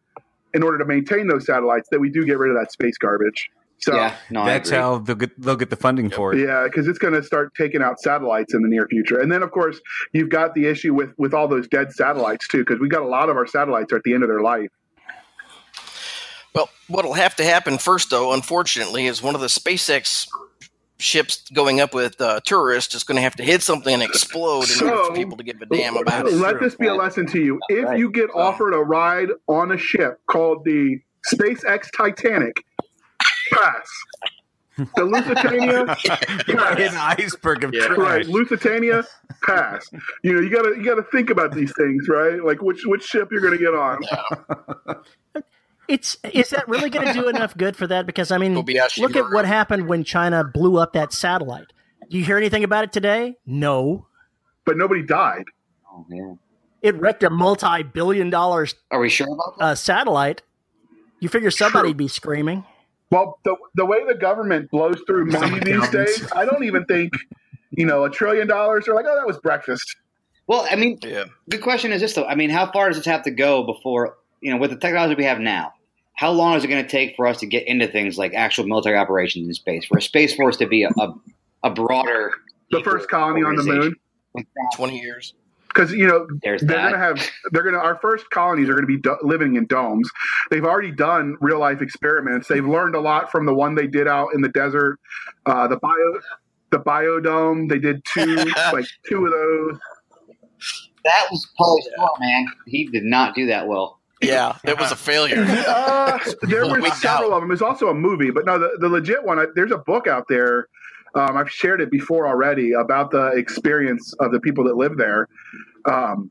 in 0.53 0.63
order 0.63 0.77
to 0.79 0.85
maintain 0.85 1.27
those 1.27 1.45
satellites 1.45 1.87
that 1.91 1.99
we 1.99 2.09
do 2.09 2.25
get 2.25 2.37
rid 2.37 2.51
of 2.51 2.57
that 2.59 2.71
space 2.71 2.97
garbage. 2.97 3.49
So 3.79 3.95
yeah, 3.95 4.15
no, 4.29 4.45
That's 4.45 4.69
how 4.69 4.99
they'll 4.99 5.15
get 5.15 5.39
they'll 5.41 5.57
get 5.57 5.69
the 5.69 5.75
funding 5.75 6.09
for 6.09 6.33
it. 6.33 6.39
Yeah, 6.39 6.63
because 6.63 6.87
it's 6.87 6.99
going 6.99 7.15
to 7.15 7.23
start 7.23 7.53
taking 7.53 7.81
out 7.81 7.99
satellites 7.99 8.53
in 8.53 8.61
the 8.61 8.69
near 8.69 8.87
future, 8.87 9.19
and 9.19 9.29
then 9.29 9.43
of 9.43 9.51
course 9.51 9.81
you've 10.13 10.29
got 10.29 10.53
the 10.53 10.67
issue 10.67 10.93
with 10.93 11.09
with 11.17 11.33
all 11.33 11.49
those 11.49 11.67
dead 11.67 11.91
satellites 11.91 12.47
too, 12.47 12.59
because 12.59 12.79
we 12.79 12.87
got 12.87 13.01
a 13.01 13.07
lot 13.07 13.29
of 13.29 13.35
our 13.35 13.45
satellites 13.45 13.91
are 13.91 13.97
at 13.97 14.03
the 14.03 14.13
end 14.13 14.23
of 14.23 14.29
their 14.29 14.41
life. 14.41 14.69
Well, 16.55 16.69
what'll 16.87 17.13
have 17.13 17.35
to 17.37 17.43
happen 17.43 17.77
first, 17.77 18.09
though, 18.09 18.33
unfortunately, 18.33 19.07
is 19.07 19.21
one 19.23 19.35
of 19.35 19.41
the 19.41 19.47
SpaceX 19.47 20.27
ships 20.99 21.49
going 21.51 21.81
up 21.81 21.93
with 21.93 22.21
uh, 22.21 22.39
tourists 22.45 22.93
is 22.95 23.03
going 23.03 23.15
to 23.17 23.21
have 23.21 23.35
to 23.35 23.43
hit 23.43 23.61
something 23.61 23.93
and 23.93 24.03
explode 24.03 24.69
in 24.69 24.87
order 24.87 24.95
So- 25.03 25.05
for 25.09 25.15
people 25.15 25.37
to 25.37 25.43
give 25.43 25.61
a 25.61 25.65
damn 25.65 25.97
about 25.97 26.27
it. 26.27 26.33
Let 26.33 26.59
this 26.59 26.75
be 26.75 26.87
a 26.87 26.93
lesson 26.93 27.25
to 27.27 27.39
you: 27.41 27.59
if 27.69 27.85
Right. 27.85 27.97
you 27.99 28.11
get 28.11 28.29
offered 28.33 28.73
a 28.73 28.79
ride 28.79 29.29
on 29.47 29.71
a 29.71 29.77
ship 29.77 30.19
called 30.27 30.63
the 30.63 30.99
SpaceX 31.33 31.87
Titanic, 31.95 32.63
pass. 33.51 33.89
The 34.95 35.03
Lusitania, 35.05 35.81
An 36.47 36.97
iceberg 36.97 37.63
of 37.63 37.73
Yeah. 37.75 37.87
trash. 37.87 37.97
Right, 37.97 38.25
Lusitania, 38.27 39.03
pass. 39.43 39.87
You 40.23 40.33
know, 40.33 40.41
you 40.41 40.49
gotta 40.49 40.69
you 40.77 40.83
gotta 40.83 41.03
think 41.11 41.29
about 41.29 41.53
these 41.53 41.71
things, 41.77 42.07
right? 42.09 42.43
Like 42.43 42.61
which 42.61 42.81
which 42.85 43.03
ship 43.03 43.29
you're 43.31 43.41
gonna 43.41 43.57
get 43.57 43.73
on. 43.75 43.99
It's 45.93 46.17
is 46.33 46.49
that 46.49 46.67
really 46.67 46.89
going 46.89 47.05
to 47.07 47.13
do 47.13 47.27
enough 47.35 47.55
good 47.55 47.75
for 47.77 47.85
that? 47.87 48.05
Because 48.05 48.31
I 48.31 48.37
mean, 48.37 48.55
Kobayashi 48.55 48.99
look 48.99 49.15
at 49.15 49.25
what 49.31 49.45
happened 49.45 49.87
when 49.87 50.03
China 50.03 50.43
blew 50.43 50.77
up 50.77 50.93
that 50.93 51.13
satellite. 51.13 51.71
Do 52.09 52.17
you 52.17 52.23
hear 52.25 52.37
anything 52.37 52.63
about 52.63 52.83
it 52.85 52.91
today? 52.93 53.35
No. 53.45 54.07
But 54.65 54.77
nobody 54.77 55.03
died. 55.03 55.43
Oh, 55.91 56.05
yeah. 56.09 56.33
It 56.81 56.99
wrecked 56.99 57.23
a 57.23 57.29
multi-billion 57.29 58.29
dollar 58.29 58.67
Are 58.91 58.99
we 58.99 59.09
sure 59.09 59.27
about 59.31 59.57
that? 59.57 59.63
uh, 59.63 59.75
satellite. 59.75 60.41
You 61.19 61.29
figure 61.29 61.51
somebody'd 61.51 61.95
be 61.97 62.07
screaming. 62.07 62.65
Well, 63.11 63.39
the 63.45 63.55
the 63.75 63.85
way 63.85 64.03
the 64.05 64.15
government 64.15 64.71
blows 64.71 64.99
through 65.05 65.27
money 65.27 65.59
these 65.59 65.87
days, 65.89 66.27
I 66.35 66.45
don't 66.45 66.63
even 66.63 66.85
think 66.85 67.13
you 67.71 67.85
know 67.85 68.03
a 68.05 68.09
trillion 68.09 68.47
dollars. 68.47 68.85
They're 68.85 68.95
like, 68.95 69.05
oh, 69.07 69.15
that 69.15 69.27
was 69.27 69.37
breakfast. 69.37 69.95
well, 70.47 70.65
I 70.69 70.75
mean, 70.75 70.97
Yeah. 71.03 71.25
the 71.47 71.59
question 71.59 71.91
is 71.93 72.01
this 72.01 72.13
though. 72.15 72.25
I 72.25 72.33
mean, 72.35 72.49
how 72.49 72.71
far 72.71 72.87
does 72.87 72.97
this 72.97 73.05
have 73.05 73.21
to 73.23 73.31
go 73.31 73.63
before 73.63 74.17
you 74.41 74.51
know, 74.51 74.57
with 74.57 74.71
the 74.71 74.77
technology 74.77 75.13
we 75.15 75.23
have 75.25 75.39
now? 75.39 75.71
How 76.15 76.31
long 76.31 76.55
is 76.55 76.63
it 76.63 76.67
going 76.67 76.83
to 76.83 76.89
take 76.89 77.15
for 77.15 77.25
us 77.27 77.39
to 77.39 77.45
get 77.47 77.67
into 77.67 77.87
things 77.87 78.17
like 78.17 78.33
actual 78.33 78.65
military 78.65 78.97
operations 78.97 79.47
in 79.47 79.53
space? 79.53 79.85
For 79.85 79.97
a 79.97 80.01
space 80.01 80.35
force 80.35 80.57
to 80.57 80.67
be 80.67 80.83
a, 80.83 80.89
a, 80.99 81.13
a 81.63 81.69
broader, 81.71 82.31
The 82.71 82.81
first 82.83 83.09
colony 83.09 83.41
on 83.43 83.55
the 83.55 83.63
moon. 83.63 83.95
Twenty 84.75 84.99
years. 84.99 85.33
because 85.67 85.91
you 85.91 86.07
know 86.07 86.25
There's 86.41 86.61
they're 86.61 86.77
that. 86.77 86.91
gonna 86.91 86.97
have 87.03 87.29
they're 87.51 87.61
gonna 87.63 87.77
our 87.77 87.99
first 88.01 88.29
colonies 88.31 88.67
are 88.69 88.73
gonna 88.73 88.87
be 88.87 88.97
do- 88.97 89.17
living 89.21 89.55
in 89.57 89.65
domes. 89.67 90.09
They've 90.49 90.63
already 90.65 90.91
done 90.91 91.35
real 91.39 91.59
life 91.59 91.81
experiments. 91.81 92.47
They've 92.47 92.65
learned 92.65 92.95
a 92.95 92.99
lot 92.99 93.31
from 93.31 93.45
the 93.45 93.53
one 93.53 93.75
they 93.75 93.85
did 93.87 94.07
out 94.07 94.29
in 94.33 94.41
the 94.41 94.49
desert, 94.49 94.99
uh, 95.45 95.67
the 95.67 95.77
bio 95.77 96.19
the 96.71 96.79
biodome. 96.79 97.69
They 97.69 97.77
did 97.77 98.03
two 98.05 98.35
like 98.73 98.85
two 99.07 99.25
of 99.25 99.31
those. 99.31 99.79
That 101.05 101.27
was 101.29 101.47
Paul's 101.57 101.87
fault, 101.97 102.17
man. 102.19 102.45
He 102.65 102.87
did 102.87 103.03
not 103.03 103.35
do 103.35 103.45
that 103.47 103.67
well. 103.67 103.99
Yeah, 104.27 104.57
it 104.63 104.77
was 104.79 104.91
a 104.91 104.95
failure. 104.95 105.45
Uh, 105.67 106.19
there 106.43 106.65
were 106.67 106.81
several 106.91 107.29
doubt. 107.29 107.33
of 107.33 107.41
them. 107.41 107.47
There's 107.49 107.61
also 107.61 107.87
a 107.87 107.93
movie, 107.93 108.29
but 108.31 108.45
no, 108.45 108.59
the, 108.59 108.77
the 108.79 108.89
legit 108.89 109.23
one. 109.23 109.39
I- 109.39 109.47
There's 109.55 109.71
a 109.71 109.77
book 109.77 110.05
out 110.07 110.25
there. 110.29 110.67
Um, 111.15 111.37
I've 111.37 111.49
shared 111.49 111.79
it 111.81 111.89
before 111.91 112.27
already 112.27 112.73
about 112.73 113.11
the 113.11 113.27
experience 113.29 114.13
of 114.19 114.31
the 114.31 114.39
people 114.39 114.63
that 114.65 114.75
live 114.75 114.97
there. 114.97 115.27
Um, 115.85 116.29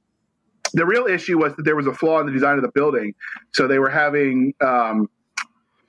the 0.74 0.84
real 0.86 1.06
issue 1.06 1.38
was 1.38 1.54
that 1.56 1.62
there 1.64 1.76
was 1.76 1.86
a 1.86 1.92
flaw 1.94 2.20
in 2.20 2.26
the 2.26 2.32
design 2.32 2.56
of 2.56 2.62
the 2.62 2.70
building, 2.74 3.14
so 3.52 3.66
they 3.68 3.78
were 3.78 3.88
having 3.90 4.54
um, 4.60 5.08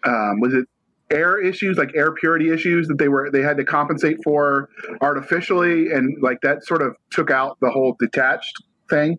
um, 0.05 0.39
was 0.39 0.53
it 0.53 0.65
air 1.11 1.39
issues, 1.39 1.77
like 1.77 1.91
air 1.95 2.11
purity 2.13 2.51
issues 2.51 2.87
that 2.87 2.97
they 2.97 3.07
were 3.09 3.29
they 3.31 3.41
had 3.41 3.57
to 3.57 3.63
compensate 3.65 4.17
for 4.23 4.69
artificially, 5.01 5.91
and 5.91 6.17
like 6.21 6.39
that 6.41 6.65
sort 6.65 6.81
of 6.81 6.95
took 7.11 7.29
out 7.31 7.57
the 7.61 7.69
whole 7.69 7.95
detached 7.99 8.55
thing. 8.89 9.17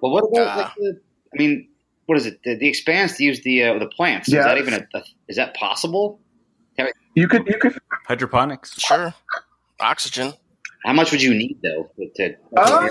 Well, 0.00 0.12
what 0.12 0.24
about 0.24 0.48
Ah. 0.48 0.56
like 0.60 0.74
the? 0.76 1.00
I 1.36 1.38
mean, 1.38 1.68
what 2.06 2.18
is 2.18 2.26
it? 2.26 2.40
The, 2.44 2.56
the 2.56 2.68
expanse 2.68 3.16
to 3.18 3.24
use 3.24 3.42
the 3.42 3.62
uh, 3.62 3.78
the 3.78 3.86
plants. 3.86 4.28
Yeah. 4.28 4.40
Is 4.40 4.44
that 4.46 4.58
even 4.58 4.74
a, 4.74 4.98
a? 4.98 5.02
Is 5.28 5.36
that 5.36 5.54
possible? 5.54 6.20
You 7.14 7.28
could 7.28 7.46
you 7.46 7.58
could 7.58 7.78
Hydroponics. 8.06 8.78
Sure. 8.78 9.14
Oxygen. 9.80 10.34
How 10.86 10.92
much 10.92 11.10
would 11.10 11.20
you 11.20 11.34
need 11.34 11.58
though 11.64 11.90
to? 12.14 12.36
Uh, 12.56 12.88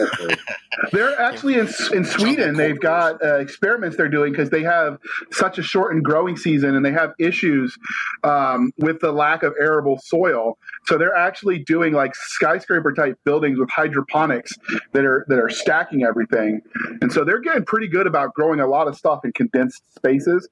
They're 0.92 1.18
actually 1.18 1.54
in 1.54 1.70
in 1.94 2.04
Sweden. 2.04 2.56
They've 2.56 2.80
got 2.80 3.24
uh, 3.24 3.36
experiments 3.36 3.96
they're 3.96 4.10
doing 4.10 4.34
because 4.34 4.50
they 4.50 4.64
have 4.64 4.98
such 5.32 5.58
a 5.58 5.64
shortened 5.64 6.04
growing 6.04 6.36
season 6.36 6.76
and 6.76 6.86
they 6.86 6.92
have 6.92 7.14
issues 7.20 7.78
um, 8.26 8.74
with 8.78 9.00
the 9.00 9.14
lack 9.14 9.44
of 9.44 9.54
arable 9.58 9.98
soil. 10.04 10.58
So 10.88 10.98
they're 10.98 11.16
actually 11.16 11.60
doing 11.60 11.94
like 11.94 12.16
skyscraper 12.16 12.92
type 12.92 13.18
buildings 13.24 13.58
with 13.58 13.70
hydroponics 13.70 14.52
that 14.92 15.06
are 15.06 15.26
that 15.30 15.40
are 15.40 15.50
stacking 15.50 16.04
everything. 16.04 16.60
And 17.00 17.14
so 17.14 17.24
they're 17.24 17.40
getting 17.40 17.64
pretty 17.64 17.88
good 17.88 18.08
about 18.08 18.34
growing 18.34 18.60
a 18.60 18.68
lot 18.68 18.90
of 18.90 18.98
stuff 18.98 19.22
in 19.24 19.32
condensed 19.32 19.84
spaces. 19.96 20.50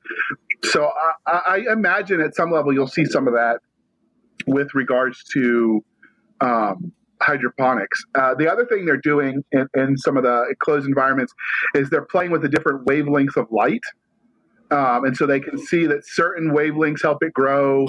So 0.63 0.89
I, 1.27 1.31
I 1.33 1.57
I 1.57 1.73
imagine 1.73 2.21
at 2.21 2.35
some 2.35 2.51
level 2.51 2.71
you'll 2.71 2.87
see 2.87 3.03
some 3.03 3.27
of 3.27 3.33
that 3.33 3.59
with 4.47 4.73
regards 4.73 5.25
to. 5.33 5.83
Um, 6.39 6.93
hydroponics. 7.23 8.03
Uh, 8.15 8.35
the 8.35 8.51
other 8.51 8.65
thing 8.65 8.85
they're 8.85 8.97
doing 8.97 9.43
in, 9.51 9.67
in 9.75 9.97
some 9.97 10.17
of 10.17 10.23
the 10.23 10.55
closed 10.59 10.87
environments 10.87 11.33
is 11.75 11.89
they're 11.89 12.05
playing 12.05 12.31
with 12.31 12.41
the 12.41 12.49
different 12.49 12.85
wavelengths 12.85 13.37
of 13.37 13.47
light. 13.51 13.83
um, 14.71 15.05
and 15.05 15.15
so 15.15 15.25
they 15.25 15.39
can 15.39 15.57
see 15.57 15.85
that 15.87 16.01
certain 16.05 16.51
wavelengths 16.51 17.01
help 17.01 17.23
it 17.23 17.33
grow 17.33 17.85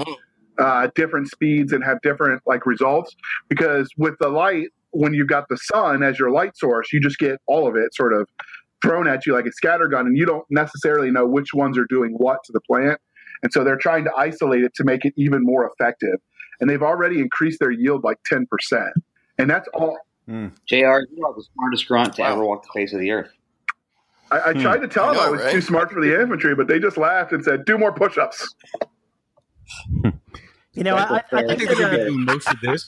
uh, 0.58 0.88
different 0.94 1.28
speeds 1.28 1.72
and 1.72 1.84
have 1.84 2.00
different 2.02 2.42
like 2.46 2.66
results. 2.66 3.14
Because 3.48 3.88
with 3.98 4.14
the 4.20 4.28
light, 4.28 4.68
when 4.90 5.12
you've 5.14 5.28
got 5.28 5.48
the 5.48 5.56
sun 5.56 6.02
as 6.02 6.18
your 6.18 6.30
light 6.30 6.56
source, 6.56 6.92
you 6.92 7.00
just 7.00 7.18
get 7.18 7.40
all 7.46 7.66
of 7.66 7.76
it 7.76 7.94
sort 7.94 8.12
of 8.12 8.28
thrown 8.82 9.08
at 9.08 9.26
you 9.26 9.32
like 9.32 9.46
a 9.46 9.52
scatter 9.52 9.88
gun, 9.88 10.06
and 10.06 10.16
you 10.16 10.26
don't 10.26 10.44
necessarily 10.50 11.10
know 11.10 11.26
which 11.26 11.54
ones 11.54 11.78
are 11.78 11.86
doing 11.86 12.12
what 12.12 12.38
to 12.44 12.52
the 12.52 12.60
plant. 12.60 13.00
And 13.42 13.52
so 13.52 13.64
they're 13.64 13.76
trying 13.76 14.04
to 14.04 14.12
isolate 14.16 14.62
it 14.62 14.74
to 14.76 14.84
make 14.84 15.04
it 15.04 15.12
even 15.16 15.42
more 15.42 15.70
effective. 15.70 16.16
And 16.60 16.70
they've 16.70 16.82
already 16.82 17.18
increased 17.20 17.60
their 17.60 17.70
yield 17.70 18.04
like 18.04 18.18
10%. 18.30 18.46
And 19.38 19.50
that's 19.50 19.68
all. 19.74 19.98
Hmm. 20.26 20.48
J.R. 20.66 21.06
You 21.14 21.26
are 21.26 21.34
the 21.34 21.44
smartest 21.54 21.86
grunt 21.86 22.14
to 22.14 22.22
Wow. 22.22 22.32
ever 22.32 22.44
walk 22.44 22.62
the 22.62 22.70
face 22.72 22.92
of 22.92 23.00
the 23.00 23.10
earth. 23.10 23.30
I, 24.30 24.40
I 24.40 24.52
hmm. 24.52 24.60
tried 24.60 24.78
to 24.78 24.88
tell 24.88 25.06
I 25.06 25.14
them 25.14 25.20
I 25.20 25.26
know, 25.26 25.32
was 25.32 25.42
right? 25.42 25.52
too 25.52 25.60
smart 25.60 25.90
for 25.90 26.00
the 26.00 26.20
infantry, 26.20 26.54
but 26.54 26.66
they 26.66 26.78
just 26.78 26.96
laughed 26.96 27.32
and 27.32 27.44
said, 27.44 27.64
do 27.64 27.76
more 27.76 27.92
push 27.92 28.16
ups. 28.16 28.54
You 30.72 30.82
know, 30.82 30.96
I, 30.96 31.02
I, 31.02 31.04
I 31.04 31.18
I 31.18 31.46
think 31.46 31.58
think 31.58 31.68
that, 31.70 31.78
they're 31.78 31.90
going 31.90 31.98
to 31.98 32.10
do 32.10 32.18
most 32.18 32.48
of 32.48 32.60
this. 32.60 32.86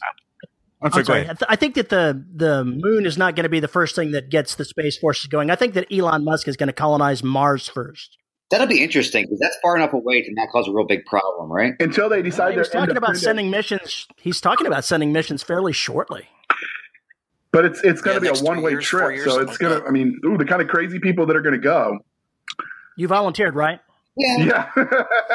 I'm 0.82 0.86
I'm 0.86 0.92
sorry, 0.92 1.04
sorry. 1.04 1.20
I, 1.22 1.24
th- 1.24 1.42
I 1.48 1.56
think 1.56 1.74
that 1.76 1.88
the 1.88 2.24
the 2.34 2.64
moon 2.64 3.06
is 3.06 3.16
not 3.16 3.34
going 3.34 3.44
to 3.44 3.48
be 3.50 3.60
the 3.60 3.68
first 3.68 3.94
thing 3.94 4.10
that 4.10 4.28
gets 4.28 4.56
the 4.56 4.64
space 4.64 4.98
forces 4.98 5.26
going. 5.26 5.50
I 5.50 5.56
think 5.56 5.74
that 5.74 5.86
Elon 5.90 6.24
Musk 6.24 6.48
is 6.48 6.56
going 6.56 6.66
to 6.66 6.72
colonize 6.72 7.22
Mars 7.22 7.68
first. 7.68 8.18
That'll 8.50 8.66
be 8.66 8.82
interesting 8.82 9.24
because 9.24 9.40
that's 9.40 9.56
far 9.62 9.76
enough 9.76 9.92
away 9.92 10.22
to 10.22 10.32
not 10.32 10.48
cause 10.50 10.68
a 10.68 10.72
real 10.72 10.86
big 10.86 11.04
problem, 11.06 11.50
right? 11.50 11.74
Until 11.80 12.08
they 12.08 12.22
decide 12.22 12.52
he 12.52 12.58
was 12.58 12.68
they're 12.70 12.80
talking 12.80 12.96
about 12.96 13.16
sending 13.16 13.50
missions. 13.50 14.06
He's 14.16 14.40
talking 14.40 14.66
about 14.66 14.84
sending 14.84 15.12
missions 15.12 15.42
fairly 15.42 15.72
shortly. 15.72 16.28
But 17.56 17.64
it's 17.64 17.80
it's 17.84 18.02
going 18.02 18.22
Yeah, 18.22 18.28
to 18.32 18.34
be 18.34 18.38
a 18.38 18.44
one 18.44 18.60
way 18.60 18.74
trip. 18.76 19.12
years, 19.14 19.24
So 19.32 19.40
it's 19.40 19.56
going 19.56 19.80
to, 19.80 19.86
I 19.86 19.90
mean, 19.90 20.20
ooh, 20.26 20.36
the 20.36 20.44
kind 20.44 20.60
of 20.60 20.68
crazy 20.68 20.98
people 20.98 21.24
that 21.24 21.34
are 21.36 21.40
going 21.40 21.54
to 21.54 21.58
go. 21.58 21.98
You 22.98 23.08
volunteered, 23.08 23.54
right? 23.54 23.80
Yeah. 24.18 24.36
Yeah. 24.76 24.84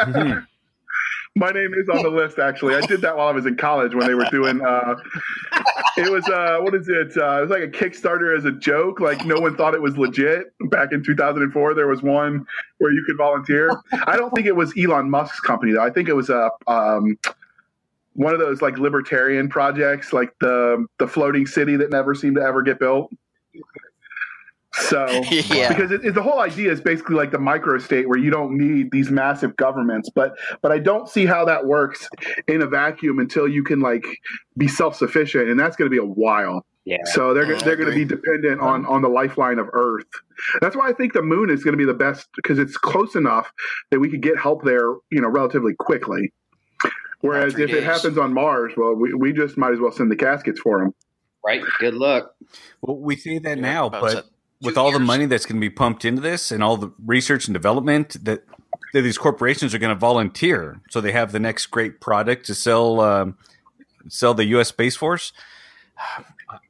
Mhm. 0.05 0.45
My 1.36 1.49
name 1.49 1.74
is 1.74 1.89
on 1.89 2.03
the 2.03 2.09
list, 2.11 2.38
actually. 2.38 2.76
I 2.76 2.82
did 2.82 3.01
that 3.01 3.17
while 3.17 3.28
I 3.28 3.32
was 3.32 3.47
in 3.47 3.57
college 3.57 3.95
when 3.95 4.05
they 4.05 4.13
were 4.13 4.28
doing, 4.30 4.61
uh, 4.61 4.95
it 5.97 6.11
was, 6.11 6.28
uh, 6.28 6.57
what 6.59 6.76
is 6.76 6.88
it? 6.89 7.17
Uh, 7.17 7.38
it 7.39 7.41
was 7.41 7.49
like 7.49 7.63
a 7.63 7.67
Kickstarter 7.69 8.38
as 8.38 8.45
a 8.45 8.51
joke. 8.51 8.99
Like 8.99 9.26
no 9.26 9.39
one 9.39 9.55
thought 9.57 9.74
it 9.74 9.82
was 9.82 9.97
legit. 9.97 10.53
Back 10.69 10.89
in 10.91 11.03
2004, 11.03 11.74
there 11.74 11.88
was 11.88 12.03
one 12.03 12.45
where 12.78 12.91
you 12.91 13.03
could 13.07 13.17
volunteer. 13.17 13.72
I 14.05 14.15
don't 14.15 14.30
think 14.36 14.45
it 14.45 14.55
was 14.55 14.74
Elon 14.78 15.09
Musk's 15.09 15.39
company, 15.39 15.72
though. 15.72 15.82
I 15.84 15.89
think 15.89 16.07
it 16.07 16.15
was 16.15 16.30
a, 16.30 16.51
um, 16.67 17.17
one 18.14 18.34
of 18.34 18.39
those 18.39 18.62
like 18.62 18.78
libertarian 18.78 19.49
projects, 19.49 20.12
like 20.14 20.34
the 20.39 20.86
the 20.99 21.07
floating 21.07 21.45
city 21.47 21.76
that 21.78 21.89
never 21.91 22.14
seemed 22.16 22.36
to 22.36 22.41
ever 22.41 22.62
get 22.62 22.80
built. 22.80 23.12
So 24.74 25.05
Yeah. 25.30 25.68
because 25.70 25.91
it, 25.91 26.05
it- 26.05 26.14
the 26.16 26.22
whole 26.24 26.39
idea 26.39 26.72
is 26.72 26.80
basically 26.82 27.16
like 27.16 27.32
the 27.32 27.38
microstate 27.38 28.07
where 28.07 28.18
you 28.20 28.32
don't 28.32 28.57
need 28.57 28.89
these 28.91 29.12
massive 29.12 29.55
governments 29.57 30.09
but 30.09 30.38
but 30.62 30.72
i 30.72 30.80
don't 30.80 31.09
see 31.09 31.26
how 31.26 31.43
that 31.45 31.66
works 31.66 32.07
in 32.47 32.62
a 32.62 32.68
vacuum 32.68 33.20
until 33.20 33.47
you 33.49 33.64
can 33.64 33.82
like 33.82 34.05
be 34.57 34.68
self-sufficient 34.70 35.49
and 35.49 35.59
that's 35.59 35.76
going 35.76 35.89
to 35.89 35.93
be 35.93 35.97
a 36.01 36.05
while 36.05 36.66
Yeah. 36.86 36.97
so 37.05 37.34
they're 37.34 37.45
they're 37.59 37.76
going 37.76 37.89
to 37.89 37.95
be 37.95 38.05
dependent 38.05 38.62
on 38.62 38.86
on 38.86 39.01
the 39.01 39.09
lifeline 39.09 39.59
of 39.59 39.68
earth 39.74 40.07
that's 40.62 40.76
why 40.76 40.88
i 40.89 40.93
think 40.93 41.12
the 41.12 41.22
moon 41.22 41.49
is 41.49 41.66
going 41.66 41.74
to 41.74 41.78
be 41.78 41.86
the 41.86 41.93
best 41.93 42.30
because 42.38 42.57
it's 42.57 42.78
close 42.78 43.16
enough 43.16 43.51
that 43.89 43.99
we 43.99 44.09
could 44.09 44.22
get 44.22 44.38
help 44.38 44.64
there 44.64 44.88
you 45.12 45.20
know 45.22 45.28
relatively 45.28 45.74
quickly 45.74 46.32
whereas 47.22 47.53
three 47.53 47.63
if 47.63 47.72
it 47.74 47.84
happens 47.84 48.17
on 48.17 48.34
mars 48.34 48.74
well 48.78 48.93
we, 48.93 49.13
we 49.13 49.32
just 49.34 49.57
might 49.57 49.72
as 49.74 49.80
well 49.80 49.91
send 49.91 50.11
the 50.11 50.15
caskets 50.15 50.59
for 50.59 50.80
them 50.80 50.93
Right. 51.43 51.63
Good 51.80 51.95
luck. 51.95 52.36
Well, 52.82 52.97
we 52.97 53.15
say 53.15 53.39
that 53.39 53.57
Yeah, 53.57 53.63
now, 53.63 53.89
but 53.89 54.13
that. 54.13 54.26
with 54.61 54.76
Two 54.76 54.80
all 54.80 54.91
the 54.91 54.99
money 54.99 55.26
that's 55.26 55.47
going 55.47 55.55
to 55.55 55.59
be 55.59 55.72
pumped 55.72 56.05
into 56.05 56.22
this 56.22 56.51
and 56.51 56.61
all 56.63 56.78
the 56.78 56.91
research 57.03 57.47
and 57.47 57.53
development 57.55 58.15
that, 58.24 58.43
that 58.93 59.01
these 59.01 59.17
corporations 59.17 59.74
are 59.74 59.80
going 59.80 59.89
to 59.91 59.99
volunteer, 59.99 60.80
so 60.91 61.01
they 61.01 61.11
have 61.13 61.32
the 61.32 61.39
next 61.39 61.65
great 61.72 61.99
product 61.99 62.45
to 62.45 62.53
sell 62.53 62.99
um, 62.99 63.39
sell 64.07 64.36
the 64.36 64.45
U.S. 64.45 64.67
Space 64.69 64.95
Force. 64.95 65.34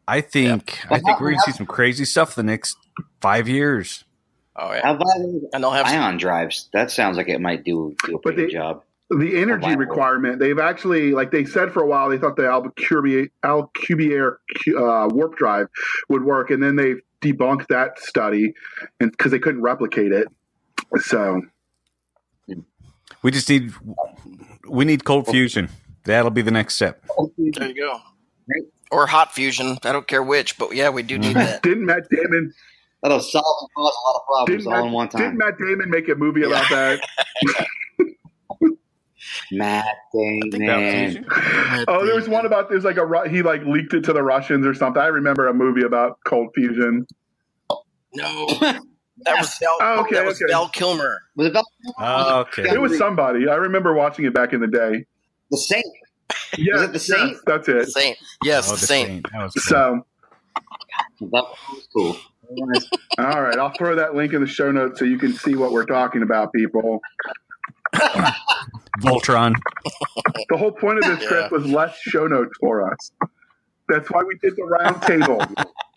I 0.07 0.21
think 0.21 0.79
I 0.89 0.99
think 0.99 1.19
we're 1.19 1.31
going 1.31 1.41
to 1.45 1.51
see 1.51 1.57
some 1.57 1.65
crazy 1.65 2.05
stuff 2.05 2.33
the 2.35 2.41
next 2.43 2.77
five 3.19 3.49
years. 3.49 4.05
Oh 4.55 4.67
How 4.67 4.73
yeah, 4.73 4.89
about 4.91 5.15
and 5.17 5.61
they'll 5.63 5.71
have 5.71 5.87
some, 5.89 5.99
ion 5.99 6.17
drives? 6.17 6.69
That 6.71 6.91
sounds 6.91 7.17
like 7.17 7.27
it 7.27 7.41
might 7.41 7.65
do, 7.65 7.93
do 8.05 8.11
a 8.11 8.13
But 8.13 8.21
pretty 8.23 8.37
they- 8.37 8.47
good 8.47 8.53
job. 8.53 8.83
The 9.19 9.35
energy 9.35 9.75
requirement 9.75 10.39
they've 10.39 10.59
actually 10.59 11.11
like 11.11 11.31
they 11.31 11.43
said 11.43 11.71
for 11.71 11.83
a 11.83 11.87
while 11.87 12.07
they 12.09 12.17
thought 12.17 12.35
the 12.37 12.43
alcubierre, 12.43 13.29
alcubierre 13.43 14.37
uh, 14.77 15.07
warp 15.13 15.35
drive 15.35 15.67
would 16.09 16.23
work 16.23 16.49
and 16.49 16.63
then 16.63 16.75
they 16.77 16.95
debunked 17.21 17.67
that 17.67 17.99
study 17.99 18.53
and 18.99 19.11
because 19.11 19.31
they 19.31 19.39
couldn't 19.39 19.61
replicate 19.61 20.11
it 20.11 20.27
so 21.01 21.41
We 23.23 23.31
just 23.31 23.49
need 23.49 23.73
we 24.69 24.85
need 24.85 25.03
cold 25.03 25.27
fusion. 25.27 25.69
That'll 26.05 26.31
be 26.31 26.41
the 26.41 26.51
next 26.51 26.75
step. 26.75 27.03
there 27.37 27.67
you 27.67 27.75
go. 27.75 27.99
Or 28.91 29.05
hot 29.07 29.33
fusion. 29.33 29.77
I 29.83 29.91
don't 29.91 30.07
care 30.07 30.23
which, 30.23 30.57
but 30.57 30.73
yeah, 30.75 30.89
we 30.89 31.03
do 31.03 31.19
need 31.19 31.35
that. 31.35 31.61
didn't 31.61 31.85
matt 31.85 32.09
damon 32.09 32.53
That'll 33.03 33.19
solve 33.19 33.45
and 33.61 33.69
cause 33.75 33.95
a 33.95 34.07
lot 34.07 34.15
of 34.15 34.25
problems 34.27 34.63
didn't 34.63 34.73
all 34.73 34.79
matt, 34.79 34.87
in 34.87 34.91
one 34.93 35.09
time. 35.09 35.21
didn't 35.21 35.37
matt 35.37 35.57
damon 35.57 35.89
make 35.89 36.07
a 36.09 36.15
movie 36.15 36.43
about 36.43 36.69
that 36.69 36.99
Matt 39.51 39.85
Think 40.13 40.45
about 40.55 40.59
Damon. 40.59 41.11
fusion. 41.11 41.25
oh 41.87 42.05
there 42.05 42.15
was 42.15 42.27
one 42.29 42.45
about 42.45 42.69
there's 42.69 42.83
like 42.83 42.97
a 42.97 43.29
he 43.29 43.41
like 43.41 43.63
leaked 43.65 43.93
it 43.93 44.03
to 44.05 44.13
the 44.13 44.23
russians 44.23 44.65
or 44.65 44.73
something 44.73 45.01
i 45.01 45.07
remember 45.07 45.47
a 45.47 45.53
movie 45.53 45.83
about 45.83 46.17
cold 46.25 46.49
fusion 46.55 47.05
No, 48.13 48.47
that 48.59 48.81
was 49.37 49.57
Val. 49.61 49.77
Oh, 49.81 50.01
okay, 50.01 50.15
that 50.15 50.25
was 50.25 50.41
okay. 50.41 50.51
Val 50.51 50.67
Kilmer. 50.69 51.21
Was 51.35 51.47
it 51.47 51.51
about 51.51 51.65
Oh, 51.99 52.39
okay. 52.41 52.63
it 52.69 52.81
was 52.81 52.97
somebody 52.97 53.47
i 53.47 53.55
remember 53.55 53.93
watching 53.93 54.25
it 54.25 54.33
back 54.33 54.53
in 54.53 54.59
the 54.61 54.67
day 54.67 55.05
the 55.51 55.57
same? 55.57 55.83
yeah 56.57 56.83
it 56.85 56.93
the 56.93 56.99
Saint? 56.99 57.31
yes, 57.31 57.39
that's 57.45 57.67
it 57.67 57.89
Saint. 57.89 58.17
Yes, 58.43 58.69
Oh, 58.69 58.75
the 58.75 58.81
the 58.81 58.87
Saint. 58.87 59.07
Saint. 59.09 59.25
That 59.31 59.43
was 59.43 59.53
cool. 59.53 59.61
so 59.63 60.05
That 61.19 61.27
was 61.31 61.87
cool. 61.93 62.17
All 63.17 63.41
right, 63.41 63.57
I'll 63.57 63.71
throw 63.77 63.95
that 63.95 64.13
link 64.13 64.33
in 64.33 64.41
the 64.41 64.47
show 64.47 64.71
notes 64.71 64.99
so 64.99 65.05
you 65.05 65.17
can 65.17 65.31
see 65.31 65.55
what 65.55 65.71
we're 65.71 65.85
talking 65.85 66.21
about, 66.21 66.51
people. 66.51 66.99
Voltron. 68.99 69.53
The 70.49 70.57
whole 70.57 70.71
point 70.71 70.99
of 70.99 71.05
this, 71.05 71.27
Chris, 71.27 71.41
Yeah. 71.43 71.49
was 71.51 71.65
less 71.65 71.95
show 71.97 72.27
notes 72.27 72.51
for 72.59 72.91
us. 72.91 73.11
That's 73.89 74.09
why 74.09 74.23
we 74.23 74.37
did 74.37 74.55
the 74.55 74.63
round 74.63 75.01
table. 75.01 75.39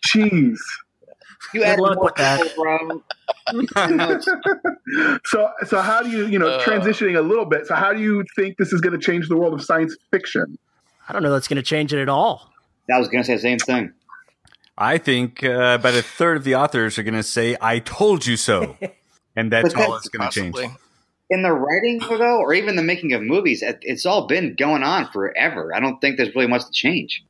Jeez. 0.07 0.57
You 1.53 1.63
add 1.63 1.77
more 1.77 1.95
with 2.03 2.15
that. 2.15 2.41
people. 2.41 3.03
So, 5.25 5.49
so 5.67 5.81
how 5.81 6.01
do 6.01 6.09
you, 6.09 6.25
you 6.27 6.39
know, 6.39 6.47
Uh. 6.49 6.63
transitioning 6.63 7.17
a 7.17 7.21
little 7.21 7.45
bit? 7.45 7.67
So, 7.67 7.75
how 7.75 7.93
do 7.93 8.01
you 8.01 8.23
think 8.35 8.57
this 8.57 8.71
is 8.73 8.81
going 8.81 8.97
to 8.99 9.03
change 9.03 9.27
the 9.29 9.35
world 9.37 9.53
of 9.53 9.63
science 9.63 9.95
fiction? 10.11 10.57
I 11.07 11.13
don't 11.13 11.21
know 11.23 11.31
that's 11.31 11.47
going 11.47 11.57
to 11.57 11.63
change 11.63 11.93
it 11.93 12.01
at 12.01 12.09
all. 12.09 12.51
I 12.93 12.97
was 12.99 13.07
going 13.07 13.23
to 13.23 13.27
say 13.27 13.33
the 13.35 13.39
same 13.39 13.59
thing. 13.59 13.93
I 14.77 14.97
think 14.97 15.43
uh, 15.43 15.77
about 15.79 15.93
a 15.95 16.01
third 16.01 16.37
of 16.37 16.43
the 16.43 16.55
authors 16.55 16.97
are 16.99 17.03
going 17.03 17.13
to 17.15 17.23
say, 17.23 17.55
"I 17.61 17.79
told 17.79 18.25
you 18.25 18.35
so," 18.37 18.77
and 19.35 19.51
that's 19.51 19.73
But 19.73 19.83
all 19.83 19.91
that's 19.93 20.09
that's 20.09 20.33
going 20.33 20.51
to 20.51 20.61
change. 20.61 20.75
In 21.29 21.41
the 21.41 21.51
writing, 21.51 21.99
though, 21.99 22.39
or 22.39 22.53
even 22.53 22.75
the 22.75 22.83
making 22.83 23.13
of 23.13 23.21
movies, 23.21 23.63
it's 23.63 24.05
all 24.05 24.27
been 24.27 24.55
going 24.55 24.83
on 24.83 25.11
forever. 25.11 25.75
I 25.75 25.79
don't 25.79 25.99
think 25.99 26.17
there's 26.17 26.35
really 26.35 26.47
much 26.47 26.65
to 26.65 26.71
change. 26.71 27.23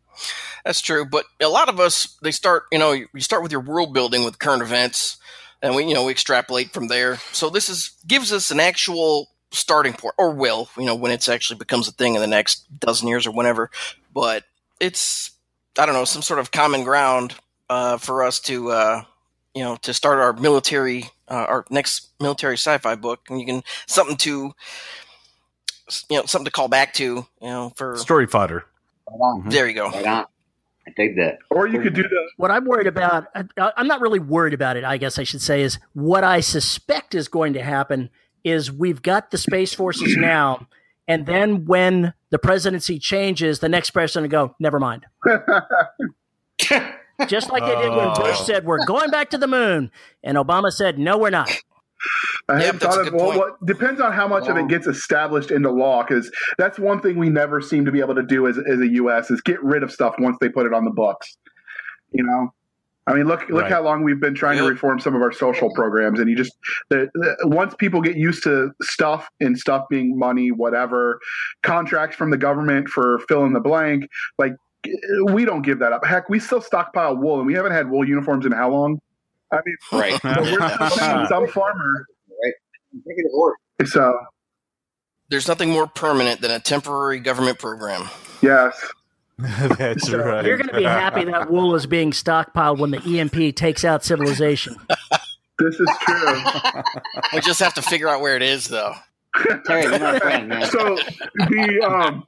That's 0.66 0.82
true, 0.82 1.06
but 1.06 1.26
a 1.42 1.48
lot 1.48 1.70
of 1.70 1.80
us 1.80 2.18
they 2.22 2.32
start, 2.32 2.64
you 2.72 2.80
know, 2.80 2.92
you 2.92 3.08
start 3.20 3.44
with 3.44 3.52
your 3.52 3.62
world 3.62 3.94
building 3.94 4.26
with 4.26 4.40
current 4.40 4.62
events, 4.62 5.18
and 5.62 5.76
we, 5.76 5.86
you 5.86 5.94
know, 5.94 6.06
we 6.06 6.12
extrapolate 6.12 6.72
from 6.72 6.88
there. 6.88 7.18
So 7.32 7.50
this 7.50 7.70
is 7.70 7.94
gives 8.06 8.34
us 8.34 8.52
an 8.52 8.60
actual 8.60 9.30
starting 9.52 9.94
point, 9.94 10.16
or 10.18 10.32
will, 10.32 10.70
you 10.78 10.86
know, 10.86 10.96
when 10.96 11.12
it's 11.12 11.30
actually 11.30 11.58
becomes 11.58 11.88
a 11.88 11.92
thing 11.92 12.16
in 12.16 12.22
the 12.22 12.28
next 12.28 12.66
dozen 12.80 13.08
years 13.08 13.26
or 13.26 13.32
whenever. 13.32 13.70
But 14.14 14.44
it's, 14.80 15.32
I 15.78 15.86
don't 15.86 15.96
know, 15.96 16.06
some 16.06 16.22
sort 16.22 16.40
of 16.40 16.52
common 16.52 16.84
ground 16.84 17.36
uh, 17.70 17.98
for 17.98 18.24
us 18.24 18.40
to, 18.42 18.72
uh, 18.72 19.04
you 19.56 19.64
know, 19.64 19.78
to 19.78 19.94
start 19.94 20.20
our 20.20 20.34
military, 20.34 21.06
uh, 21.30 21.46
our 21.48 21.66
next 21.72 22.10
military 22.20 22.58
sci-fi 22.58 22.96
book, 22.96 23.22
and 23.30 23.40
you 23.40 23.46
can 23.46 23.64
something 23.88 24.18
to, 24.18 24.54
you 26.10 26.18
know, 26.18 26.26
something 26.26 26.46
to 26.46 26.52
call 26.52 26.68
back 26.68 26.94
to, 26.96 27.04
you 27.04 27.26
know, 27.42 27.72
for 27.76 27.98
Story 27.98 28.28
fodder. 28.28 28.66
Right 29.10 29.16
on. 29.16 29.50
There 29.50 29.68
you 29.68 29.74
go. 29.74 29.90
Right 29.90 30.06
on. 30.06 30.26
I 30.88 30.92
dig 30.96 31.16
that. 31.16 31.40
Or 31.50 31.66
you 31.68 31.80
could 31.82 31.96
do 31.96 32.04
that. 32.04 32.30
What 32.38 32.52
I'm 32.52 32.66
worried 32.66 32.86
about, 32.86 33.28
I- 33.34 33.72
I'm 33.78 33.88
not 33.88 34.02
really 34.02 34.20
worried 34.20 34.54
about 34.54 34.78
it, 34.78 34.84
I 34.84 34.98
guess 34.98 35.18
I 35.18 35.24
should 35.24 35.42
say, 35.42 35.62
is 35.64 35.80
what 35.94 36.24
I 36.24 36.42
suspect 36.42 37.16
is 37.16 37.28
going 37.28 37.54
to 37.54 37.64
happen 37.64 38.10
is 38.44 38.72
we've 38.72 39.02
got 39.02 39.32
the 39.32 39.38
Space 39.40 39.74
Forces 39.74 40.16
now, 40.20 40.68
and 41.08 41.26
then 41.26 41.66
when 41.66 42.14
the 42.30 42.38
presidency 42.40 43.00
changes, 43.00 43.60
the 43.60 43.70
next 43.70 43.92
president 43.92 44.32
will 44.32 44.48
go, 44.50 44.56
never 44.60 44.80
mind. 44.80 45.06
Just 47.28 47.52
like 47.52 47.64
they 47.66 47.76
did 47.76 47.92
when 47.96 48.08
oh. 48.10 48.14
Bush 48.16 48.38
Oh. 48.42 48.44
said, 48.46 48.66
we're 48.66 48.86
going 48.86 49.10
back 49.10 49.30
to 49.32 49.38
the 49.38 49.48
moon. 49.48 49.92
And 50.24 50.38
Obama 50.38 50.72
said, 50.72 51.00
no, 51.00 51.18
we're 51.18 51.30
not. 51.30 51.50
I 52.50 52.62
Yep, 52.66 52.76
thought 52.76 52.98
of 53.00 53.06
good 53.06 53.14
well, 53.14 53.38
what 53.38 53.66
depends 53.66 54.00
on 54.00 54.12
how 54.12 54.28
much 54.28 54.48
of 54.48 54.58
it 54.58 54.68
gets 54.68 54.86
established 54.86 55.50
into 55.50 55.72
law 55.72 56.04
because 56.04 56.30
that's 56.58 56.78
one 56.78 57.02
thing 57.02 57.18
we 57.18 57.30
never 57.30 57.62
seem 57.62 57.86
to 57.86 57.92
be 57.92 58.00
able 58.00 58.14
to 58.16 58.22
do 58.24 58.48
as, 58.48 58.58
as 58.60 58.80
a 58.80 58.88
U.S. 58.90 59.32
is 59.32 59.42
get 59.42 59.64
rid 59.64 59.82
of 59.82 59.92
stuff 59.92 60.14
once 60.20 60.38
they 60.40 60.50
put 60.50 60.68
it 60.68 60.74
on 60.74 60.86
the 60.86 60.92
books. 60.92 61.38
You 62.12 62.24
know, 62.24 62.54
I 63.08 63.14
mean, 63.14 63.26
look 63.28 63.50
look 63.50 63.64
Right. 63.64 63.72
how 63.72 63.82
long 63.82 64.04
we've 64.04 64.20
been 64.20 64.36
trying 64.36 64.58
to 64.58 64.64
reform 64.64 65.00
some 65.00 65.16
of 65.16 65.22
our 65.24 65.32
social 65.32 65.74
programs, 65.74 66.20
and 66.20 66.30
you 66.30 66.36
just 66.36 66.52
the, 66.90 67.08
the, 67.16 67.36
once 67.48 67.74
people 67.80 68.02
get 68.02 68.18
used 68.18 68.44
to 68.44 68.72
stuff 68.84 69.28
and 69.40 69.58
stuff 69.58 69.86
being 69.90 70.18
money, 70.20 70.52
whatever 70.52 71.20
contracts 71.64 72.16
from 72.16 72.30
the 72.30 72.38
government 72.38 72.88
for 72.90 73.20
fill 73.28 73.46
in 73.46 73.54
the 73.54 73.60
blank, 73.60 74.08
like 74.38 74.54
we 75.32 75.46
don't 75.46 75.62
give 75.62 75.80
that 75.80 75.92
up. 75.94 76.06
Heck, 76.06 76.30
we 76.30 76.40
still 76.40 76.62
stockpile 76.62 77.16
wool, 77.16 77.38
and 77.38 77.48
we 77.48 77.54
haven't 77.54 77.72
had 77.74 77.90
wool 77.90 78.08
uniforms 78.08 78.46
in 78.46 78.52
how 78.52 78.70
long? 78.72 79.00
I 79.52 79.60
mean, 79.66 79.76
Right. 80.02 80.22
so 80.22 80.42
we're 80.42 80.90
some 81.28 81.48
farmer. 81.48 82.06
Executive 82.94 83.32
order. 83.34 83.56
So 83.86 84.18
There's 85.30 85.48
nothing 85.48 85.70
more 85.70 85.86
permanent 85.88 86.42
than 86.42 86.52
a 86.52 86.60
temporary 86.60 87.20
government 87.20 87.60
program. 87.60 88.10
yes, 88.42 88.74
That's 89.38 90.10
right. 90.12 90.46
You're 90.46 90.56
going 90.58 90.70
to 90.70 90.78
be 90.78 90.84
happy 90.84 91.26
that 91.26 91.52
wool 91.52 91.76
is 91.76 91.86
being 91.86 92.12
stockpiled 92.12 92.78
when 92.80 92.92
the 92.92 93.20
EMP 93.20 93.54
takes 93.56 93.84
out 93.84 94.04
civilization. 94.06 94.78
this 95.60 95.76
is 95.78 95.90
true. 96.02 96.42
We 97.34 97.42
just 97.42 97.60
have 97.60 97.74
to 97.74 97.82
figure 97.82 98.08
out 98.08 98.22
where 98.22 98.38
it 98.38 98.42
is, 98.42 98.68
though. 98.70 98.94
Terry, 99.66 99.84
you're 99.84 100.00
my 100.00 100.20
friend, 100.20 100.48
man. 100.48 100.66
so 100.72 100.96
the 101.36 101.82
um 101.86 102.24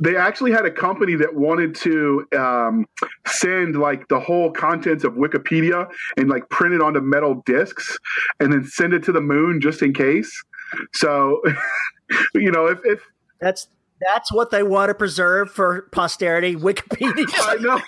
they 0.00 0.16
actually 0.16 0.50
had 0.50 0.64
a 0.64 0.70
company 0.70 1.14
that 1.14 1.34
wanted 1.34 1.74
to 1.74 2.26
um, 2.36 2.86
send 3.26 3.76
like 3.76 4.08
the 4.08 4.18
whole 4.18 4.50
contents 4.50 5.04
of 5.04 5.12
Wikipedia 5.14 5.88
and 6.16 6.28
like 6.28 6.48
print 6.48 6.74
it 6.74 6.80
onto 6.80 7.00
metal 7.00 7.42
discs 7.44 7.98
and 8.40 8.52
then 8.52 8.64
send 8.64 8.94
it 8.94 9.02
to 9.04 9.12
the 9.12 9.20
moon 9.20 9.60
just 9.60 9.82
in 9.82 9.92
case. 9.92 10.42
So, 10.94 11.42
you 12.34 12.50
know, 12.50 12.66
if, 12.66 12.78
if 12.84 13.00
That's 13.40 13.68
that's 14.00 14.32
what 14.32 14.50
they 14.50 14.62
want 14.62 14.88
to 14.88 14.94
preserve 14.94 15.50
for 15.50 15.82
posterity. 15.92 16.56
Wikipedia. 16.56 17.26
I 17.34 17.56
know, 17.56 17.78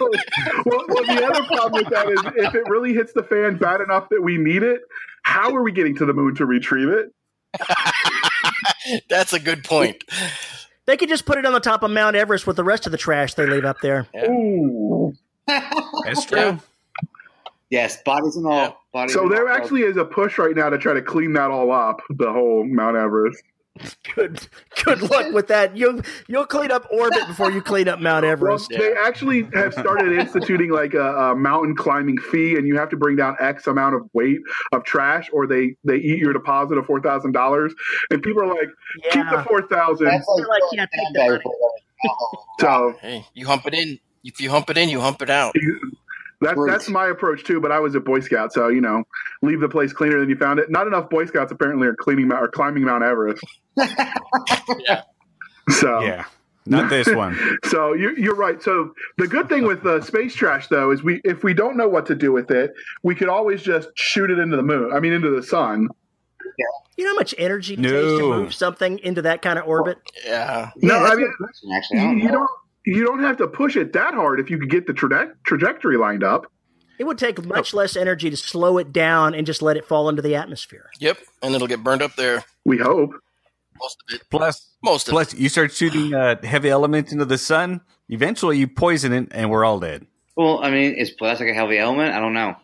well, 0.67 0.85
well, 0.89 1.05
the 1.07 1.25
other 1.25 1.43
problem 1.45 1.85
with 1.85 1.91
that 1.91 2.11
is 2.11 2.21
if 2.47 2.55
it 2.55 2.69
really 2.69 2.93
hits 2.93 3.15
the 3.15 3.23
fan 3.23 3.57
bad 3.57 3.81
enough 3.81 4.11
that 4.11 4.21
we 4.23 4.37
need 4.37 4.63
it, 4.63 4.83
how 5.23 5.55
are 5.57 5.63
we 5.63 5.73
getting 5.73 5.97
to 5.97 6.05
the 6.05 6.13
moon 6.13 6.35
to 6.35 6.45
retrieve 6.45 6.91
it? 6.91 7.15
That's 9.09 9.33
a 9.33 9.41
good 9.41 9.65
point. 9.65 10.05
They 10.87 10.97
could 10.97 11.09
just 11.09 11.27
put 11.27 11.39
it 11.39 11.47
on 11.47 11.53
the 11.53 11.61
top 11.61 11.83
of 11.83 11.91
Mount 11.91 12.17
Everest 12.17 12.47
with 12.47 12.57
the 12.57 12.65
rest 12.65 12.87
of 12.87 12.93
the 12.93 12.99
trash 12.99 13.35
they 13.35 13.47
leave 13.47 13.65
up 13.65 13.81
there. 13.81 14.07
Ooh. 14.29 15.13
That's 15.47 16.25
true. 16.27 16.39
Yeah. 16.39 16.59
Yes, 17.71 18.03
bodies 18.03 18.37
and 18.37 18.47
all. 18.47 18.53
Yeah. 18.53 18.73
Bodies 18.93 19.15
So 19.15 19.23
and 19.23 19.33
there 19.33 19.49
all. 19.49 19.57
actually 19.57 19.83
is 19.83 19.97
a 19.97 20.05
push 20.05 20.37
right 20.39 20.55
now 20.55 20.69
to 20.69 20.77
try 20.79 20.93
to 20.93 21.01
clean 21.01 21.33
that 21.35 21.51
all 21.51 21.73
up, 21.73 22.01
the 22.11 22.31
whole 22.31 22.65
Mount 22.67 22.97
Everest. 22.97 23.43
Good 24.15 24.47
good 24.85 25.01
luck 25.01 25.33
with 25.33 25.49
that. 25.49 25.77
You'll 25.77 26.03
you'll 26.29 26.45
clean 26.45 26.71
up 26.71 26.87
orbit 26.91 27.27
before 27.27 27.51
you 27.51 27.63
clean 27.63 27.89
up 27.89 28.01
Mount 28.01 28.23
Well, 28.25 28.33
Everest. 28.33 28.69
they 28.69 28.93
actually 28.93 29.49
have 29.55 29.73
started 29.73 30.13
instituting 30.19 30.71
like 30.71 30.93
a, 30.93 31.31
a 31.31 31.35
mountain 31.35 31.75
climbing 31.75 32.19
fee, 32.19 32.57
and 32.57 32.67
you 32.67 32.77
have 32.77 32.91
to 32.91 32.97
bring 32.97 33.17
down 33.17 33.35
X 33.41 33.67
amount 33.67 33.95
of 33.95 34.03
weight 34.13 34.41
of 34.73 34.85
trash, 34.85 35.31
or 35.33 35.47
they 35.47 35.77
they 35.85 35.97
eat 35.97 36.19
your 36.19 36.35
deposit 36.35 36.77
of 36.77 36.85
four 36.85 37.01
thousand 37.01 37.33
dollars. 37.33 37.73
And 38.11 38.23
people 38.23 38.43
are 38.43 38.49
like, 38.49 38.69
keep 39.11 39.25
the 39.31 39.43
four 39.49 39.67
thousand. 39.69 40.07
That's 40.07 40.27
like, 40.29 40.49
like, 40.49 40.63
yeah, 40.73 40.87
take 40.87 41.15
the 41.15 41.21
money. 41.31 41.43
So 42.61 42.95
Hey, 43.01 43.27
you 43.33 43.47
hump 43.47 43.67
it 43.67 43.75
in. 43.75 43.99
If 44.23 44.41
you 44.41 44.51
hump 44.51 44.69
it 44.71 44.77
in, 44.77 44.89
you 44.91 45.01
hump 45.01 45.23
it 45.23 45.31
out. 45.31 45.55
That's 46.43 46.57
Right. 46.59 46.71
that's 46.71 46.89
my 46.89 47.07
approach 47.09 47.45
too. 47.45 47.61
But 47.61 47.73
I 47.73 47.81
was 47.81 47.95
a 47.95 48.01
Boy 48.01 48.21
Scout, 48.21 48.53
so 48.53 48.69
you 48.69 48.81
know, 48.81 49.05
leave 49.43 49.61
the 49.61 49.69
place 49.69 49.93
cleaner 49.93 50.21
than 50.21 50.29
you 50.29 50.37
found 50.37 50.59
it. 50.59 50.71
Not 50.71 50.87
enough 50.87 51.09
Boy 51.11 51.25
Scouts 51.27 51.53
apparently 51.53 51.87
are 51.89 51.97
cleaning 51.97 52.31
or 52.33 52.49
climbing 52.49 52.85
Mount 52.85 53.03
Everest. 53.05 53.43
So 55.71 56.01
Yeah. 56.01 56.25
Not 56.67 56.91
this 56.91 57.09
one. 57.15 57.37
So 57.65 57.93
you're, 57.93 58.17
you're 58.19 58.37
right. 58.37 58.63
So 58.63 58.93
the 59.19 59.27
good 59.27 59.49
thing 59.49 59.65
with 59.65 59.85
uh, 59.87 60.01
space 60.01 60.35
trash, 60.35 60.69
though, 60.69 60.91
is 60.93 61.03
we 61.03 61.21
if 61.25 61.43
we 61.43 61.55
don't 61.55 61.77
know 61.77 61.89
what 61.89 62.07
to 62.07 62.15
do 62.15 62.31
with 62.33 62.51
it, 62.53 62.73
we 63.03 63.15
could 63.15 63.29
always 63.29 63.63
just 63.63 63.89
shoot 63.97 64.31
it 64.31 64.39
into 64.39 64.57
the 64.57 64.63
moon. 64.63 64.93
I 64.93 65.01
mean, 65.01 65.13
into 65.13 65.31
the 65.35 65.43
sun. 65.43 65.89
You 66.99 67.05
know 67.05 67.11
how 67.13 67.17
much 67.17 67.35
energy 67.39 67.75
it 67.75 67.81
No. 67.81 67.89
takes 67.91 68.21
to 68.21 68.29
move 68.29 68.55
something 68.55 68.99
into 69.01 69.23
that 69.23 69.43
kind 69.43 69.59
of 69.59 69.67
orbit? 69.67 69.99
Yeah. 70.25 70.71
No, 70.77 70.95
Yeah, 70.95 71.01
that's 71.01 71.11
I 71.11 71.15
a 71.15 71.17
mean, 71.17 71.27
good 71.27 71.37
question, 71.39 71.71
actually. 71.75 71.99
I 71.99 72.03
you, 72.03 72.09
don't 72.09 72.19
you 72.19 72.25
know. 72.27 72.33
don't 72.33 72.49
you 72.87 73.05
don't 73.05 73.21
have 73.23 73.37
to 73.39 73.47
push 73.47 73.77
it 73.77 73.93
that 73.93 74.15
hard 74.15 74.41
if 74.41 74.51
you 74.51 74.59
could 74.59 74.71
get 74.71 74.87
the 74.87 74.93
traje- 74.93 75.33
trajectory 75.45 75.97
lined 75.97 76.25
up. 76.25 76.47
It 76.99 77.05
would 77.05 77.19
take 77.19 77.45
much 77.45 77.75
less 77.75 77.97
energy 77.97 78.31
to 78.31 78.37
slow 78.37 78.79
it 78.79 78.93
down 78.93 79.35
and 79.35 79.47
just 79.47 79.63
let 79.63 79.77
it 79.77 79.85
fall 79.87 80.09
into 80.09 80.23
the 80.23 80.37
atmosphere. 80.37 80.91
Yep. 81.01 81.19
And 81.43 81.55
it'll 81.55 81.67
get 81.67 81.83
burned 81.83 82.03
up 82.03 82.15
there. 82.17 82.45
We 82.65 82.79
hope. 82.79 83.13
Most 83.81 83.99
of 84.09 84.15
it. 84.15 84.23
Plus, 84.31 84.71
Most 84.85 85.09
of 85.09 85.13
it. 85.13 85.15
plus, 85.15 85.35
you 85.35 85.49
start 85.49 85.73
shooting 85.73 86.15
uh, 86.15 86.37
heavy 86.45 86.69
elements 86.69 87.11
into 87.13 87.25
the 87.25 87.39
sun. 87.39 87.81
Eventually, 88.09 88.59
you 88.59 88.69
poison 88.69 89.13
it, 89.13 89.29
and 89.33 89.51
we're 89.51 89.65
all 89.65 89.81
dead. 89.81 90.07
Well, 90.37 90.63
I 90.63 90.71
mean, 90.71 90.95
is 90.95 91.11
plastic 91.11 91.49
a 91.49 91.55
heavy 91.55 91.79
element? 91.79 92.15
I 92.15 92.21
don't 92.21 92.35
know. 92.35 92.55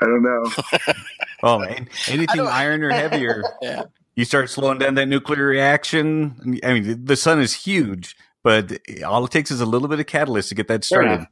I 0.00 0.04
don't 0.06 0.22
know. 0.22 0.50
Oh 1.42 1.58
man, 1.58 1.88
anything 2.08 2.40
iron 2.40 2.82
or 2.82 2.90
heavier, 2.90 3.42
Yeah. 3.62 3.82
you 4.16 4.24
start 4.24 4.48
slowing 4.48 4.78
down 4.78 4.94
that 4.94 5.08
nuclear 5.08 5.44
reaction. 5.44 6.58
I 6.64 6.72
mean, 6.72 7.04
the 7.04 7.16
sun 7.16 7.38
is 7.38 7.52
huge, 7.52 8.16
but 8.44 8.78
all 9.04 9.24
it 9.24 9.32
takes 9.32 9.50
is 9.50 9.60
a 9.60 9.66
little 9.66 9.88
bit 9.88 9.98
of 9.98 10.06
catalyst 10.06 10.50
to 10.50 10.54
get 10.54 10.68
that 10.68 10.84
started. 10.84 11.12
enough. 11.12 11.28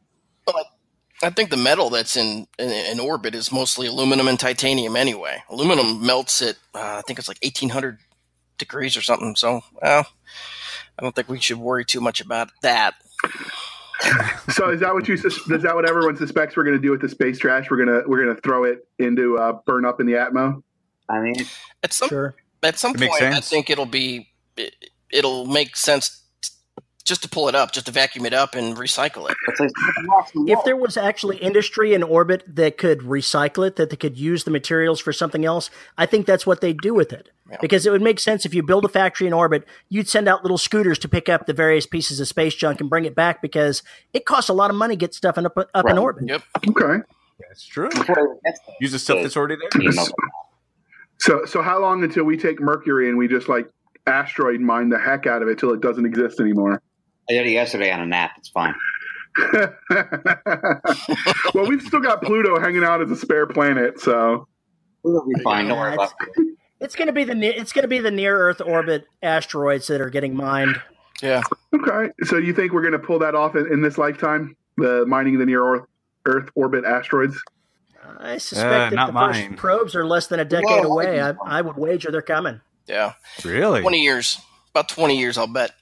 I 1.23 1.31
think 1.31 1.51
the 1.51 1.57
metal 1.57 1.89
that's 1.89 2.17
in, 2.17 2.49
in 2.59 2.71
in 2.71 2.99
orbit 2.99 3.37
is 3.37 3.53
mostly 3.53 3.87
aluminum 3.87 4.27
and 4.27 4.41
titanium 4.41 4.97
anyway. 4.97 5.45
Aluminum 5.49 6.05
melts 6.05 6.43
at 6.43 6.57
uh, 6.75 6.97
I 6.99 7.03
think 7.07 7.21
it's 7.21 7.29
like 7.29 7.39
eighteen 7.43 7.69
hundred 7.69 7.99
degrees 8.59 8.97
or 8.97 9.03
something. 9.03 9.37
So, 9.37 9.61
well, 9.81 10.09
I 10.99 11.03
don't 11.03 11.15
think 11.15 11.29
we 11.29 11.39
should 11.39 11.59
worry 11.59 11.85
too 11.85 12.01
much 12.01 12.21
about 12.21 12.51
that. 12.63 12.95
So 14.51 14.71
is 14.71 14.81
that 14.81 14.93
what 14.95 15.07
you? 15.07 15.15
Is 15.15 15.23
that 15.47 15.77
what 15.77 15.89
everyone 15.89 16.17
suspects 16.17 16.57
we're 16.57 16.65
going 16.65 16.77
to 16.77 16.83
do 16.83 16.91
with 16.91 17.01
the 17.01 17.09
space 17.09 17.39
trash? 17.39 17.71
We're 17.71 17.77
gonna 17.85 18.03
we're 18.05 18.25
gonna 18.25 18.41
throw 18.41 18.65
it 18.65 18.85
into 18.99 19.39
uh, 19.39 19.61
burn 19.65 19.85
up 19.85 20.01
in 20.01 20.07
the 20.07 20.15
atmo. 20.15 20.61
I 21.09 21.21
mean, 21.21 21.37
At 21.85 21.93
some 21.93 22.09
Sure. 22.09 22.35
at 22.65 22.77
some 22.81 22.97
It 22.97 23.09
point, 23.09 23.23
I 23.23 23.39
think 23.39 23.71
it'll 23.71 23.87
be 23.87 24.33
it, 24.57 24.75
it'll 25.13 25.47
make 25.47 25.77
sense 25.77 26.22
just 27.03 27.23
to 27.23 27.29
pull 27.29 27.49
it 27.49 27.55
up, 27.55 27.73
just 27.73 27.87
to 27.87 27.93
vacuum 27.93 28.27
it 28.27 28.33
up 28.33 28.55
and 28.55 28.77
recycle 28.77 29.31
it. 29.31 29.37
it's 29.49 29.61
like 29.61 29.71
rocks 30.09 30.33
in 30.35 30.45
the 30.45 30.53
If 30.53 30.65
there 30.65 30.77
was 30.77 30.97
actually 30.97 31.37
industry 31.39 31.95
in 31.95 32.03
orbit 32.03 32.45
that 32.47 32.79
could 32.79 33.01
recycle 33.01 33.67
it, 33.67 33.77
that 33.77 33.91
they 33.91 33.97
could 33.97 34.17
use 34.17 34.45
the 34.45 34.51
materials 34.51 35.01
for 35.01 35.13
something 35.13 35.45
else, 35.45 35.71
I 35.99 36.07
think 36.07 36.27
that's 36.27 36.47
what 36.47 36.61
they'd 36.61 36.79
do 36.79 36.95
with 36.95 37.13
it. 37.13 37.31
Yeah. 37.51 37.59
Because 37.61 37.87
it 37.87 37.91
would 37.91 38.03
make 38.03 38.21
sense 38.21 38.47
if 38.47 38.55
you 38.55 38.63
build 38.63 38.85
a 38.85 38.89
factory 38.89 39.27
in 39.27 39.33
orbit, 39.33 39.65
you'd 39.89 40.09
send 40.09 40.29
out 40.29 40.43
little 40.43 40.59
scooters 40.59 40.99
to 41.01 41.09
pick 41.09 41.29
up 41.29 41.47
the 41.47 41.53
various 41.53 41.87
pieces 41.87 42.21
of 42.21 42.29
space 42.29 42.55
junk 42.55 42.81
and 42.81 42.89
bring 42.89 43.05
it 43.05 43.15
back 43.15 43.43
because 43.43 43.83
it 44.13 44.25
costs 44.25 44.49
a 44.49 44.55
lot 44.55 44.71
of 44.71 44.77
money 44.77 44.95
to 44.95 44.99
get 44.99 45.15
stuff 45.15 45.37
in, 45.37 45.47
up, 45.47 45.57
up 45.59 45.89
in 45.89 45.99
orbit. 45.99 46.25
Yep. 46.29 46.43
Okay. 46.69 47.03
That's 47.41 47.67
true. 47.67 47.91
Before 47.91 48.19
it 48.19 48.23
even 48.23 48.39
gets 48.45 48.61
there, 48.67 48.77
Use 48.81 48.93
the 48.93 48.99
stuff 48.99 49.23
that's 49.23 49.37
already 49.37 49.57
there. 49.57 49.93
So 51.19 51.45
so 51.45 51.63
how 51.63 51.81
long 51.81 52.03
until 52.03 52.25
we 52.25 52.37
take 52.37 52.61
Mercury 52.61 53.09
and 53.09 53.17
we 53.17 53.29
just 53.29 53.49
like 53.49 53.69
asteroid 54.07 54.61
mine 54.61 54.89
the 54.89 54.99
heck 54.99 55.27
out 55.27 55.41
of 55.41 55.49
it 55.49 55.57
till 55.57 55.73
it 55.73 55.81
doesn't 55.81 56.05
exist 56.05 56.41
anymore? 56.41 56.83
I 57.29 57.35
did 57.35 57.47
it 57.47 57.51
yesterday 57.51 57.91
on 57.93 58.01
a 58.01 58.07
nap. 58.07 58.33
It's 58.39 58.49
fine. 58.49 58.75
well, 61.55 61.67
we've 61.69 61.83
still 61.83 62.01
got 62.01 62.23
Pluto 62.23 62.61
hanging 62.61 62.85
out 62.85 63.01
as 63.03 63.11
a 63.11 63.17
spare 63.17 63.47
planet, 63.47 64.01
so 64.01 64.47
We'll 65.03 65.25
be 65.27 65.43
fine. 65.43 65.69
Don't 65.69 65.79
worry 65.79 65.95
about 65.95 66.13
it's, 66.21 66.51
it's 66.81 66.97
going 66.97 67.07
to 67.07 67.13
be 67.13 67.25
the 67.25 67.35
ne- 67.35 67.55
it's 67.55 67.73
going 67.73 67.83
to 67.83 67.89
be 67.89 67.99
the 67.99 68.11
near 68.11 68.37
Earth 68.39 68.61
orbit 68.61 69.05
asteroids 69.23 69.87
that 69.89 70.01
are 70.01 70.11
getting 70.11 70.35
mined. 70.37 70.81
Yeah. 71.23 71.43
okay. 71.75 72.13
So 72.25 72.37
you 72.39 72.53
think 72.53 72.73
we're 72.73 72.83
going 72.83 72.93
to 72.93 72.99
pull 72.99 73.19
that 73.21 73.35
off 73.35 73.57
in, 73.57 73.73
in 73.73 73.83
this 73.83 73.99
lifetime? 73.99 74.57
The 74.77 75.05
mining 75.07 75.39
the 75.39 75.47
near 75.47 75.65
Earth, 75.65 75.87
Earth 76.25 76.49
orbit 76.55 76.85
asteroids. 76.85 77.37
I 78.19 78.39
suspect 78.39 78.73
Uh, 78.73 78.91
that 78.91 78.95
not 78.95 79.13
the 79.13 79.33
first 79.49 79.57
probes 79.57 79.95
are 79.97 80.07
less 80.07 80.27
than 80.29 80.41
a 80.41 80.45
decade 80.45 80.85
Whoa, 80.85 80.93
away. 80.93 81.21
I 81.21 81.31
I, 81.31 81.35
I 81.45 81.61
would 81.61 81.77
wager 81.77 82.11
they're 82.11 82.23
coming. 82.23 82.61
Yeah. 82.87 83.15
Really? 83.45 83.81
Twenty 83.81 84.03
years. 84.03 84.39
About 84.71 84.89
twenty 84.89 85.19
years, 85.19 85.37
I'll 85.37 85.47
bet. 85.47 85.73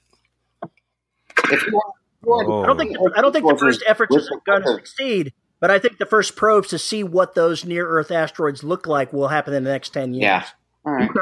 If 1.51 1.65
you 1.65 1.73
want, 1.73 1.95
if 2.21 2.25
you 2.25 2.29
want- 2.29 2.47
Oh. 2.47 2.63
I 2.63 2.67
don't 2.67 2.77
think 2.77 2.97
I 3.15 3.21
don't 3.21 3.31
think 3.33 3.47
the 3.47 3.57
first 3.57 3.83
efforts 3.87 4.15
With 4.15 4.25
are 4.31 4.41
going 4.45 4.61
to 4.63 4.73
succeed, 4.75 5.33
but 5.59 5.71
I 5.71 5.79
think 5.79 5.97
the 5.97 6.05
first 6.05 6.35
probes 6.35 6.67
to 6.69 6.77
see 6.77 7.03
what 7.03 7.33
those 7.35 7.65
near 7.65 7.87
Earth 7.87 8.11
asteroids 8.11 8.63
look 8.63 8.85
like 8.87 9.11
will 9.11 9.29
happen 9.29 9.53
in 9.53 9.63
the 9.63 9.71
next 9.71 9.89
ten 9.89 10.13
years. 10.13 10.23
Yeah. 10.23 10.45
All 10.85 10.93
right. 10.93 11.09
Okay. 11.09 11.19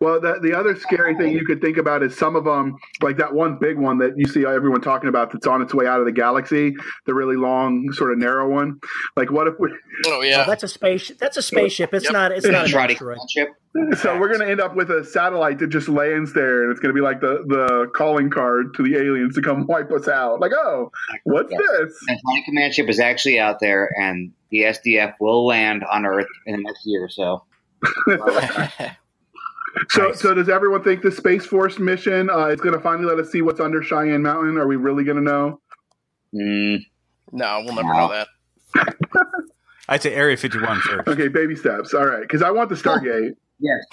Well, 0.00 0.20
the, 0.20 0.38
the 0.42 0.52
other 0.58 0.76
scary 0.76 1.14
thing 1.16 1.32
you 1.32 1.44
could 1.44 1.60
think 1.60 1.76
about 1.76 2.02
is 2.02 2.16
some 2.16 2.36
of 2.36 2.44
them, 2.44 2.76
like 3.02 3.16
that 3.18 3.32
one 3.32 3.58
big 3.60 3.78
one 3.78 3.98
that 3.98 4.12
you 4.16 4.26
see 4.26 4.44
everyone 4.44 4.80
talking 4.80 5.08
about 5.08 5.32
that's 5.32 5.46
on 5.46 5.62
its 5.62 5.72
way 5.74 5.86
out 5.86 6.00
of 6.00 6.06
the 6.06 6.12
galaxy, 6.12 6.74
the 7.06 7.14
really 7.14 7.36
long, 7.36 7.90
sort 7.92 8.12
of 8.12 8.18
narrow 8.18 8.48
one. 8.50 8.78
Like, 9.16 9.30
what 9.30 9.46
if 9.46 9.54
we? 9.58 9.70
Oh 10.06 10.10
Well, 10.18 10.24
yeah. 10.24 10.44
that's 10.44 10.62
a 10.62 10.68
space. 10.68 11.12
That's 11.18 11.36
a 11.36 11.42
spaceship. 11.42 11.94
It's 11.94 12.04
Yep. 12.04 12.12
not. 12.12 12.32
It's 12.32 12.46
not 12.46 12.64
an 12.64 12.70
Try 12.70 12.86
asteroid. 12.86 13.18
ship. 13.30 13.48
So 13.98 14.18
we're 14.18 14.26
going 14.26 14.40
to 14.40 14.50
end 14.50 14.60
up 14.60 14.74
with 14.74 14.90
a 14.90 15.04
satellite 15.04 15.60
that 15.60 15.68
just 15.68 15.88
lands 15.88 16.32
there, 16.32 16.64
and 16.64 16.72
it's 16.72 16.80
going 16.80 16.92
to 16.92 16.98
be 16.98 17.00
like 17.04 17.20
the 17.20 17.44
the 17.46 17.88
calling 17.94 18.28
card 18.28 18.74
to 18.74 18.82
the 18.82 18.96
aliens 18.96 19.36
to 19.36 19.42
come 19.42 19.66
wipe 19.68 19.92
us 19.92 20.08
out. 20.08 20.40
Like, 20.40 20.50
oh, 20.52 20.90
what's 21.24 21.52
Yeah. 21.52 21.58
this? 21.58 21.94
And 22.08 22.18
Tiny 22.28 22.42
Command 22.46 22.74
ship 22.74 22.88
is 22.88 22.98
actually 22.98 23.38
out 23.38 23.60
there, 23.60 23.88
and 24.00 24.32
the 24.50 24.62
SDF 24.64 25.14
will 25.20 25.46
land 25.46 25.84
on 25.84 26.04
Earth 26.04 26.26
in 26.46 26.56
the 26.56 26.62
next 26.62 26.82
year 26.84 27.04
or 27.04 27.08
so. 27.08 27.44
So, 29.88 30.08
Nice. 30.08 30.20
so 30.20 30.34
does 30.34 30.48
everyone 30.48 30.82
think 30.84 31.02
the 31.02 31.10
Space 31.10 31.46
Force 31.46 31.78
mission 31.78 32.28
uh, 32.30 32.46
is 32.46 32.60
going 32.60 32.74
to 32.74 32.80
finally 32.80 33.06
let 33.06 33.18
us 33.18 33.30
see 33.32 33.40
what's 33.42 33.60
under 33.60 33.82
Cheyenne 33.82 34.22
Mountain? 34.22 34.58
Are 34.58 34.66
we 34.66 34.76
really 34.76 35.04
going 35.04 35.16
to 35.16 35.22
know? 35.22 35.60
Mm, 36.34 36.84
no, 37.32 37.62
we'll 37.64 37.74
never 37.74 37.92
know 37.94 38.08
that. 38.10 38.28
I'd 39.88 40.02
say 40.02 40.14
Area 40.14 40.36
51 40.36 40.80
first. 40.80 41.08
Okay, 41.08 41.28
baby 41.28 41.56
steps. 41.56 41.94
All 41.94 42.06
right, 42.06 42.20
because 42.22 42.42
I 42.42 42.50
want 42.50 42.68
the 42.68 42.76
Stargate. 42.76 43.32
Yes. 43.58 43.84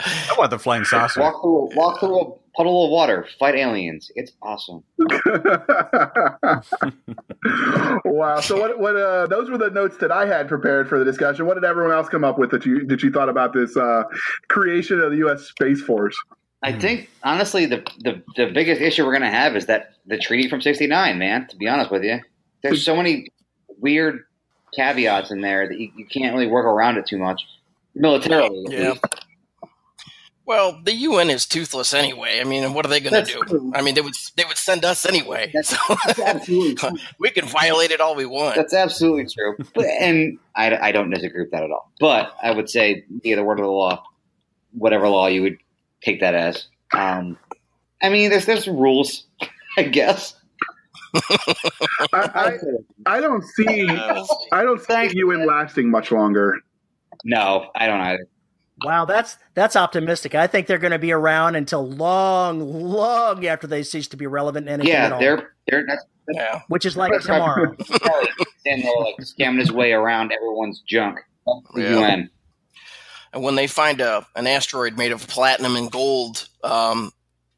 I 0.00 0.34
want 0.38 0.50
the 0.50 0.58
flying 0.58 0.84
saucer. 0.84 1.20
walk 1.20 1.40
through 1.42 1.70
walk 1.74 1.98
through 2.00 2.20
a 2.20 2.24
puddle 2.58 2.84
of 2.84 2.90
water, 2.90 3.26
fight 3.38 3.54
aliens. 3.54 4.10
It's 4.16 4.32
awesome. 4.42 4.82
wow. 8.04 8.40
So 8.40 8.60
what? 8.60 8.80
What? 8.80 8.96
Uh, 8.96 9.28
those 9.28 9.48
were 9.48 9.56
the 9.56 9.70
notes 9.70 9.96
that 9.98 10.10
I 10.10 10.26
had 10.26 10.48
prepared 10.48 10.88
for 10.88 10.98
the 10.98 11.04
discussion. 11.04 11.46
What 11.46 11.54
did 11.54 11.64
everyone 11.64 11.92
else 11.92 12.08
come 12.08 12.24
up 12.24 12.36
with 12.36 12.50
that 12.50 12.66
you 12.66 12.84
that 12.86 13.04
you 13.04 13.12
thought 13.12 13.28
about 13.28 13.52
this 13.52 13.76
uh, 13.76 14.02
creation 14.48 15.00
of 15.00 15.12
the 15.12 15.18
U.S. 15.18 15.44
Space 15.44 15.80
Force? 15.80 16.16
I 16.60 16.72
think 16.72 17.08
honestly 17.22 17.66
the, 17.66 17.86
the 18.00 18.20
the 18.34 18.50
biggest 18.52 18.80
issue 18.80 19.06
we're 19.06 19.12
gonna 19.12 19.30
have 19.30 19.54
is 19.54 19.66
that 19.66 19.92
the 20.06 20.18
treaty 20.18 20.48
from 20.48 20.60
sixty 20.60 20.88
nine, 20.88 21.16
man, 21.16 21.46
to 21.48 21.56
be 21.56 21.68
honest 21.68 21.92
with 21.92 22.02
you. 22.02 22.18
There's 22.60 22.84
so 22.84 22.96
many 22.96 23.28
weird 23.78 24.24
caveats 24.74 25.30
in 25.30 25.42
there 25.42 25.68
that 25.68 25.78
you, 25.78 25.92
you 25.96 26.06
can't 26.06 26.34
really 26.34 26.48
work 26.48 26.66
around 26.66 26.96
it 26.96 27.06
too 27.06 27.18
much. 27.18 27.40
Militarily. 27.94 28.66
Yeah. 28.68 28.90
least. 28.90 29.04
Well, 30.48 30.80
the 30.82 30.94
UN 30.94 31.28
is 31.28 31.44
toothless 31.44 31.92
anyway. 31.92 32.40
I 32.40 32.44
mean, 32.44 32.72
what 32.72 32.86
are 32.86 32.88
they 32.88 33.00
going 33.00 33.22
to 33.22 33.30
do? 33.30 33.38
true. 33.46 33.70
I 33.74 33.82
mean, 33.82 33.94
they 33.94 34.00
would 34.00 34.14
they 34.34 34.46
would 34.46 34.56
send 34.56 34.82
us 34.82 35.04
anyway. 35.04 35.50
That's, 35.52 35.68
So 35.68 35.76
that's 36.06 36.18
absolutely 36.18 36.74
true. 36.74 36.96
we 37.18 37.28
can 37.28 37.44
violate 37.46 37.90
it 37.90 38.00
all 38.00 38.14
we 38.14 38.24
want. 38.24 38.56
That's 38.56 38.72
absolutely 38.72 39.26
true. 39.26 39.58
But, 39.74 39.84
and 39.84 40.38
I, 40.56 40.74
I 40.88 40.92
don't 40.92 41.10
disagree 41.10 41.42
with 41.42 41.50
that 41.50 41.64
at 41.64 41.70
all. 41.70 41.92
But 42.00 42.32
I 42.42 42.52
would 42.52 42.70
say 42.70 43.04
be 43.22 43.34
the 43.34 43.44
word 43.44 43.58
of 43.60 43.66
the 43.66 43.70
law, 43.70 44.02
whatever 44.72 45.06
law 45.10 45.26
you 45.26 45.42
would 45.42 45.58
take 46.02 46.20
that 46.20 46.34
as. 46.34 46.66
Um, 46.94 47.36
I 48.00 48.08
mean, 48.08 48.30
there's 48.30 48.46
there's 48.46 48.66
rules, 48.66 49.26
I 49.76 49.82
guess. 49.82 50.34
I, 51.14 52.08
I, 52.12 52.58
I 53.04 53.20
don't 53.20 53.44
see. 53.44 53.86
I 53.86 54.62
don't 54.62 54.80
see 54.80 55.08
the 55.08 55.16
UN 55.16 55.46
lasting 55.46 55.90
much 55.90 56.10
longer. 56.10 56.58
No, 57.26 57.70
I 57.74 57.86
don't 57.86 58.00
either. 58.00 58.26
Wow, 58.84 59.04
that's 59.04 59.36
that's 59.54 59.76
optimistic. 59.76 60.34
I 60.34 60.46
think 60.46 60.66
they're 60.66 60.78
going 60.78 60.92
to 60.92 60.98
be 60.98 61.12
around 61.12 61.56
until 61.56 61.86
long, 61.88 62.60
long 62.60 63.44
after 63.46 63.66
they 63.66 63.82
cease 63.82 64.08
to 64.08 64.16
be 64.16 64.26
relevant 64.26 64.68
in 64.68 64.74
anything 64.74 64.94
at 64.94 65.08
Yeah, 65.08 65.14
all, 65.14 65.20
they're 65.20 65.50
they're 65.68 65.84
that's 65.86 66.04
yeah. 66.32 66.60
which 66.68 66.86
is 66.86 66.96
like 66.96 67.20
tomorrow. 67.22 67.74
Kelly 67.76 68.28
standing 68.60 68.86
there 68.86 69.04
like 69.04 69.16
scamming 69.20 69.60
his 69.60 69.72
way 69.72 69.92
around 69.92 70.32
everyone's 70.32 70.82
junk. 70.86 71.18
Yeah. 71.74 71.98
UN. 71.98 72.30
And 73.32 73.42
when 73.42 73.56
they 73.56 73.66
find 73.66 74.00
a 74.00 74.26
an 74.36 74.46
asteroid 74.46 74.96
made 74.96 75.12
of 75.12 75.26
platinum 75.26 75.76
and 75.76 75.90
gold, 75.90 76.48
um, 76.62 77.10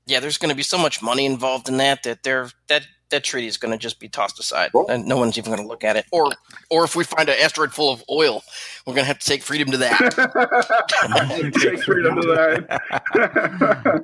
yeah, 0.06 0.20
there's 0.20 0.38
going 0.38 0.50
to 0.50 0.56
be 0.56 0.62
so 0.62 0.78
much 0.78 1.02
money 1.02 1.26
involved 1.26 1.68
in 1.68 1.76
that 1.78 2.02
that 2.04 2.22
they're 2.22 2.48
that 2.68 2.86
that 3.10 3.24
treaty 3.24 3.46
is 3.46 3.56
going 3.56 3.72
to 3.72 3.78
just 3.78 4.00
be 4.00 4.08
tossed 4.08 4.38
aside, 4.38 4.70
and 4.88 5.06
no 5.06 5.16
one's 5.16 5.38
even 5.38 5.52
going 5.52 5.62
to 5.62 5.68
look 5.68 5.84
at 5.84 5.96
it. 5.96 6.06
Or 6.10 6.32
or 6.70 6.84
if 6.84 6.96
we 6.96 7.04
find 7.04 7.28
an 7.28 7.36
asteroid 7.40 7.72
full 7.72 7.92
of 7.92 8.02
oil, 8.10 8.42
we're 8.86 8.94
going 8.94 9.04
to 9.04 9.08
have 9.08 9.18
to 9.18 9.26
take 9.26 9.42
freedom 9.42 9.70
to 9.72 9.78
that. 9.78 9.98
Take 11.60 11.82
freedom 11.82 12.20
to 12.20 12.26
that. 12.28 14.02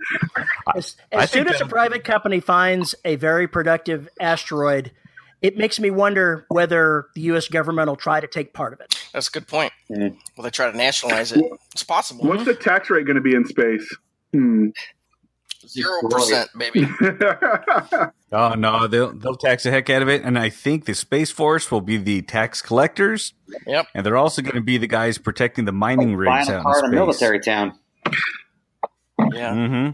As, 0.77 0.97
I 1.13 1.23
as 1.23 1.31
soon 1.31 1.49
as 1.49 1.61
a 1.61 1.67
private 1.67 2.05
company 2.05 2.41
finds 2.41 2.95
a 3.05 3.17
very 3.17 3.49
productive 3.49 4.09
asteroid, 4.21 4.91
it 5.43 5.57
makes 5.57 5.79
me 5.79 5.91
wonder 5.91 6.45
whether 6.49 7.07
the 7.15 7.23
U.S. 7.23 7.49
government 7.49 7.89
will 7.89 7.97
try 7.97 8.21
to 8.21 8.27
take 8.27 8.53
part 8.53 8.73
of 8.73 8.81
it. 8.81 8.95
That's 9.13 9.29
a 9.29 9.31
good 9.31 9.47
point. 9.47 9.73
Mhm. 9.91 10.17
Well, 10.37 10.45
they 10.45 10.51
try 10.51 10.71
to 10.71 10.77
nationalize 10.77 11.33
it. 11.33 11.45
It's 11.73 11.83
possible. 11.85 12.27
What's 12.27 12.45
the 12.45 12.55
tax 12.55 12.91
rate 12.91 13.07
going 13.07 13.17
to 13.17 13.23
be 13.23 13.35
in 13.35 13.45
space? 13.47 13.95
Hmm. 14.33 14.69
Zero 15.69 16.01
percent, 16.11 16.49
baby. 16.57 16.87
Oh 18.33 18.55
no, 18.55 18.89
they'll 18.89 19.12
they'll 19.12 19.37
tax 19.37 19.62
the 19.62 19.71
heck 19.71 19.89
out 19.89 20.03
of 20.03 20.09
it, 20.09 20.23
and 20.25 20.37
I 20.37 20.49
think 20.51 20.85
the 20.85 20.95
space 20.95 21.31
force 21.31 21.71
will 21.71 21.81
be 21.81 21.97
the 21.97 22.23
tax 22.23 22.61
collectors, 22.61 23.35
Yep. 23.69 23.87
and 23.95 24.05
they're 24.05 24.17
also 24.17 24.43
going 24.43 24.57
to 24.57 24.61
be 24.61 24.79
the 24.79 24.89
guys 24.89 25.17
protecting 25.17 25.64
the 25.64 25.73
mining 25.73 26.17
rigs 26.17 26.49
out 26.51 26.61
in 26.61 26.61
in 26.61 26.67
a 26.67 26.75
space. 26.75 26.91
military 26.91 27.39
town. 27.41 27.79
Yeah. 29.33 29.55
hmm 29.55 29.91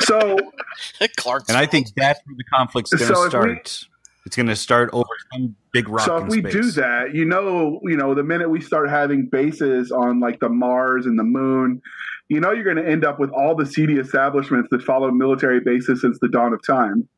so 0.00 0.36
Clark. 1.16 1.44
And 1.48 1.56
I 1.56 1.66
think 1.66 1.88
that's 1.96 2.20
where 2.26 2.36
the 2.36 2.44
conflict's 2.52 2.92
going 2.92 3.08
to 3.08 3.14
So 3.14 3.20
if 3.22 3.24
we- 3.26 3.30
start. 3.30 3.84
it's 4.26 4.36
going 4.36 4.46
to 4.48 4.56
start 4.56 4.90
over 4.92 5.08
some 5.32 5.54
big 5.72 5.88
rock. 5.88 6.04
So 6.06 6.16
in 6.18 6.24
if 6.24 6.28
we 6.30 6.40
space. 6.40 6.52
do 6.52 6.70
that, 6.72 7.14
you 7.14 7.24
know, 7.24 7.80
you 7.84 7.96
know, 7.96 8.14
the 8.14 8.22
minute 8.24 8.50
we 8.50 8.60
start 8.60 8.90
having 8.90 9.28
bases 9.30 9.90
on 9.92 10.20
like 10.20 10.40
the 10.40 10.48
Mars 10.48 11.06
and 11.06 11.18
the 11.18 11.24
Moon, 11.24 11.80
you 12.28 12.40
know, 12.40 12.52
you're 12.52 12.64
going 12.64 12.76
to 12.76 12.86
end 12.86 13.04
up 13.04 13.18
with 13.18 13.30
all 13.30 13.54
the 13.54 13.66
seedy 13.66 13.94
establishments 13.94 14.68
that 14.70 14.82
follow 14.82 15.10
military 15.10 15.60
bases 15.60 16.00
since 16.00 16.18
the 16.20 16.28
dawn 16.28 16.52
of 16.52 16.60
time. 16.66 17.08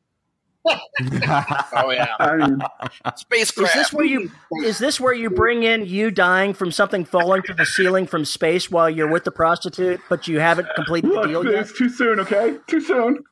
Oh 1.73 1.89
yeah. 1.89 2.13
I 2.19 2.35
mean, 2.37 2.59
Is 3.33 3.53
this 3.73 3.91
where 3.93 4.05
you 4.05 4.29
is 4.63 4.77
this 4.77 4.99
where 4.99 5.13
you 5.13 5.29
bring 5.31 5.63
in 5.63 5.85
you 5.85 6.11
dying 6.11 6.53
from 6.53 6.71
something 6.71 7.05
falling 7.05 7.41
to 7.43 7.53
the 7.53 7.65
ceiling 7.65 8.05
from 8.05 8.25
space 8.25 8.69
while 8.69 8.89
you're 8.89 9.07
with 9.07 9.23
the 9.23 9.31
prostitute, 9.31 9.99
but 10.09 10.27
you 10.27 10.39
haven't 10.39 10.67
completed 10.75 11.09
the 11.09 11.15
look, 11.15 11.27
deal 11.27 11.45
yet? 11.45 11.61
it's 11.61 11.75
too 11.75 11.89
soon. 11.89 12.19
Okay, 12.19 12.57
too 12.67 12.81
soon. 12.81 13.23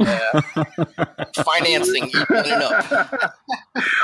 Yeah. 0.00 0.40
Financing 1.44 2.06
eating 2.06 2.26
it 2.30 2.62
up. 2.62 3.34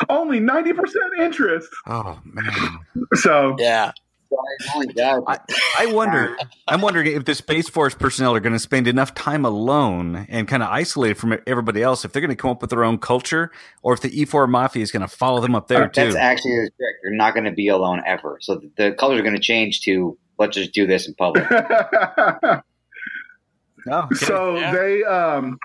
Only 0.09 0.41
ninety 0.41 0.73
percent 0.75 1.13
interest. 1.19 1.69
oh 1.87 2.21
man, 2.25 2.79
So 3.15 3.57
Yeah. 3.59 3.93
My 4.31 4.85
God. 4.97 5.23
I, 5.27 5.39
I 5.79 5.87
wonder. 5.93 6.37
I'm 6.69 6.81
wondering 6.81 7.09
if 7.09 7.25
the 7.25 7.35
space 7.35 7.69
force 7.69 7.95
personnel 7.95 8.35
are 8.35 8.41
going 8.41 8.53
to 8.53 8.59
spend 8.59 8.87
enough 8.87 9.15
time 9.15 9.45
alone 9.45 10.27
and 10.29 10.47
kind 10.47 10.63
of 10.63 10.69
isolated 10.69 11.15
from 11.19 11.39
everybody 11.47 11.83
else. 11.83 12.05
If 12.05 12.13
they're 12.13 12.23
going 12.23 12.31
to 12.31 12.37
come 12.37 12.51
up 12.51 12.61
with 12.61 12.71
their 12.71 12.85
own 12.85 12.99
culture, 12.99 13.51
or 13.83 13.93
if 13.95 14.01
the 14.01 14.11
E4 14.11 14.49
mafia 14.49 14.83
is 14.83 14.93
going 14.93 15.03
to 15.03 15.09
follow 15.09 15.41
them 15.41 15.55
up 15.55 15.69
there 15.69 15.89
too. 15.89 16.03
That's 16.05 16.17
actually 16.17 16.53
the 16.53 16.71
trick. 16.77 16.97
You're 17.03 17.15
not 17.15 17.35
going 17.35 17.45
to 17.45 17.53
be 17.53 17.69
alone 17.69 18.03
ever. 18.07 18.39
So 18.41 18.57
the, 18.57 18.71
the 18.77 18.93
colors 18.93 19.19
are 19.19 19.25
going 19.25 19.35
to 19.35 19.41
change 19.41 19.81
to 19.83 20.17
let's 20.39 20.57
just 20.57 20.73
do 20.73 20.87
this 20.87 21.07
in 21.09 21.15
public. 21.15 21.47
Oh, 23.91 24.09
okay. 24.13 24.15
so 24.27 24.57
Yeah. 24.57 24.73
they 24.73 25.05
um 25.05 25.59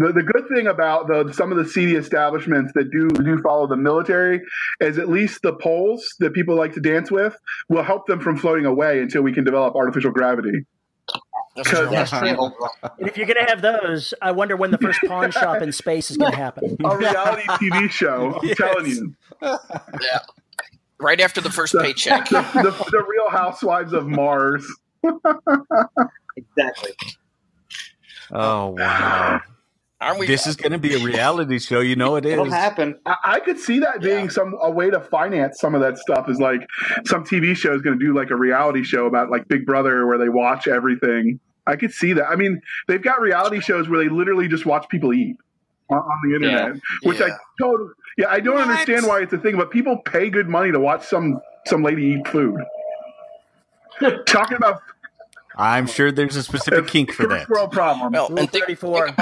the, 0.00 0.12
the 0.12 0.22
good 0.22 0.48
thing 0.52 0.66
about 0.66 1.06
the 1.08 1.32
some 1.32 1.52
of 1.52 1.58
the 1.58 1.64
seedy 1.64 1.94
establishments 1.96 2.72
that 2.74 2.90
do 2.90 3.08
do 3.22 3.40
follow 3.42 3.66
the 3.66 3.76
military 3.76 4.40
is 4.80 4.98
at 4.98 5.08
least 5.08 5.42
the 5.42 5.52
poles 5.54 6.14
that 6.20 6.32
people 6.32 6.56
like 6.56 6.72
to 6.74 6.80
dance 6.80 7.10
with 7.10 7.36
will 7.68 7.82
help 7.82 8.06
them 8.06 8.20
from 8.20 8.36
floating 8.36 8.66
away 8.66 9.00
until 9.00 9.22
we 9.22 9.32
can 9.32 9.44
develop 9.44 9.74
artificial 9.74 10.10
gravity. 10.10 10.64
That's 11.56 11.68
true. 11.68 11.88
That's 11.90 12.10
true. 12.10 12.52
And 12.98 13.08
if 13.08 13.16
you're 13.16 13.26
going 13.26 13.44
to 13.44 13.50
have 13.50 13.60
those, 13.60 14.14
I 14.22 14.30
wonder 14.30 14.56
when 14.56 14.70
the 14.70 14.78
first 14.78 15.00
pawn 15.06 15.30
shop 15.32 15.60
in 15.62 15.72
space 15.72 16.10
is 16.10 16.16
going 16.16 16.30
to 16.30 16.36
happen. 16.36 16.76
A 16.84 16.96
reality 16.96 17.42
TV 17.48 17.90
show, 17.90 18.38
I'm 18.40 18.46
Yes. 18.48 18.56
telling 18.56 18.86
you. 18.86 19.14
Yeah. 19.42 20.18
Right 21.00 21.20
after 21.20 21.40
the 21.40 21.50
first 21.50 21.74
paycheck. 21.74 22.28
The, 22.28 22.42
the, 22.54 22.70
the 22.90 23.04
Real 23.08 23.30
Housewives 23.30 23.92
of 23.92 24.06
Mars. 24.06 24.64
Exactly. 26.36 26.92
oh 28.32 28.68
wow, 28.68 29.40
Aren't 30.00 30.18
we? 30.18 30.26
this 30.26 30.46
is 30.46 30.56
going 30.56 30.72
to 30.72 30.78
be 30.78 30.94
a 30.94 30.98
reality 30.98 31.58
show. 31.58 31.80
You 31.80 31.94
know 31.94 32.16
it 32.16 32.24
is. 32.24 32.32
It'll 32.32 32.50
happen. 32.50 32.98
I, 33.04 33.16
I 33.24 33.40
could 33.40 33.58
see 33.58 33.80
that 33.80 34.00
being 34.00 34.24
Yeah. 34.24 34.30
some 34.30 34.56
a 34.62 34.70
way 34.70 34.88
to 34.90 34.98
finance 35.00 35.58
some 35.60 35.74
of 35.74 35.82
that 35.82 35.98
stuff. 35.98 36.28
Is 36.30 36.40
like 36.40 36.66
some 37.04 37.24
TV 37.24 37.54
show 37.54 37.74
is 37.74 37.82
going 37.82 37.98
to 37.98 38.04
do 38.04 38.14
like 38.14 38.30
a 38.30 38.36
reality 38.36 38.82
show 38.82 39.06
about 39.06 39.30
like 39.30 39.46
Big 39.48 39.66
Brother 39.66 40.06
where 40.06 40.16
they 40.18 40.28
watch 40.30 40.66
everything. 40.68 41.38
I 41.66 41.76
could 41.76 41.92
see 41.92 42.14
that. 42.14 42.24
I 42.26 42.36
mean, 42.36 42.60
they've 42.88 43.02
got 43.02 43.20
reality 43.20 43.60
shows 43.60 43.88
where 43.88 44.02
they 44.02 44.08
literally 44.08 44.48
just 44.48 44.64
watch 44.64 44.88
people 44.88 45.12
eat 45.12 45.36
on, 45.90 45.98
on 45.98 46.28
the 46.30 46.34
internet, 46.34 46.80
which 47.02 47.20
I 47.20 47.26
Yeah. 47.26 47.36
don't. 47.58 47.92
Yeah, 48.16 48.26
I 48.30 48.40
don't 48.40 48.54
What? 48.54 48.68
understand 48.68 49.06
why 49.06 49.20
it's 49.20 49.32
a 49.34 49.38
thing, 49.38 49.56
but 49.56 49.70
people 49.70 49.98
pay 49.98 50.30
good 50.30 50.48
money 50.48 50.72
to 50.72 50.80
watch 50.80 51.04
some 51.06 51.40
some 51.66 51.82
lady 51.82 52.04
eat 52.18 52.26
food. 52.28 52.58
Talking 54.26 54.56
about 54.56 54.80
I'm 55.56 55.86
sure 55.86 56.12
there's 56.12 56.36
a 56.36 56.42
specific 56.42 56.86
kink 56.86 57.12
for 57.12 57.26
that. 57.26 57.48
world 57.48 57.72
problem. 57.72 58.12
Well, 58.12 58.28
Rule 58.28 58.38
and 58.38 58.50
think, 58.50 58.66
34. 58.66 59.08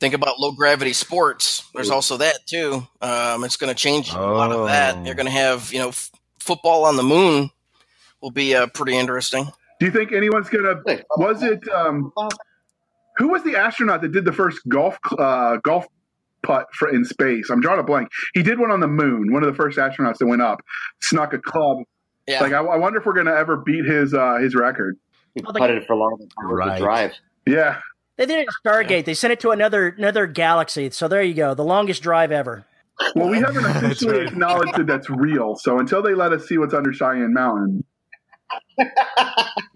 think 0.00 0.14
about 0.14 0.38
low 0.38 0.52
gravity 0.52 0.92
sports. 0.92 1.64
There's 1.74 1.90
also 1.90 2.16
that 2.18 2.46
too. 2.46 2.86
Um, 3.00 3.44
it's 3.44 3.56
going 3.56 3.72
to 3.72 3.78
change 3.78 4.12
a 4.12 4.20
lot 4.20 4.52
of 4.52 4.66
that. 4.66 4.96
Oh. 4.96 5.04
You're 5.04 5.14
going 5.14 5.26
to 5.26 5.32
have 5.32 5.72
you 5.72 5.78
know 5.78 5.88
f- 5.88 6.10
football 6.38 6.84
on 6.84 6.96
the 6.96 7.02
moon 7.02 7.50
will 8.20 8.30
be 8.30 8.54
uh, 8.54 8.66
pretty 8.68 8.96
interesting. 8.96 9.50
Do 9.78 9.86
you 9.86 9.92
think 9.92 10.12
anyone's 10.12 10.48
gonna? 10.48 10.82
Was 11.16 11.42
it? 11.42 11.66
Um, 11.68 12.12
who 13.16 13.28
was 13.28 13.42
the 13.44 13.56
astronaut 13.56 14.02
that 14.02 14.12
did 14.12 14.24
the 14.24 14.32
first 14.32 14.60
golf 14.68 14.98
uh, 15.18 15.56
golf 15.64 15.86
putt 16.42 16.66
for 16.74 16.88
in 16.88 17.04
space? 17.04 17.50
I'm 17.50 17.60
drawing 17.60 17.80
a 17.80 17.82
blank. 17.84 18.08
He 18.34 18.42
did 18.42 18.58
one 18.58 18.70
on 18.70 18.80
the 18.80 18.88
moon. 18.88 19.32
One 19.32 19.42
of 19.42 19.50
the 19.50 19.56
first 19.56 19.78
astronauts 19.78 20.18
that 20.18 20.26
went 20.26 20.42
up 20.42 20.60
snuck 21.00 21.32
a 21.32 21.38
club. 21.38 21.78
Yeah. 22.26 22.40
Like 22.40 22.52
I, 22.52 22.58
I 22.58 22.76
wonder 22.76 22.98
if 23.00 23.06
we're 23.06 23.14
gonna 23.14 23.34
ever 23.34 23.56
beat 23.56 23.84
his 23.84 24.14
uh, 24.14 24.36
his 24.36 24.54
record. 24.54 24.96
He 25.34 25.42
putted 25.42 25.76
it 25.78 25.86
for 25.86 25.96
longer 25.96 26.16
than 26.18 26.28
Right. 26.48 26.78
would 26.78 26.84
drive. 26.84 27.12
Yeah. 27.46 27.78
They 28.16 28.26
did 28.26 28.40
it 28.40 28.48
at 28.48 28.54
Stargate. 28.64 29.04
They 29.06 29.14
sent 29.14 29.32
it 29.32 29.40
to 29.40 29.50
another 29.50 29.88
another 29.88 30.26
galaxy. 30.26 30.90
So 30.90 31.08
there 31.08 31.22
you 31.22 31.34
go. 31.34 31.54
The 31.54 31.64
longest 31.64 32.02
drive 32.02 32.30
ever. 32.32 32.66
Well, 33.14 33.28
we 33.28 33.38
haven't 33.38 33.64
officially 33.76 34.18
right. 34.18 34.28
acknowledged 34.28 34.76
that 34.76 34.86
that's 34.86 35.08
real. 35.08 35.56
So 35.56 35.78
until 35.78 36.02
they 36.02 36.14
let 36.14 36.32
us 36.32 36.46
see 36.46 36.58
what's 36.58 36.74
under 36.74 36.92
Cheyenne 36.92 37.32
Mountain, 37.32 37.84
I, 38.78 38.86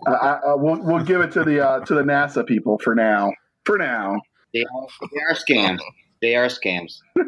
I, 0.07 0.39
we'll 0.57 0.83
we'll 0.83 1.05
give 1.05 1.21
it 1.21 1.33
to 1.33 1.45
the 1.45 1.67
uh, 1.67 1.81
to 1.87 1.95
the 1.95 2.03
NASA 2.03 2.47
people 2.47 2.79
for 2.79 2.95
now. 2.95 3.33
For 3.65 3.79
now. 3.79 4.21
They 4.53 4.61
are, 4.61 4.87
they 5.01 5.21
are 5.31 5.35
scams. 5.35 5.81
They 6.25 6.37
are 6.37 6.47
scams. 6.47 7.01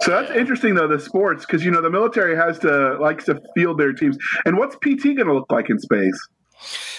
So 0.00 0.10
that's 0.10 0.32
interesting 0.32 0.74
though, 0.74 0.88
the 0.88 0.98
sports, 0.98 1.46
because 1.46 1.64
you 1.64 1.70
know 1.70 1.80
the 1.80 1.90
military 1.90 2.36
has 2.36 2.58
to 2.58 2.98
likes 2.98 3.24
to 3.26 3.40
field 3.54 3.78
their 3.78 3.92
teams. 3.92 4.18
And 4.44 4.58
what's 4.58 4.74
PT 4.76 5.04
going 5.04 5.26
to 5.26 5.34
look 5.34 5.50
like 5.50 5.70
in 5.70 5.78
space? 5.78 6.18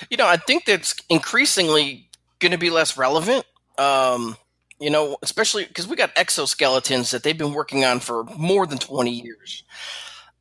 You 0.10 0.16
know, 0.16 0.26
I 0.26 0.38
think 0.38 0.64
that's 0.66 0.96
increasingly 1.10 2.10
going 2.40 2.54
to 2.54 2.58
be 2.58 2.70
less 2.70 2.98
relevant. 2.98 3.46
Um, 3.78 4.38
you 4.80 4.90
know, 4.90 5.18
especially 5.22 5.66
because 5.66 5.86
we 5.88 5.98
got 5.98 6.16
exoskeletons 6.16 7.12
that 7.12 7.24
they've 7.24 7.38
been 7.38 7.54
working 7.54 7.84
on 7.84 8.00
for 8.00 8.24
more 8.38 8.66
than 8.66 8.78
20 8.78 9.12
years. 9.12 9.64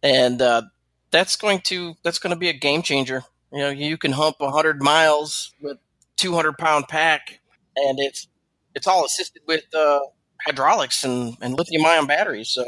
And 0.02 0.40
uh, 0.40 0.62
that's 1.10 1.34
going 1.34 1.60
to 1.62 1.94
that's 2.04 2.20
going 2.20 2.30
to 2.30 2.38
be 2.38 2.48
a 2.48 2.52
game 2.52 2.82
changer. 2.82 3.24
You 3.52 3.58
know, 3.58 3.70
you 3.70 3.98
can 3.98 4.12
hump 4.12 4.36
100 4.38 4.80
miles 4.80 5.52
with 5.60 5.78
200 6.16 6.56
pound 6.58 6.86
pack, 6.88 7.40
and 7.76 7.98
it's 7.98 8.28
it's 8.74 8.86
all 8.86 9.04
assisted 9.04 9.42
with 9.46 9.64
uh, 9.74 10.00
hydraulics 10.46 11.04
and, 11.04 11.36
and 11.40 11.54
lithium 11.54 11.84
ion 11.86 12.06
batteries. 12.06 12.50
So 12.50 12.64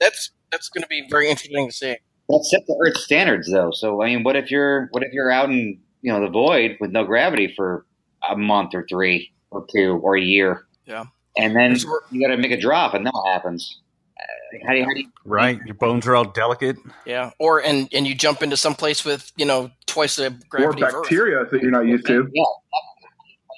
that's 0.00 0.30
that's 0.50 0.68
going 0.68 0.82
to 0.82 0.88
be 0.88 1.06
very 1.10 1.28
interesting 1.28 1.68
to 1.68 1.72
see. 1.74 1.96
That 2.28 2.44
set 2.44 2.66
the 2.66 2.76
Earth 2.86 2.96
standards, 2.98 3.50
though. 3.50 3.70
So 3.72 4.02
I 4.02 4.06
mean, 4.06 4.22
what 4.24 4.36
if 4.36 4.50
you're 4.50 4.88
what 4.92 5.02
if 5.02 5.12
you're 5.12 5.30
out 5.30 5.50
in 5.50 5.78
you 6.02 6.12
know 6.12 6.20
the 6.20 6.30
void 6.30 6.76
with 6.80 6.90
no 6.90 7.04
gravity 7.04 7.52
for 7.54 7.84
a 8.28 8.36
month 8.36 8.70
or 8.74 8.86
three 8.88 9.32
or 9.50 9.66
two 9.74 10.00
or 10.02 10.16
a 10.16 10.20
year? 10.22 10.66
Yeah. 10.86 11.04
And 11.36 11.54
then 11.56 11.70
There's 11.70 11.84
you 12.10 12.20
got 12.26 12.34
to 12.34 12.40
make 12.40 12.52
a 12.52 12.60
drop, 12.60 12.94
and 12.94 13.04
that 13.04 13.22
happens. 13.26 13.80
Uh, 14.16 14.66
How 14.66 14.72
do 14.72 14.78
you, 14.78 14.84
how 14.84 14.90
do 14.94 15.00
you 15.00 15.08
Right? 15.24 15.58
Your 15.66 15.74
bones 15.74 16.06
are 16.06 16.14
all 16.14 16.24
delicate. 16.24 16.76
Yeah, 17.04 17.32
or 17.40 17.60
and 17.60 17.88
and 17.92 18.06
you 18.06 18.14
jump 18.14 18.40
into 18.42 18.56
some 18.56 18.74
place 18.76 19.04
with 19.04 19.32
you 19.36 19.44
know 19.44 19.70
twice 19.86 20.14
the 20.16 20.26
Or 20.26 20.38
gravity 20.48 20.82
of 20.84 20.94
Earth. 20.94 21.02
bacteria 21.02 21.44
that 21.50 21.60
you're 21.60 21.72
not 21.72 21.86
used 21.86 22.06
to? 22.06 22.30
Yeah, 22.32 22.44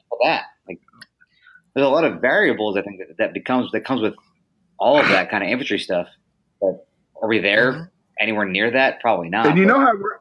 for 0.08 0.18
that. 0.24 0.44
Like, 1.76 1.82
there's 1.82 1.86
a 1.86 1.90
lot 1.90 2.04
of 2.04 2.20
variables. 2.22 2.76
I 2.78 2.82
think 2.82 2.98
that, 2.98 3.16
that 3.18 3.34
becomes 3.34 3.70
that 3.72 3.84
comes 3.84 4.00
with 4.00 4.14
all 4.78 4.98
of 4.98 5.06
that 5.08 5.30
kind 5.30 5.44
of 5.44 5.50
infantry 5.50 5.78
stuff. 5.78 6.08
But 6.60 6.86
are 7.20 7.28
we 7.28 7.38
there 7.38 7.72
Mhm. 7.72 7.90
anywhere 8.18 8.46
near 8.46 8.70
that? 8.70 9.00
Probably 9.00 9.28
not. 9.28 9.46
And 9.46 9.58
you 9.58 9.66
but- 9.66 9.74
know 9.74 9.80
how? 9.80 9.92
We're, 9.94 10.18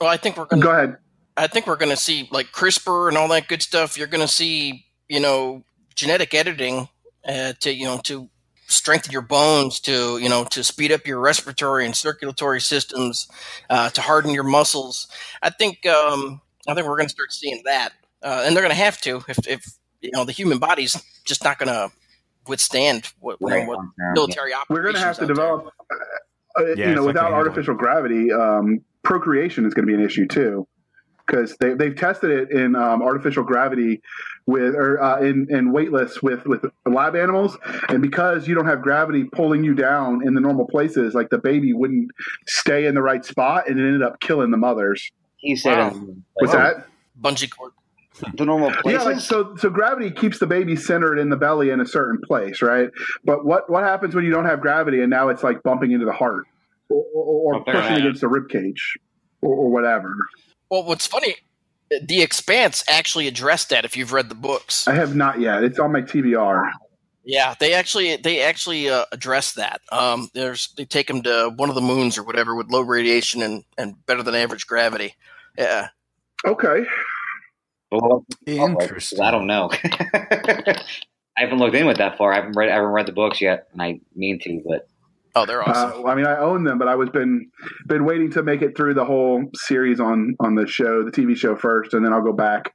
Well, 0.00 0.10
I 0.10 0.16
think 0.16 0.36
we're 0.36 0.44
gonna. 0.46 0.62
go 0.62 0.70
ahead. 0.70 0.96
I 1.36 1.46
think 1.48 1.66
we're 1.66 1.76
gonna 1.76 1.96
see 1.96 2.28
like 2.30 2.52
CRISPR 2.52 3.08
and 3.08 3.16
all 3.18 3.26
that 3.28 3.48
good 3.48 3.62
stuff. 3.62 3.96
You're 3.98 4.06
gonna 4.06 4.28
see 4.28 4.86
you 5.08 5.18
know 5.20 5.64
genetic 5.94 6.34
editing 6.34 6.88
uh, 7.26 7.54
to 7.60 7.74
you 7.74 7.84
know 7.84 7.98
to 8.04 8.28
strengthen 8.68 9.10
your 9.12 9.22
bones, 9.22 9.80
to 9.80 10.18
you 10.18 10.28
know 10.28 10.44
to 10.44 10.62
speed 10.62 10.92
up 10.92 11.04
your 11.06 11.18
respiratory 11.18 11.84
and 11.84 11.96
circulatory 11.96 12.60
systems, 12.60 13.28
uh, 13.70 13.90
to 13.90 14.00
harden 14.02 14.30
your 14.32 14.44
muscles. 14.44 15.08
I 15.42 15.50
think 15.50 15.84
um, 15.86 16.40
I 16.68 16.74
think 16.74 16.86
we're 16.86 16.96
gonna 16.96 17.08
start 17.08 17.32
seeing 17.32 17.60
that, 17.64 17.92
uh, 18.22 18.42
and 18.46 18.54
they're 18.54 18.62
gonna 18.62 18.74
have 18.74 19.00
to 19.02 19.22
if 19.28 19.46
if 19.48 19.64
you 20.02 20.10
know 20.12 20.24
the 20.24 20.32
human 20.32 20.58
body's 20.58 21.02
just 21.24 21.42
not 21.44 21.58
gonna 21.58 21.90
withstand 22.46 23.12
what, 23.20 23.38
you 23.40 23.46
Right, 23.46 23.66
what 23.66 23.76
long 23.76 23.92
term, 23.98 24.12
military 24.14 24.52
We're 24.68 24.82
going 24.82 24.94
to 24.94 25.00
have 25.00 25.18
to 25.18 25.26
develop. 25.26 25.66
Uh, 25.66 26.64
Yeah, 26.76 26.90
you 26.90 26.94
know, 26.94 27.04
without 27.04 27.22
gonna 27.22 27.36
handle 27.36 27.48
artificial 27.48 27.74
gravity, 27.74 28.30
um, 28.30 28.80
procreation 29.02 29.64
is 29.64 29.72
going 29.72 29.86
to 29.86 29.90
be 29.90 29.94
an 29.94 30.04
issue 30.04 30.26
too, 30.26 30.68
because 31.26 31.56
they 31.60 31.72
they've 31.74 31.96
tested 31.96 32.30
it 32.30 32.50
in 32.50 32.76
um, 32.76 33.00
artificial 33.02 33.42
gravity 33.42 34.02
with 34.44 34.74
or 34.74 35.02
uh, 35.02 35.20
in 35.20 35.46
in 35.48 35.72
weightless 35.72 36.20
with 36.22 36.44
with 36.46 36.64
lab 36.84 37.16
animals, 37.16 37.56
and 37.88 38.02
because 38.02 38.46
you 38.46 38.54
don't 38.54 38.66
have 38.66 38.82
gravity 38.82 39.24
pulling 39.24 39.64
you 39.64 39.74
down 39.74 40.26
in 40.26 40.34
the 40.34 40.40
normal 40.40 40.66
places, 40.66 41.14
like 41.14 41.30
the 41.30 41.38
baby 41.38 41.72
wouldn't 41.72 42.10
stay 42.46 42.84
in 42.84 42.94
the 42.94 43.02
right 43.02 43.24
spot, 43.24 43.68
and 43.68 43.78
it 43.80 43.82
ended 43.82 44.02
up 44.02 44.20
killing 44.20 44.50
the 44.50 44.58
mothers. 44.58 45.10
He 45.38 45.56
said 45.56 45.78
Wow. 45.78 46.06
What's 46.34 46.52
like, 46.52 46.76
that? 46.76 46.86
bungee 47.20 47.50
cord. 47.50 47.72
The 48.34 48.44
normal 48.44 48.70
places. 48.70 49.02
Yeah, 49.02 49.10
like 49.12 49.20
so. 49.20 49.54
So 49.56 49.70
gravity 49.70 50.10
keeps 50.10 50.38
the 50.38 50.46
baby 50.46 50.76
centered 50.76 51.18
in 51.18 51.28
the 51.30 51.36
belly 51.36 51.70
in 51.70 51.80
a 51.80 51.86
certain 51.86 52.20
place, 52.20 52.62
right? 52.62 52.90
But 53.24 53.44
what 53.44 53.68
what 53.70 53.82
happens 53.84 54.14
when 54.14 54.24
you 54.24 54.30
don't 54.30 54.44
have 54.46 54.60
gravity 54.60 55.00
and 55.00 55.10
now 55.10 55.28
it's 55.28 55.42
like 55.42 55.62
bumping 55.62 55.92
into 55.92 56.06
the 56.06 56.12
heart 56.12 56.44
or, 56.88 57.04
or, 57.14 57.54
or 57.56 57.64
pushing 57.64 57.96
against 57.96 58.20
the 58.20 58.28
rib 58.28 58.48
cage 58.48 58.98
or, 59.40 59.54
or 59.54 59.70
whatever? 59.70 60.14
Well, 60.70 60.84
what's 60.84 61.06
funny, 61.06 61.36
The 62.06 62.22
Expanse 62.22 62.82
actually 62.88 63.26
addressed 63.26 63.68
that. 63.70 63.84
If 63.84 63.96
you've 63.96 64.12
read 64.12 64.28
the 64.28 64.34
books, 64.34 64.88
I 64.88 64.94
have 64.94 65.14
not 65.14 65.40
yet. 65.40 65.62
It's 65.64 65.78
on 65.78 65.92
my 65.92 66.00
TBR. 66.02 66.70
yeah, 67.24 67.54
they 67.60 67.74
actually 67.74 68.16
they 68.16 68.40
actually 68.40 68.88
uh, 68.88 69.04
address 69.12 69.52
that. 69.54 69.80
Um, 69.90 70.28
there's 70.34 70.72
they 70.76 70.84
take 70.86 71.08
them 71.08 71.22
to 71.22 71.52
one 71.56 71.68
of 71.68 71.74
the 71.74 71.80
moons 71.82 72.16
or 72.16 72.22
whatever 72.22 72.54
with 72.54 72.70
low 72.70 72.80
radiation 72.80 73.42
and 73.42 73.64
and 73.76 73.94
better 74.06 74.22
than 74.22 74.34
average 74.34 74.66
gravity. 74.66 75.14
Yeah, 75.58 75.88
Okay. 76.46 76.86
Well, 77.92 78.24
Interesting. 78.46 79.20
I 79.20 79.30
don't 79.30 79.46
know. 79.46 79.70
I 81.36 81.40
haven't 81.42 81.58
looked 81.58 81.74
in 81.74 81.86
with 81.86 81.98
that 81.98 82.16
far. 82.16 82.32
I 82.32 82.36
haven't 82.36 82.56
read. 82.56 82.70
I 82.70 82.74
haven't 82.74 82.90
read 82.90 83.06
the 83.06 83.12
books 83.12 83.40
yet, 83.40 83.68
and 83.72 83.82
I 83.82 84.00
mean 84.14 84.38
to. 84.40 84.62
But 84.66 84.88
oh, 85.34 85.46
they're 85.46 85.66
awesome. 85.66 86.04
Uh, 86.04 86.08
I 86.08 86.14
mean, 86.14 86.26
I 86.26 86.38
own 86.38 86.64
them, 86.64 86.78
but 86.78 86.88
I 86.88 86.94
was 86.94 87.10
been 87.10 87.50
been 87.86 88.04
waiting 88.04 88.30
to 88.32 88.42
make 88.42 88.62
it 88.62 88.76
through 88.76 88.94
the 88.94 89.04
whole 89.04 89.44
series 89.54 90.00
on 90.00 90.36
on 90.40 90.54
the 90.54 90.66
show, 90.66 91.04
the 91.04 91.10
TV 91.10 91.36
show 91.36 91.54
first, 91.54 91.94
and 91.94 92.04
then 92.04 92.12
I'll 92.12 92.22
go 92.22 92.32
back. 92.32 92.74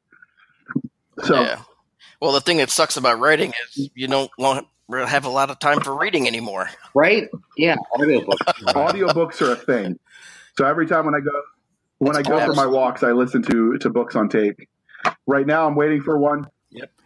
So 1.23 1.41
yeah. 1.41 1.61
Well, 2.21 2.31
the 2.31 2.41
thing 2.41 2.57
that 2.57 2.69
sucks 2.69 2.97
about 2.97 3.19
writing 3.19 3.53
is 3.75 3.89
you 3.93 4.07
don't 4.07 4.31
want, 4.39 4.67
have 4.89 5.25
a 5.25 5.29
lot 5.29 5.51
of 5.51 5.59
time 5.59 5.81
for 5.81 5.95
reading 5.95 6.27
anymore. 6.27 6.69
right? 6.95 7.29
Yeah, 7.57 7.75
audiobooks. 7.95 8.37
audiobooks 8.73 9.41
are 9.41 9.51
a 9.51 9.55
thing. 9.55 9.99
So 10.57 10.65
every 10.65 10.87
time 10.87 11.05
when 11.05 11.13
I 11.13 11.19
go 11.19 11.31
when 11.99 12.15
I 12.15 12.23
go 12.23 12.43
for 12.43 12.53
my 12.53 12.65
walks, 12.65 13.03
I 13.03 13.11
listen 13.11 13.43
to 13.43 13.77
to 13.77 13.89
books 13.89 14.15
on 14.15 14.29
tape. 14.29 14.57
Right 15.25 15.45
now, 15.45 15.67
I'm 15.67 15.75
waiting 15.75 16.01
for 16.01 16.17
one. 16.17 16.47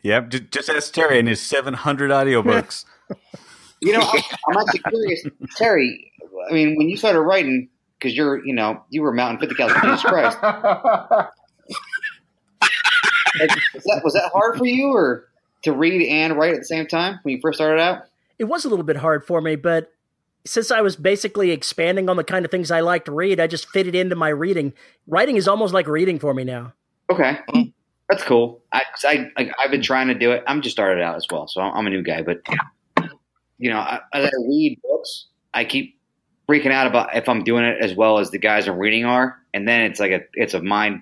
Yep. 0.03 0.29
ju- 0.29 0.39
Just 0.39 0.69
ask 0.69 0.93
Terry 0.93 1.19
and 1.19 1.27
his 1.27 1.41
700 1.41 2.11
audiobooks. 2.11 2.85
You 3.83 3.93
know, 3.93 4.01
I'm, 4.01 4.21
I'm 4.49 4.57
actually 4.57 4.79
curious, 4.89 5.23
Terry. 5.57 6.11
I 6.47 6.53
mean, 6.53 6.75
when 6.77 6.87
you 6.87 6.95
started 6.97 7.21
writing, 7.21 7.67
because 7.97 8.15
you're, 8.15 8.45
you 8.45 8.53
know, 8.53 8.83
you 8.91 9.01
were 9.01 9.11
mountain 9.11 9.39
fifty 9.39 9.55
calories. 9.55 9.81
Jesus 9.81 10.03
Christ, 10.03 10.37
like, 10.43 11.29
was 13.73 13.83
that 13.85 14.01
was 14.03 14.13
that 14.13 14.29
hard 14.31 14.57
for 14.59 14.65
you, 14.67 14.93
or 14.93 15.27
to 15.63 15.73
read 15.73 16.07
and 16.07 16.37
write 16.37 16.53
at 16.53 16.59
the 16.59 16.65
same 16.65 16.85
time 16.87 17.19
when 17.23 17.35
you 17.35 17.41
first 17.41 17.57
started 17.57 17.81
out? 17.81 18.03
It 18.37 18.43
was 18.45 18.65
a 18.65 18.69
little 18.69 18.85
bit 18.85 18.97
hard 18.97 19.25
for 19.25 19.41
me, 19.41 19.55
but 19.55 19.91
since 20.45 20.69
I 20.71 20.81
was 20.81 20.95
basically 20.95 21.49
expanding 21.49 22.07
on 22.07 22.17
the 22.17 22.23
kind 22.23 22.45
of 22.45 22.51
things 22.51 22.69
I 22.71 22.81
like 22.81 23.05
to 23.05 23.11
read, 23.11 23.39
I 23.39 23.47
just 23.47 23.67
fit 23.69 23.87
it 23.87 23.95
into 23.95 24.15
my 24.15 24.29
reading. 24.29 24.73
Writing 25.07 25.35
is 25.37 25.47
almost 25.47 25.73
like 25.73 25.87
reading 25.87 26.19
for 26.19 26.33
me 26.33 26.43
now. 26.43 26.73
Okay, 27.09 27.39
that's 28.11 28.23
cool. 28.23 28.61
I, 28.71 28.81
'cause 28.93 29.05
I, 29.05 29.31
I 29.37 29.51
I've 29.59 29.71
been 29.71 29.81
trying 29.81 30.07
to 30.09 30.13
do 30.13 30.31
it. 30.31 30.43
I'm 30.47 30.61
just 30.61 30.75
started 30.75 31.01
out 31.01 31.15
as 31.15 31.25
well, 31.31 31.47
so 31.47 31.61
I'm 31.61 31.87
a 31.87 31.89
new 31.89 32.03
guy. 32.03 32.21
But 32.21 32.41
you 33.57 33.69
know, 33.69 33.77
I, 33.79 33.99
as 34.13 34.25
I 34.25 34.31
read 34.47 34.79
books, 34.83 35.27
I 35.53 35.65
keep 35.65 35.97
freaking 36.49 36.71
out 36.71 36.87
about 36.87 37.15
if 37.15 37.29
I'm 37.29 37.43
doing 37.43 37.63
it 37.63 37.77
as 37.81 37.95
well 37.95 38.19
as 38.19 38.31
the 38.31 38.37
guys 38.37 38.67
I'm 38.67 38.77
reading 38.77 39.05
are, 39.05 39.37
and 39.53 39.67
then 39.67 39.81
it's 39.81 39.99
like 39.99 40.11
a 40.11 40.19
it's 40.33 40.53
a 40.53 40.61
mind. 40.61 41.01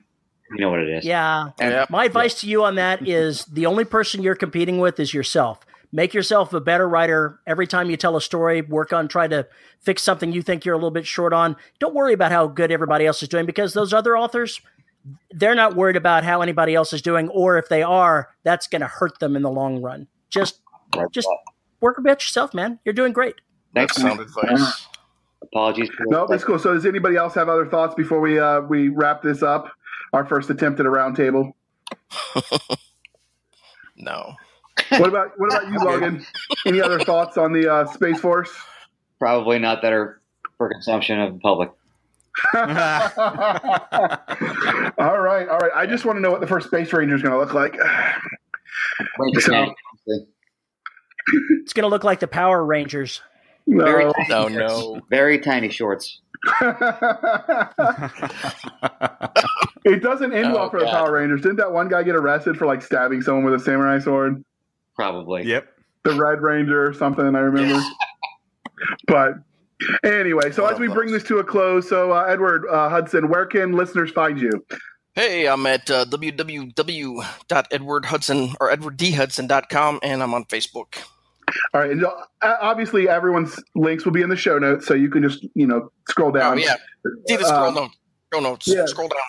You 0.52 0.62
know 0.62 0.72
what 0.72 0.80
it 0.80 0.90
is? 0.90 1.06
Yeah. 1.06 1.50
And- 1.60 1.72
Yeah. 1.72 1.86
My 1.92 2.06
advice 2.06 2.42
to 2.42 2.48
you 2.48 2.64
on 2.64 2.76
that 2.76 3.08
is 3.08 3.46
the 3.46 3.68
only 3.68 3.86
person 3.86 4.24
you're 4.24 4.34
competing 4.36 4.80
with 4.80 5.00
is 5.00 5.14
yourself. 5.14 5.60
Make 5.92 6.14
yourself 6.16 6.54
a 6.54 6.60
better 6.60 6.90
writer 6.90 7.40
every 7.46 7.68
time 7.68 7.90
you 7.92 7.98
tell 7.98 8.16
a 8.18 8.22
story. 8.22 8.62
Work 8.62 8.92
on 8.92 9.08
trying 9.08 9.30
to 9.30 9.48
fix 9.80 10.02
something 10.02 10.32
you 10.32 10.42
think 10.42 10.66
you're 10.66 10.74
a 10.74 10.78
little 10.78 10.90
bit 10.92 11.06
short 11.06 11.34
on. 11.34 11.56
Don't 11.80 11.94
worry 11.94 12.14
about 12.14 12.32
how 12.32 12.48
good 12.48 12.72
everybody 12.72 13.06
else 13.06 13.22
is 13.22 13.30
doing 13.30 13.46
because 13.46 13.74
those 13.74 13.94
other 13.94 14.18
authors, 14.18 14.60
they're 15.32 15.56
not 15.56 15.76
worried 15.76 15.96
about 15.96 16.24
how 16.24 16.42
anybody 16.42 16.76
else 16.76 16.94
is 16.94 17.02
doing, 17.02 17.30
or 17.30 17.58
if 17.58 17.70
they 17.70 17.84
are, 17.84 18.30
that's 18.44 18.68
going 18.68 18.82
to 18.82 18.88
hurt 18.88 19.20
them 19.20 19.36
in 19.36 19.42
the 19.42 19.50
long 19.52 19.82
run. 19.82 20.08
Just 20.30 20.62
Right. 20.96 21.10
just 21.12 21.28
work 21.82 21.98
about 22.00 22.22
yourself, 22.22 22.54
man. 22.54 22.80
You're 22.84 22.94
doing 22.94 23.14
great. 23.14 23.36
Thanks. 23.76 23.96
That's 23.96 24.08
sound 24.08 24.20
advice. 24.20 24.88
Apologies. 25.44 25.90
For 25.90 26.06
no, 26.08 26.26
that's 26.28 26.44
cool. 26.44 26.58
So, 26.60 26.74
does 26.74 26.86
anybody 26.86 27.16
else 27.16 27.36
have 27.36 27.48
other 27.50 27.68
thoughts 27.68 27.94
before 27.96 28.20
we 28.20 28.40
uh, 28.40 28.62
we 28.62 28.90
wrap 28.90 29.22
this 29.22 29.44
up? 29.44 29.72
Our 30.14 30.26
first 30.26 30.50
attempt 30.50 30.80
at 30.80 30.86
a 30.86 30.90
roundtable. 30.90 31.54
No. 34.02 34.34
What 34.92 35.10
about 35.10 35.32
what 35.38 35.54
about 35.54 35.72
you, 35.72 35.78
Logan? 35.80 36.26
Any 36.66 36.82
other 36.82 37.00
thoughts 37.00 37.38
on 37.38 37.52
the 37.52 37.72
uh, 37.72 37.86
Space 37.88 38.20
Force? 38.20 38.50
Probably 39.20 39.60
not 39.60 39.82
that 39.82 39.92
are 39.92 40.22
for 40.58 40.70
consumption 40.70 41.20
of 41.20 41.34
the 41.34 41.40
public. 41.40 41.70
all 42.54 42.62
right, 45.20 45.48
all 45.50 45.58
right. 45.60 45.72
I 45.76 45.86
just 45.86 46.06
want 46.06 46.18
to 46.18 46.22
know 46.22 46.32
what 46.32 46.42
the 46.42 46.48
first 46.48 46.68
Space 46.68 46.92
Ranger 46.94 47.16
is 47.16 47.22
going 47.22 47.34
to 47.34 47.38
look 47.40 47.54
like. 47.54 47.76
Wait, 49.20 49.42
So- 49.42 49.74
It's 51.62 51.74
going 51.74 51.84
to 51.84 51.88
look 51.90 52.04
like 52.04 52.20
the 52.20 52.28
Power 52.28 52.66
Rangers. 52.66 53.22
Very 53.68 54.06
No. 54.06 54.14
tiny 54.14 54.30
No, 54.30 54.50
shorts. 54.50 54.74
no. 54.74 55.02
Very 55.10 55.40
tiny 55.40 55.70
shorts. 55.70 56.22
it 59.86 60.02
doesn't 60.02 60.34
end 60.34 60.54
well 60.54 60.66
Oh, 60.66 60.70
for 60.70 60.80
the 60.80 60.86
Power 60.86 61.12
Rangers. 61.14 61.42
Didn't 61.42 61.58
that 61.58 61.72
one 61.72 61.88
guy 61.90 62.04
get 62.04 62.16
arrested 62.16 62.58
for 62.58 62.66
like 62.66 62.82
stabbing 62.82 63.22
someone 63.22 63.44
with 63.44 63.54
a 63.60 63.64
samurai 63.64 64.00
sword? 64.00 64.44
Probably. 64.96 65.44
yep. 65.46 65.68
The 66.04 66.14
Red 66.14 66.42
Ranger 66.42 66.86
or 66.88 66.94
something. 66.94 67.26
I 67.36 67.40
remember. 67.40 67.82
But 69.08 69.34
anyway, 70.04 70.52
so 70.52 70.66
as 70.66 70.74
of 70.74 70.80
we 70.80 70.88
bring 70.88 71.12
this 71.12 71.24
to 71.24 71.40
a 71.40 71.44
close, 71.44 71.88
so 71.90 72.12
uh, 72.12 72.24
Edward 72.24 72.66
uh, 72.70 72.90
Hudson, 72.90 73.30
where 73.30 73.46
can 73.46 73.74
listeners 73.74 74.12
find 74.12 74.40
you? 74.40 74.52
Hey, 75.16 75.48
I'm 75.48 75.66
at 75.66 75.90
uh, 75.90 76.06
www.edwardhudson 76.06 78.56
or 78.60 78.72
edwarddhudson.com, 78.72 80.00
and 80.04 80.22
I'm 80.24 80.34
on 80.34 80.46
Facebook. 80.46 80.96
All 81.74 81.82
right, 81.82 81.92
and 81.92 82.06
uh, 82.06 82.12
obviously 82.62 83.10
everyone's 83.10 83.60
links 83.76 84.06
will 84.06 84.12
be 84.12 84.22
in 84.22 84.30
the 84.30 84.36
show 84.38 84.60
notes, 84.60 84.86
so 84.86 84.94
you 84.94 85.10
can 85.10 85.24
just 85.24 85.46
you 85.56 85.66
know 85.66 85.92
scroll 86.08 86.32
down. 86.32 86.60
Oh 86.60 86.62
yeah, 86.62 86.76
see 87.28 87.38
the 87.38 87.46
scroll 87.46 87.70
Um, 87.70 87.76
notes. 87.76 87.96
Scroll 88.28 88.44
notes. 88.44 88.68
yeah. 88.68 88.86
Scroll 88.86 89.08
down. 89.08 89.20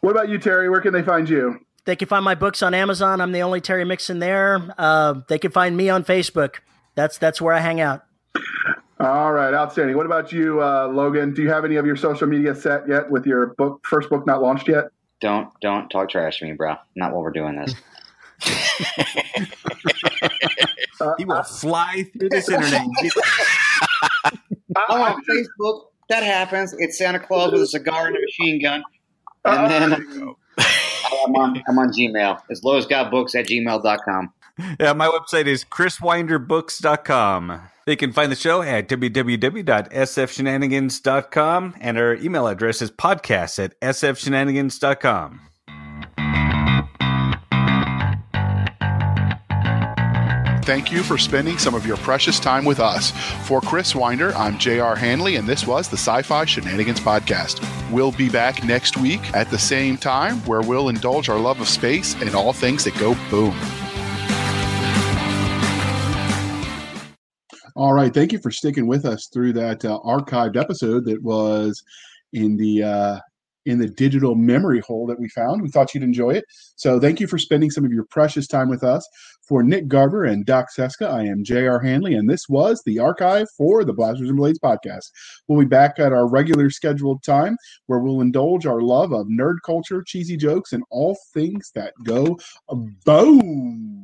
What 0.00 0.12
about 0.12 0.30
you, 0.30 0.38
Terry? 0.38 0.70
Where 0.70 0.80
can 0.80 0.94
they 0.94 1.02
find 1.02 1.28
you? 1.28 1.58
They 1.84 1.94
can 1.96 2.08
find 2.08 2.24
my 2.24 2.34
books 2.34 2.62
on 2.62 2.72
Amazon. 2.72 3.20
I'm 3.20 3.32
the 3.32 3.42
only 3.42 3.60
Terry 3.60 3.84
Mixon 3.84 4.18
there. 4.18 4.74
Uh, 4.78 5.20
they 5.28 5.38
can 5.38 5.50
find 5.50 5.76
me 5.76 5.90
on 5.90 6.04
Facebook. 6.04 6.56
That's 6.94 7.18
that's 7.18 7.40
where 7.40 7.52
I 7.54 7.60
hang 7.60 7.80
out. 7.80 8.02
All 9.00 9.32
right, 9.32 9.54
outstanding. 9.54 9.96
What 9.96 10.06
about 10.06 10.32
you, 10.32 10.60
uh, 10.60 10.88
Logan? 10.88 11.32
Do 11.32 11.42
you 11.42 11.50
have 11.50 11.64
any 11.64 11.76
of 11.76 11.86
your 11.86 11.96
social 11.96 12.26
media 12.26 12.54
set 12.54 12.88
yet 12.88 13.08
with 13.10 13.26
your 13.26 13.54
book 13.58 13.80
first 13.86 14.10
book 14.10 14.26
not 14.26 14.42
launched 14.42 14.66
yet? 14.68 14.86
Don't 15.20 15.48
don't 15.60 15.88
talk 15.88 16.08
trash 16.10 16.40
to 16.40 16.46
me, 16.46 16.52
bro. 16.54 16.74
Not 16.96 17.12
while 17.12 17.22
we're 17.22 17.30
doing 17.30 17.56
this. 17.56 17.74
Uh, 21.00 21.14
He 21.16 21.24
will 21.24 21.42
fly 21.44 22.04
through 22.18 22.28
this 22.28 22.48
internet. 22.48 22.82
I'm 24.88 25.00
on 25.00 25.22
Facebook. 25.30 25.84
That 26.08 26.24
happens. 26.24 26.74
It's 26.78 26.98
Santa 26.98 27.20
Claus 27.20 27.52
with 27.52 27.62
a 27.62 27.66
cigar 27.68 28.08
and 28.08 28.16
a 28.16 28.20
machine 28.20 28.60
gun. 28.60 28.82
And 29.44 29.70
then 29.70 29.92
I'm 29.92 31.36
on 31.36 31.62
I'm 31.68 31.78
on 31.78 31.92
Gmail. 31.92 32.40
It's 32.48 32.64
lowestgotbooks 32.64 33.34
at 33.36 33.46
gmail.com. 33.46 34.32
Yeah, 34.80 34.92
my 34.92 35.06
website 35.08 35.46
is 35.46 35.64
chriswinderbooks.com. 35.64 37.62
They 37.86 37.96
can 37.96 38.12
find 38.12 38.30
the 38.30 38.36
show 38.36 38.60
at 38.62 38.88
www.sfshenanigans.com, 38.88 41.74
and 41.80 41.98
our 41.98 42.14
email 42.16 42.46
address 42.46 42.82
is 42.82 42.90
podcast 42.90 43.64
at 43.64 43.80
sfshenanigans.com. 43.80 45.40
Thank 50.64 50.92
you 50.92 51.02
for 51.02 51.16
spending 51.16 51.56
some 51.56 51.74
of 51.74 51.86
your 51.86 51.96
precious 51.96 52.38
time 52.38 52.66
with 52.66 52.78
us. 52.78 53.10
For 53.46 53.62
Chris 53.62 53.94
Winder, 53.94 54.34
I'm 54.34 54.58
J.R. 54.58 54.96
Handley, 54.96 55.36
and 55.36 55.48
this 55.48 55.66
was 55.66 55.88
the 55.88 55.96
Sci 55.96 56.20
Fi 56.20 56.44
Shenanigans 56.44 57.00
Podcast. 57.00 57.64
We'll 57.90 58.12
be 58.12 58.28
back 58.28 58.62
next 58.64 58.98
week 58.98 59.34
at 59.34 59.50
the 59.50 59.58
same 59.58 59.96
time 59.96 60.44
where 60.44 60.60
we'll 60.60 60.90
indulge 60.90 61.30
our 61.30 61.38
love 61.38 61.62
of 61.62 61.68
space 61.68 62.12
and 62.20 62.34
all 62.34 62.52
things 62.52 62.84
that 62.84 62.98
go 62.98 63.16
boom. 63.30 63.58
All 67.78 67.92
right. 67.92 68.12
Thank 68.12 68.32
you 68.32 68.40
for 68.40 68.50
sticking 68.50 68.88
with 68.88 69.04
us 69.04 69.28
through 69.32 69.52
that 69.52 69.84
uh, 69.84 70.00
archived 70.00 70.56
episode 70.56 71.04
that 71.04 71.22
was 71.22 71.80
in 72.32 72.56
the 72.56 72.82
uh, 72.82 73.18
in 73.66 73.78
the 73.78 73.86
digital 73.86 74.34
memory 74.34 74.80
hole 74.80 75.06
that 75.06 75.20
we 75.20 75.28
found. 75.28 75.62
We 75.62 75.68
thought 75.68 75.94
you'd 75.94 76.02
enjoy 76.02 76.30
it. 76.30 76.44
So 76.74 76.98
thank 76.98 77.20
you 77.20 77.28
for 77.28 77.38
spending 77.38 77.70
some 77.70 77.84
of 77.84 77.92
your 77.92 78.06
precious 78.10 78.48
time 78.48 78.68
with 78.68 78.82
us. 78.82 79.08
For 79.46 79.62
Nick 79.62 79.86
Garber 79.86 80.24
and 80.24 80.44
Doc 80.44 80.72
Cisca, 80.72 81.06
I 81.06 81.22
am 81.22 81.44
J.R. 81.44 81.78
Handley, 81.78 82.14
and 82.14 82.28
this 82.28 82.48
was 82.48 82.82
the 82.84 82.98
archive 82.98 83.46
for 83.56 83.84
the 83.84 83.92
Blasters 83.92 84.28
and 84.28 84.36
Blades 84.36 84.58
podcast. 84.58 85.12
We'll 85.46 85.60
be 85.60 85.64
back 85.64 86.00
at 86.00 86.12
our 86.12 86.28
regular 86.28 86.70
scheduled 86.70 87.22
time 87.22 87.56
where 87.86 88.00
we'll 88.00 88.22
indulge 88.22 88.66
our 88.66 88.80
love 88.80 89.12
of 89.12 89.28
nerd 89.28 89.58
culture, 89.64 90.02
cheesy 90.04 90.36
jokes, 90.36 90.72
and 90.72 90.82
all 90.90 91.16
things 91.32 91.70
that 91.76 91.94
go 92.04 92.36
boom. 93.04 93.97